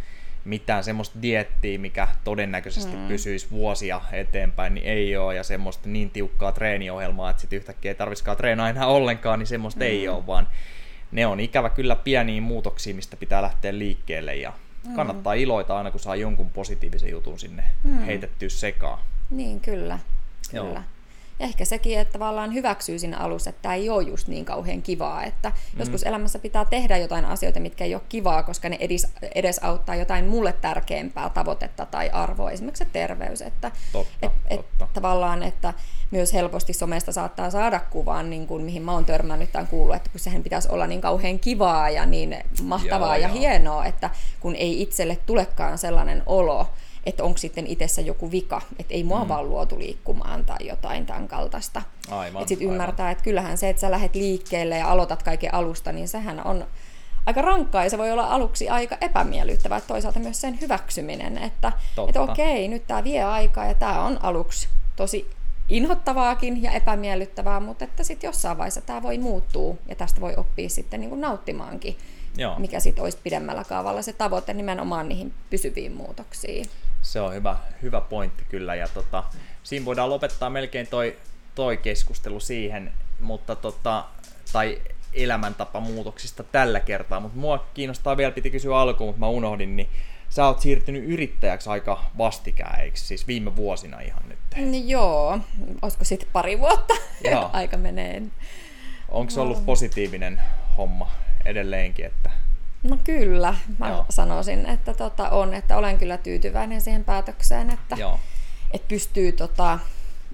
mitään 0.44 0.84
semmoista 0.84 1.22
diettiä, 1.22 1.78
mikä 1.78 2.08
todennäköisesti 2.24 2.96
mm. 2.96 3.08
pysyisi 3.08 3.50
vuosia 3.50 4.00
eteenpäin, 4.12 4.74
niin 4.74 4.86
ei 4.86 5.16
ole, 5.16 5.34
ja 5.34 5.42
semmoista 5.42 5.88
niin 5.88 6.10
tiukkaa 6.10 6.52
treeniohjelmaa, 6.52 7.30
että 7.30 7.40
sitten 7.40 7.56
yhtäkkiä 7.56 7.90
ei 7.90 7.94
tarvitsisikaan 7.94 8.36
treenaa 8.36 8.68
enää 8.68 8.86
ollenkaan, 8.86 9.38
niin 9.38 9.46
semmoista 9.46 9.80
mm. 9.80 9.86
ei 9.86 10.08
ole, 10.08 10.26
vaan 10.26 10.48
ne 11.12 11.26
on 11.26 11.40
ikävä 11.40 11.70
kyllä 11.70 11.96
pieniä 11.96 12.40
muutoksia, 12.40 12.94
mistä 12.94 13.16
pitää 13.16 13.42
lähteä 13.42 13.78
liikkeelle, 13.78 14.36
ja 14.36 14.52
mm. 14.86 14.94
kannattaa 14.94 15.34
iloita 15.34 15.76
aina, 15.76 15.90
kun 15.90 16.00
saa 16.00 16.16
jonkun 16.16 16.50
positiivisen 16.50 17.10
jutun 17.10 17.38
sinne 17.38 17.64
mm. 17.84 17.98
heitettyä 17.98 18.48
sekaan. 18.48 18.98
Niin, 19.30 19.60
kyllä. 19.60 19.98
Joo. 20.52 20.66
kyllä. 20.66 20.78
Ja 20.78 20.99
ehkä 21.40 21.64
sekin, 21.64 21.98
että 21.98 22.12
tavallaan 22.12 22.54
hyväksyy 22.54 22.98
siinä 22.98 23.16
alussa, 23.16 23.50
että 23.50 23.62
tämä 23.62 23.74
ei 23.74 23.90
ole 23.90 24.02
just 24.02 24.28
niin 24.28 24.44
kauhean 24.44 24.82
kivaa, 24.82 25.24
että 25.24 25.48
mm. 25.48 25.78
joskus 25.78 26.02
elämässä 26.02 26.38
pitää 26.38 26.64
tehdä 26.64 26.96
jotain 26.96 27.24
asioita, 27.24 27.60
mitkä 27.60 27.84
ei 27.84 27.94
ole 27.94 28.02
kivaa, 28.08 28.42
koska 28.42 28.68
ne 28.68 28.76
edes, 28.80 29.06
edes 29.34 29.58
auttaa 29.62 29.94
jotain 29.94 30.24
mulle 30.24 30.52
tärkeämpää 30.52 31.28
tavoitetta 31.30 31.86
tai 31.86 32.10
arvoa, 32.10 32.50
esimerkiksi 32.50 32.84
se 32.84 32.90
terveys. 32.92 33.42
Että, 33.42 33.70
totta, 33.92 34.26
et, 34.26 34.32
et, 34.50 34.60
totta. 34.78 34.94
Tavallaan, 34.94 35.42
että 35.42 35.74
myös 36.10 36.32
helposti 36.32 36.72
somesta 36.72 37.12
saattaa 37.12 37.50
saada 37.50 37.80
kuvan, 37.80 38.30
niin 38.30 38.46
kuin, 38.46 38.64
mihin 38.64 38.82
mä 38.82 38.92
oon 38.92 39.04
törmännyt 39.04 39.52
tai 39.52 39.64
kuullut, 39.64 39.96
että 39.96 40.10
kun 40.10 40.20
sehän 40.20 40.42
pitäisi 40.42 40.68
olla 40.68 40.86
niin 40.86 41.00
kauhean 41.00 41.38
kivaa 41.38 41.90
ja 41.90 42.06
niin 42.06 42.36
mahtavaa 42.62 43.16
ja, 43.16 43.28
ja 43.28 43.34
hienoa, 43.34 43.86
että 43.86 44.10
kun 44.40 44.54
ei 44.54 44.82
itselle 44.82 45.18
tulekaan 45.26 45.78
sellainen 45.78 46.22
olo, 46.26 46.66
että 47.06 47.24
onko 47.24 47.38
sitten 47.38 47.66
itsessä 47.66 48.00
joku 48.00 48.30
vika, 48.30 48.62
että 48.78 48.94
ei 48.94 49.04
mua 49.04 49.22
mm. 49.22 49.28
vaan 49.28 49.48
luotu 49.48 49.78
liikkumaan 49.78 50.44
tai 50.44 50.68
jotain 50.68 51.06
tämän 51.06 51.28
kaltaista. 51.28 51.82
Aivan, 52.10 52.42
että 52.42 52.48
sitten 52.48 52.68
ymmärtää, 52.68 53.10
että 53.10 53.24
kyllähän 53.24 53.58
se, 53.58 53.68
että 53.68 53.80
sä 53.80 53.90
lähdet 53.90 54.14
liikkeelle 54.14 54.78
ja 54.78 54.90
aloitat 54.90 55.22
kaiken 55.22 55.54
alusta, 55.54 55.92
niin 55.92 56.08
sehän 56.08 56.46
on 56.46 56.66
aika 57.26 57.42
rankkaa 57.42 57.84
ja 57.84 57.90
se 57.90 57.98
voi 57.98 58.12
olla 58.12 58.26
aluksi 58.26 58.68
aika 58.68 58.96
epämiellyttävää, 59.00 59.80
toisaalta 59.80 60.18
myös 60.18 60.40
sen 60.40 60.60
hyväksyminen, 60.60 61.38
että, 61.38 61.72
että 62.08 62.22
okei, 62.22 62.68
nyt 62.68 62.86
tämä 62.86 63.04
vie 63.04 63.22
aikaa 63.22 63.66
ja 63.66 63.74
tämä 63.74 64.04
on 64.04 64.24
aluksi 64.24 64.68
tosi 64.96 65.30
inhottavaakin 65.68 66.62
ja 66.62 66.70
epämiellyttävää, 66.70 67.60
mutta 67.60 67.84
että 67.84 68.04
sitten 68.04 68.28
jossain 68.28 68.58
vaiheessa 68.58 68.80
tämä 68.80 69.02
voi 69.02 69.18
muuttua 69.18 69.74
ja 69.88 69.94
tästä 69.94 70.20
voi 70.20 70.34
oppia 70.36 70.68
sitten 70.68 71.00
niin 71.00 71.10
kuin 71.10 71.20
nauttimaankin, 71.20 71.96
Joo. 72.36 72.58
mikä 72.58 72.80
sitten 72.80 73.04
olisi 73.04 73.18
pidemmällä 73.22 73.64
kaavalla 73.64 74.02
se 74.02 74.12
tavoite 74.12 74.54
nimenomaan 74.54 75.08
niihin 75.08 75.34
pysyviin 75.50 75.92
muutoksiin. 75.92 76.66
Se 77.02 77.20
on 77.20 77.34
hyvä, 77.34 77.56
hyvä 77.82 78.00
pointti 78.00 78.44
kyllä 78.48 78.74
ja 78.74 78.88
tota, 78.88 79.24
siinä 79.62 79.84
voidaan 79.84 80.10
lopettaa 80.10 80.50
melkein 80.50 80.86
toi, 80.86 81.16
toi 81.54 81.76
keskustelu 81.76 82.40
siihen, 82.40 82.92
mutta 83.20 83.56
tota, 83.56 84.04
tai 84.52 84.82
elämäntapamuutoksista 85.12 86.42
tällä 86.42 86.80
kertaa, 86.80 87.20
mutta 87.20 87.38
mua 87.38 87.66
kiinnostaa 87.74 88.16
vielä, 88.16 88.32
piti 88.32 88.50
kysyä 88.50 88.78
alkuun, 88.78 89.08
mutta 89.08 89.20
mä 89.20 89.28
unohdin, 89.28 89.76
niin 89.76 89.88
sä 90.28 90.46
oot 90.46 90.60
siirtynyt 90.60 91.04
yrittäjäksi 91.04 91.70
aika 91.70 92.04
vastikään, 92.18 92.80
eikö? 92.80 92.96
Siis 92.96 93.26
viime 93.26 93.56
vuosina 93.56 94.00
ihan 94.00 94.28
nyt. 94.28 94.38
Mm, 94.56 94.88
joo, 94.88 95.38
olisiko 95.82 96.04
sitten 96.04 96.28
pari 96.32 96.58
vuotta 96.58 96.94
aika 97.52 97.76
menee. 97.76 98.22
Onko 99.08 99.30
se 99.30 99.40
ollut 99.40 99.66
positiivinen 99.66 100.40
homma 100.76 101.10
edelleenkin, 101.44 102.04
että 102.06 102.30
No 102.82 102.98
kyllä, 103.04 103.54
mä 103.78 103.88
Joo. 103.88 104.04
sanoisin, 104.08 104.66
että 104.66 104.94
tota 104.94 105.28
on, 105.28 105.54
että 105.54 105.76
olen 105.76 105.98
kyllä 105.98 106.16
tyytyväinen 106.16 106.80
siihen 106.80 107.04
päätökseen, 107.04 107.70
että, 107.70 107.96
Joo. 107.98 108.20
että 108.70 108.88
pystyy 108.88 109.32
tota, 109.32 109.78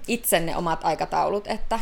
itse 0.07 0.39
ne 0.39 0.55
omat 0.55 0.79
aikataulut, 0.83 1.47
että 1.47 1.79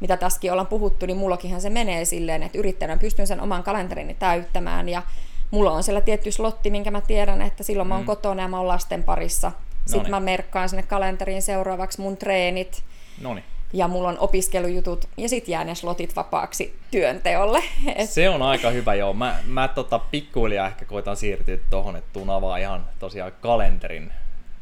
mitä 0.00 0.16
tässäkin 0.16 0.52
ollaan 0.52 0.66
puhuttu, 0.66 1.06
niin 1.06 1.16
mullakinhan 1.16 1.60
se 1.60 1.70
menee 1.70 2.04
silleen, 2.04 2.42
että 2.42 2.58
yrittäjänä 2.58 2.96
pystyn 2.96 3.26
sen 3.26 3.40
oman 3.40 3.62
kalenterini 3.62 4.14
täyttämään 4.14 4.88
ja 4.88 5.02
mulla 5.50 5.72
on 5.72 5.82
siellä 5.82 6.00
tietty 6.00 6.32
slotti, 6.32 6.70
minkä 6.70 6.90
mä 6.90 7.00
tiedän, 7.00 7.42
että 7.42 7.62
silloin 7.62 7.88
mä 7.88 7.94
oon 7.94 8.02
mm. 8.02 8.06
kotona 8.06 8.42
ja 8.42 8.48
mä 8.48 8.56
oon 8.56 8.68
lasten 8.68 9.04
parissa. 9.04 9.52
Sitten 9.86 10.10
mä 10.10 10.20
merkkaan 10.20 10.68
sinne 10.68 10.82
kalenteriin 10.82 11.42
seuraavaksi 11.42 12.00
mun 12.00 12.16
treenit. 12.16 12.84
Noniin 13.20 13.44
ja 13.72 13.88
mulla 13.88 14.08
on 14.08 14.18
opiskelujutut 14.18 15.08
ja 15.16 15.28
sitten 15.28 15.52
jää 15.52 15.64
ne 15.64 15.74
slotit 15.74 16.16
vapaaksi 16.16 16.76
työnteolle. 16.90 17.62
Se 18.04 18.28
on 18.28 18.42
aika 18.42 18.70
hyvä, 18.70 18.94
joo. 18.94 19.12
Mä, 19.12 19.38
mä 19.46 19.68
tota 19.68 19.98
pikkuhiljaa 19.98 20.66
ehkä 20.66 20.84
koitan 20.84 21.16
siirtyä 21.16 21.58
tuohon, 21.70 21.96
että 21.96 22.10
tuun 22.12 22.30
avaa 22.30 22.56
ihan 22.56 22.88
tosiaan 22.98 23.32
kalenterin 23.40 24.12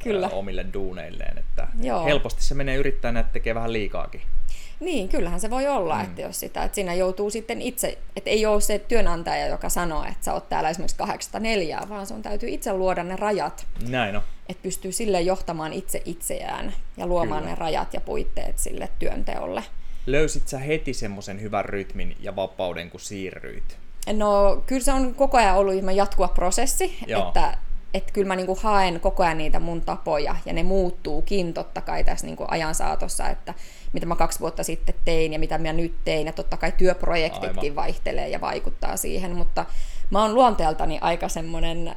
Kyllä. 0.02 0.28
omille 0.28 0.66
duuneilleen. 0.74 1.38
Että 1.38 1.68
joo. 1.82 2.04
helposti 2.04 2.44
se 2.44 2.54
menee 2.54 2.76
yrittäjänä, 2.76 3.20
että 3.20 3.32
tekee 3.32 3.54
vähän 3.54 3.72
liikaakin. 3.72 4.22
Niin, 4.80 5.08
kyllähän 5.08 5.40
se 5.40 5.50
voi 5.50 5.68
olla, 5.68 5.96
mm. 5.96 6.04
että 6.04 6.22
jos 6.22 6.40
sitä, 6.40 6.64
että 6.64 6.74
siinä 6.74 6.94
joutuu 6.94 7.30
sitten 7.30 7.62
itse, 7.62 7.98
että 8.16 8.30
ei 8.30 8.46
ole 8.46 8.60
se 8.60 8.78
työnantaja, 8.78 9.46
joka 9.46 9.68
sanoo, 9.68 10.04
että 10.04 10.24
sä 10.24 10.34
oot 10.34 10.48
täällä 10.48 10.70
esimerkiksi 10.70 10.96
804, 10.96 11.80
vaan 11.88 12.06
sun 12.06 12.22
täytyy 12.22 12.48
itse 12.48 12.72
luoda 12.72 13.04
ne 13.04 13.16
rajat. 13.16 13.66
Näin 13.88 14.16
on. 14.16 14.22
Että 14.48 14.62
pystyy 14.62 14.92
sille 14.92 15.20
johtamaan 15.20 15.72
itse 15.72 16.02
itseään 16.04 16.72
ja 16.96 17.06
luomaan 17.06 17.42
Kyllä. 17.42 17.54
ne 17.54 17.60
rajat 17.60 17.94
ja 17.94 18.00
puitteet 18.00 18.58
sille 18.58 18.88
työnteolle. 18.98 19.62
Löysit 20.06 20.48
sä 20.48 20.58
heti 20.58 20.94
semmoisen 20.94 21.40
hyvän 21.40 21.64
rytmin 21.64 22.16
ja 22.20 22.36
vapauden, 22.36 22.90
kun 22.90 23.00
siirryit? 23.00 23.78
No, 24.12 24.62
kyllä 24.66 24.82
se 24.82 24.92
on 24.92 25.14
koko 25.14 25.38
ajan 25.38 25.56
ollut 25.56 25.74
ihan 25.74 25.96
jatkuva 25.96 26.28
prosessi, 26.28 26.98
Joo. 27.06 27.28
että 27.28 27.58
että 27.94 28.12
kyllä 28.12 28.28
mä 28.28 28.36
niinku 28.36 28.58
haen 28.62 29.00
koko 29.00 29.22
ajan 29.22 29.38
niitä 29.38 29.60
mun 29.60 29.80
tapoja, 29.80 30.36
ja 30.46 30.52
ne 30.52 30.62
muuttuukin 30.62 31.54
totta 31.54 31.80
kai 31.80 32.04
tässä 32.04 32.26
niinku 32.26 32.44
ajan 32.48 32.74
saatossa, 32.74 33.28
että 33.28 33.54
mitä 33.92 34.06
mä 34.06 34.16
kaksi 34.16 34.40
vuotta 34.40 34.64
sitten 34.64 34.94
tein 35.04 35.32
ja 35.32 35.38
mitä 35.38 35.58
mä 35.58 35.72
nyt 35.72 35.94
tein, 36.04 36.26
ja 36.26 36.32
totta 36.32 36.56
kai 36.56 36.72
työprojektitkin 36.72 37.58
Aivan. 37.58 37.76
vaihtelee 37.76 38.28
ja 38.28 38.40
vaikuttaa 38.40 38.96
siihen, 38.96 39.36
mutta 39.36 39.66
mä 40.10 40.22
oon 40.22 40.34
luonteeltani 40.34 40.98
aika 41.00 41.28
semmoinen 41.28 41.94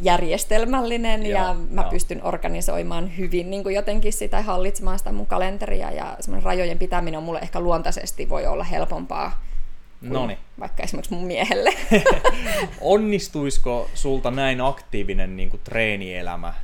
järjestelmällinen 0.00 1.26
Joo, 1.26 1.42
ja 1.42 1.56
mä 1.70 1.82
jo. 1.82 1.88
pystyn 1.90 2.24
organisoimaan 2.24 3.16
hyvin 3.16 3.50
niin 3.50 3.62
kuin 3.62 3.74
jotenkin 3.74 4.12
sitä 4.12 4.42
hallitsemaan 4.42 4.98
sitä 4.98 5.12
mun 5.12 5.26
kalenteria 5.26 5.90
ja 5.90 6.16
semmoinen 6.20 6.44
rajojen 6.44 6.78
pitäminen 6.78 7.18
on 7.18 7.24
mulle 7.24 7.38
ehkä 7.38 7.60
luontaisesti 7.60 8.28
voi 8.28 8.46
olla 8.46 8.64
helpompaa 8.64 9.42
Noni. 10.12 10.38
vaikka 10.60 10.82
esimerkiksi 10.82 11.14
mun 11.14 11.26
miehelle. 11.26 11.74
Onnistuisiko 12.80 13.90
sulta 13.94 14.30
näin 14.30 14.60
aktiivinen 14.60 15.36
niin 15.36 15.50
kuin 15.50 15.60
treenielämä, 15.64 16.54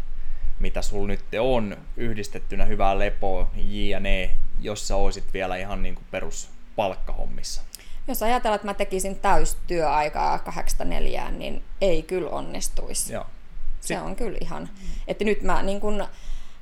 mitä 0.61 0.82
sul 0.82 1.07
nyt 1.07 1.24
on, 1.41 1.76
yhdistettynä 1.97 2.64
hyvää 2.64 2.99
lepoa, 2.99 3.51
jne, 3.57 4.30
jos 4.61 4.88
sä 4.88 4.97
oisit 4.97 5.24
vielä 5.32 5.57
ihan 5.57 5.82
niin 5.82 5.95
kuin 5.95 6.05
perus 6.11 6.51
palkkahommissa? 6.76 7.62
Jos 8.09 8.22
ajatellaan, 8.22 8.57
että 8.57 8.66
mä 8.66 8.74
tekisin 8.74 9.16
täystyöaikaa 9.16 10.38
kahdeksasta 10.38 10.84
neljään, 10.84 11.38
niin 11.38 11.62
ei 11.80 12.03
kyllä 12.03 12.30
onnistuisi. 12.30 13.12
Joo. 13.12 13.26
Se 13.80 14.01
on 14.01 14.16
kyllä 14.16 14.38
ihan... 14.41 14.68
Että 15.09 15.24
nyt 15.24 15.43
mä 15.43 15.62
niin 15.62 15.80
kun 15.80 16.07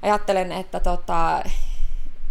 ajattelen, 0.02 0.52
että 0.52 0.80
tota, 0.80 1.42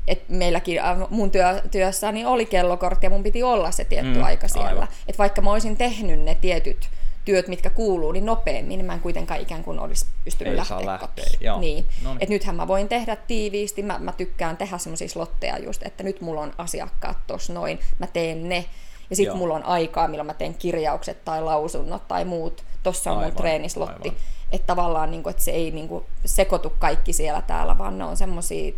et 0.07 0.29
meilläkin 0.29 0.79
äh, 0.79 0.97
mun 1.09 1.31
työ, 1.31 1.61
työssäni 1.71 2.25
oli 2.25 2.45
kellokortti 2.45 3.05
ja 3.05 3.09
mun 3.09 3.23
piti 3.23 3.43
olla 3.43 3.71
se 3.71 3.85
tietty 3.85 4.17
mm, 4.17 4.23
aika 4.23 4.47
siellä. 4.47 4.87
Että 5.07 5.17
vaikka 5.17 5.41
mä 5.41 5.51
olisin 5.51 5.77
tehnyt 5.77 6.19
ne 6.19 6.35
tietyt 6.35 6.89
työt, 7.25 7.47
mitkä 7.47 7.69
kuuluu, 7.69 8.11
niin 8.11 8.25
nopeammin, 8.25 8.77
niin 8.77 8.85
mä 8.85 8.93
en 8.93 8.99
kuitenkaan 8.99 9.39
ikään 9.39 9.63
kuin 9.63 9.79
olisi 9.79 10.05
pystynyt 10.23 10.51
Ei 10.51 10.57
lähteä, 10.57 10.85
lähteä. 10.85 11.25
Joo. 11.41 11.59
Niin. 11.59 11.85
Et 12.19 12.29
nythän 12.29 12.55
mä 12.55 12.67
voin 12.67 12.89
tehdä 12.89 13.15
tiiviisti, 13.15 13.83
mä, 13.83 13.99
mä 13.99 14.11
tykkään 14.11 14.57
tehdä 14.57 14.77
semmoisia 14.77 15.09
slotteja 15.09 15.57
just, 15.57 15.83
että 15.83 16.03
nyt 16.03 16.21
mulla 16.21 16.41
on 16.41 16.53
asiakkaat 16.57 17.17
tossa 17.27 17.53
noin, 17.53 17.79
mä 17.99 18.07
teen 18.07 18.49
ne, 18.49 18.65
ja 19.09 19.15
sitten 19.15 19.37
mulla 19.37 19.53
on 19.53 19.63
aikaa, 19.63 20.07
milloin 20.07 20.27
mä 20.27 20.33
teen 20.33 20.53
kirjaukset 20.53 21.25
tai 21.25 21.41
lausunnot 21.41 22.07
tai 22.07 22.25
muut. 22.25 22.63
Tossa 22.83 23.11
on 23.11 23.17
aivan, 23.17 23.31
mun 23.31 23.37
treenislotti. 23.37 24.13
Että 24.51 24.67
tavallaan 24.67 25.11
niin 25.11 25.23
kuin, 25.23 25.31
että 25.31 25.43
se 25.43 25.51
ei 25.51 25.71
niin 25.71 25.87
kuin, 25.87 26.05
sekoitu 26.25 26.73
kaikki 26.79 27.13
siellä 27.13 27.41
täällä, 27.41 27.77
vaan 27.77 27.97
ne 27.97 28.03
on 28.03 28.17
semmoisia 28.17 28.73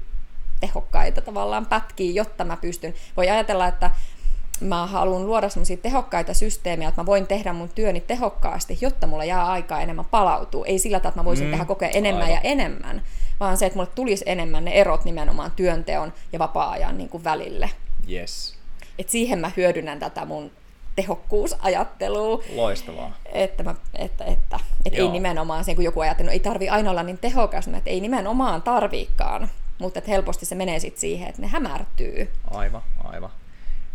tehokkaita 0.60 1.22
tavallaan 1.22 1.66
pätkiä, 1.66 2.12
jotta 2.12 2.45
mä 2.45 2.57
pystyn. 2.57 2.93
Voi 3.18 3.30
ajatella, 3.30 3.68
että 3.68 3.91
mä 4.62 4.88
haluan 4.88 5.28
luoda 5.28 5.49
semmoisia 5.49 5.78
tehokkaita 5.78 6.34
systeemejä, 6.34 6.89
että 6.89 7.01
mä 7.01 7.05
voin 7.05 7.28
tehdä 7.28 7.53
mun 7.53 7.70
työni 7.70 8.01
tehokkaasti, 8.01 8.78
jotta 8.82 9.07
mulla 9.07 9.26
jää 9.26 9.45
aikaa 9.45 9.82
enemmän 9.82 10.05
palautuu. 10.05 10.64
Ei 10.64 10.80
sillä 10.80 10.99
tavalla, 10.99 11.10
että 11.10 11.20
mä 11.20 11.26
voisin 11.26 11.45
mm, 11.45 11.51
tehdä 11.51 11.66
koko 11.66 11.86
ajan 11.86 11.97
enemmän 11.97 12.24
aivan. 12.24 12.36
ja 12.36 12.41
enemmän, 12.41 13.01
vaan 13.39 13.57
se, 13.57 13.66
että 13.66 13.78
mulle 13.78 13.89
tulisi 13.95 14.24
enemmän 14.28 14.66
ne 14.66 14.72
erot 14.72 15.05
nimenomaan 15.05 15.51
työnteon 15.51 16.14
ja 16.34 16.39
vapaa-ajan 16.39 16.97
niin 16.97 17.10
kuin 17.10 17.24
välille. 17.24 17.70
Yes. 18.12 18.55
Et 18.99 19.10
siihen 19.10 19.39
mä 19.39 19.51
hyödynnän 19.57 19.99
tätä 19.99 20.26
mun 20.26 20.51
tehokkuusajattelua. 20.95 22.43
Loistavaa. 22.55 23.18
Että, 23.26 23.64
mä, 23.64 23.76
että, 23.95 24.26
että, 24.26 24.60
että 24.86 25.01
ei 25.01 25.10
nimenomaan 25.10 25.64
se, 25.64 25.76
kun 25.76 25.84
joku 25.84 25.99
ajattelee, 25.99 26.36
että 26.36 26.49
no 26.49 26.53
ei 26.53 26.53
tarvi 26.53 26.70
aina 26.70 26.91
olla 26.91 27.03
niin 27.03 27.18
tehokas, 27.18 27.68
että 27.68 27.89
ei 27.89 27.99
nimenomaan 27.99 28.62
tarviikaan, 28.62 29.49
mutta 29.80 29.99
että 29.99 30.11
helposti 30.11 30.45
se 30.45 30.55
menee 30.55 30.80
sitten 30.80 31.01
siihen, 31.01 31.30
että 31.30 31.41
ne 31.41 31.47
hämärtyy. 31.47 32.30
Aivan, 32.51 32.82
aivan. 33.03 33.32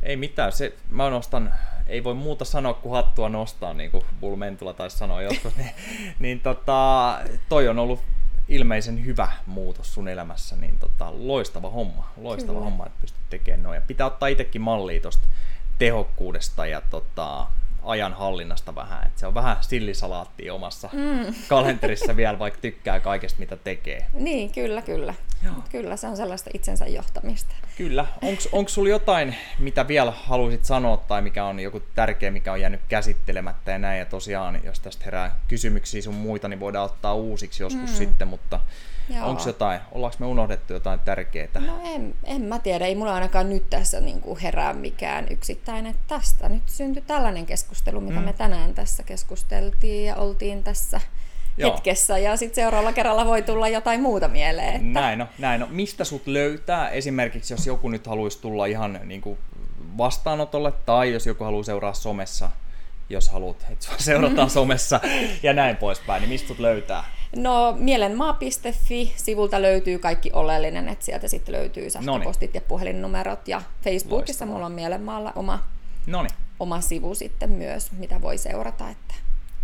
Ei 0.03 0.17
mitään, 0.17 0.53
se, 0.53 0.75
mä 0.91 1.11
nostan, 1.11 1.55
ei 1.87 2.05
voi 2.05 2.15
muuta 2.15 2.45
sanoa 2.45 2.75
kuin 2.75 2.93
hattua 2.93 3.29
nostaa, 3.29 3.75
niin 3.75 3.91
kuin 3.91 4.05
Bull 4.21 4.37
Mentula 4.37 4.75
taisi 4.75 4.99
sanoa 4.99 5.23
joskus, 5.23 5.57
niin, 5.59 5.71
niin 6.19 6.41
tota, 6.41 7.21
toi 7.49 7.69
on 7.69 7.79
ollut 7.79 8.01
ilmeisen 8.49 9.05
hyvä 9.05 9.29
muutos 9.47 9.95
sun 9.95 10.09
elämässä, 10.09 10.57
niin 10.57 10.79
tota, 10.79 11.13
loistava 11.15 11.71
homma, 11.71 12.09
loistava 12.17 12.53
Kyllä. 12.53 12.65
homma, 12.65 12.87
että 12.87 13.01
pystyt 13.01 13.31
tekemään 13.31 13.63
noin. 13.63 13.75
Ja 13.75 13.83
pitää 13.87 14.07
ottaa 14.07 14.29
itsekin 14.29 14.63
mallia 14.63 15.01
tuosta 15.01 15.27
tehokkuudesta 15.79 16.67
ja 16.67 16.81
tota, 16.81 17.47
ajan 17.85 18.13
hallinnasta 18.13 18.75
vähän. 18.75 19.07
Et 19.07 19.19
se 19.19 19.27
on 19.27 19.35
vähän 19.35 19.57
sillisalaattia 19.61 20.55
omassa 20.55 20.91
mm. 20.93 21.35
kalenterissa 21.49 22.17
vielä, 22.17 22.39
vaikka 22.39 22.61
tykkää 22.61 23.01
kaikesta, 23.01 23.41
mitä 23.41 23.57
tekee. 23.57 24.07
Niin, 24.13 24.51
kyllä, 24.51 24.83
kyllä. 24.83 25.15
Joo. 25.45 25.55
Kyllä, 25.71 25.97
se 25.97 26.07
on 26.07 26.17
sellaista 26.17 26.51
itsensä 26.55 26.87
johtamista. 26.87 27.55
Kyllä. 27.77 28.07
Onko 28.53 28.69
sulla 28.69 28.89
jotain, 28.89 29.37
mitä 29.59 29.89
vielä 29.89 30.11
haluaisit 30.11 30.65
sanoa, 30.65 30.97
tai 30.97 31.23
mikä 31.23 31.45
on 31.45 31.61
joku 31.61 31.83
tärkeä, 31.95 32.31
mikä 32.31 32.53
on 32.53 32.61
jäänyt 32.61 32.81
käsittelemättä 32.89 33.71
ja 33.71 33.79
näin, 33.79 33.99
ja 33.99 34.05
tosiaan, 34.05 34.61
jos 34.65 34.81
tästä 34.81 35.05
herää 35.05 35.39
kysymyksiä 35.49 36.03
sun 36.03 36.15
muita, 36.15 36.49
niin 36.49 36.61
voidaan 36.61 36.85
ottaa 36.85 37.15
uusiksi 37.15 37.63
joskus 37.63 37.91
mm. 37.91 37.97
sitten, 37.97 38.29
mutta 38.29 38.61
Onko 39.23 39.43
jotain, 39.47 39.81
ollaanko 39.93 40.17
me 40.21 40.27
unohdettu 40.27 40.73
jotain 40.73 41.01
tärkeää? 41.01 41.49
No 41.67 41.81
en, 41.85 42.15
en 42.25 42.43
mä 42.43 42.59
tiedä, 42.59 42.87
ei 42.87 42.95
mulla 42.95 43.15
ainakaan 43.15 43.51
nyt 43.51 43.71
tässä 43.71 44.01
niin 44.01 44.21
kuin 44.21 44.39
herää 44.41 44.73
mikään 44.73 45.27
yksittäinen. 45.31 45.95
Tästä 46.07 46.49
nyt 46.49 46.63
syntyi 46.67 47.03
tällainen 47.07 47.47
keskustelu, 47.47 48.01
mitä 48.01 48.19
mm. 48.19 48.25
me 48.25 48.33
tänään 48.33 48.75
tässä 48.75 49.03
keskusteltiin 49.03 50.05
ja 50.05 50.17
oltiin 50.17 50.65
tässä 50.65 51.01
Joo. 51.57 51.73
hetkessä 51.73 52.19
ja 52.19 52.37
sitten 52.37 52.55
seuraavalla 52.55 52.93
kerralla 52.93 53.27
voi 53.27 53.43
tulla 53.43 53.69
jotain 53.69 54.03
muuta 54.03 54.29
mieleen. 54.29 54.75
Että... 54.75 55.01
Näin 55.01 55.19
no, 55.19 55.27
näin 55.39 55.61
no. 55.61 55.67
Mistä 55.71 56.05
sut 56.05 56.27
löytää? 56.27 56.89
Esimerkiksi 56.89 57.55
jos 57.55 57.67
joku 57.67 57.89
nyt 57.89 58.07
haluaisi 58.07 58.41
tulla 58.41 58.67
ihan 58.67 59.01
niin 59.05 59.21
kuin 59.21 59.39
vastaanotolle 59.99 60.73
tai 60.73 61.13
jos 61.13 61.27
joku 61.27 61.45
haluaa 61.45 61.63
seuraa 61.63 61.93
somessa, 61.93 62.51
jos 63.09 63.29
haluat, 63.29 63.67
että 63.71 63.87
seurataan 63.99 64.51
somessa 64.61 65.01
ja 65.43 65.53
näin 65.53 65.77
poispäin, 65.77 66.21
niin 66.21 66.29
mistä 66.29 66.49
sut 66.49 66.59
löytää? 66.59 67.05
No 67.37 67.75
mielenmaa.fi, 67.79 69.13
sivulta 69.17 69.63
löytyy 69.63 69.99
kaikki 69.99 70.31
oleellinen, 70.33 70.89
että 70.89 71.05
sieltä 71.05 71.29
sitten 71.29 71.55
löytyy 71.55 71.91
sähköpostit 71.91 72.55
ja 72.55 72.61
puhelinnumerot 72.61 73.49
ja 73.49 73.63
Facebookissa 73.85 74.17
Loistavaa. 74.45 74.53
mulla 74.55 74.67
on 74.67 74.73
Mielenmaalla 74.73 75.33
oma, 75.37 75.65
Noniin. 76.07 76.35
oma 76.61 76.81
sivu 76.81 77.15
sitten 77.15 77.51
myös, 77.51 77.93
mitä 77.93 78.23
voi 78.23 78.39
seurata. 78.39 78.91
Että, 78.91 79.15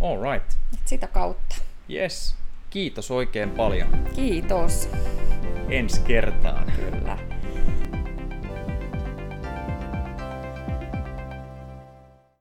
All 0.01 0.31
right. 0.33 0.51
Että 0.73 0.89
sitä 0.89 1.07
kautta. 1.07 1.55
Yes. 1.93 2.35
Kiitos 2.69 3.11
oikein 3.11 3.49
paljon. 3.49 3.87
Kiitos. 4.15 4.89
Ensi 5.69 6.01
kertaan. 6.01 6.71
Kyllä. 6.75 7.17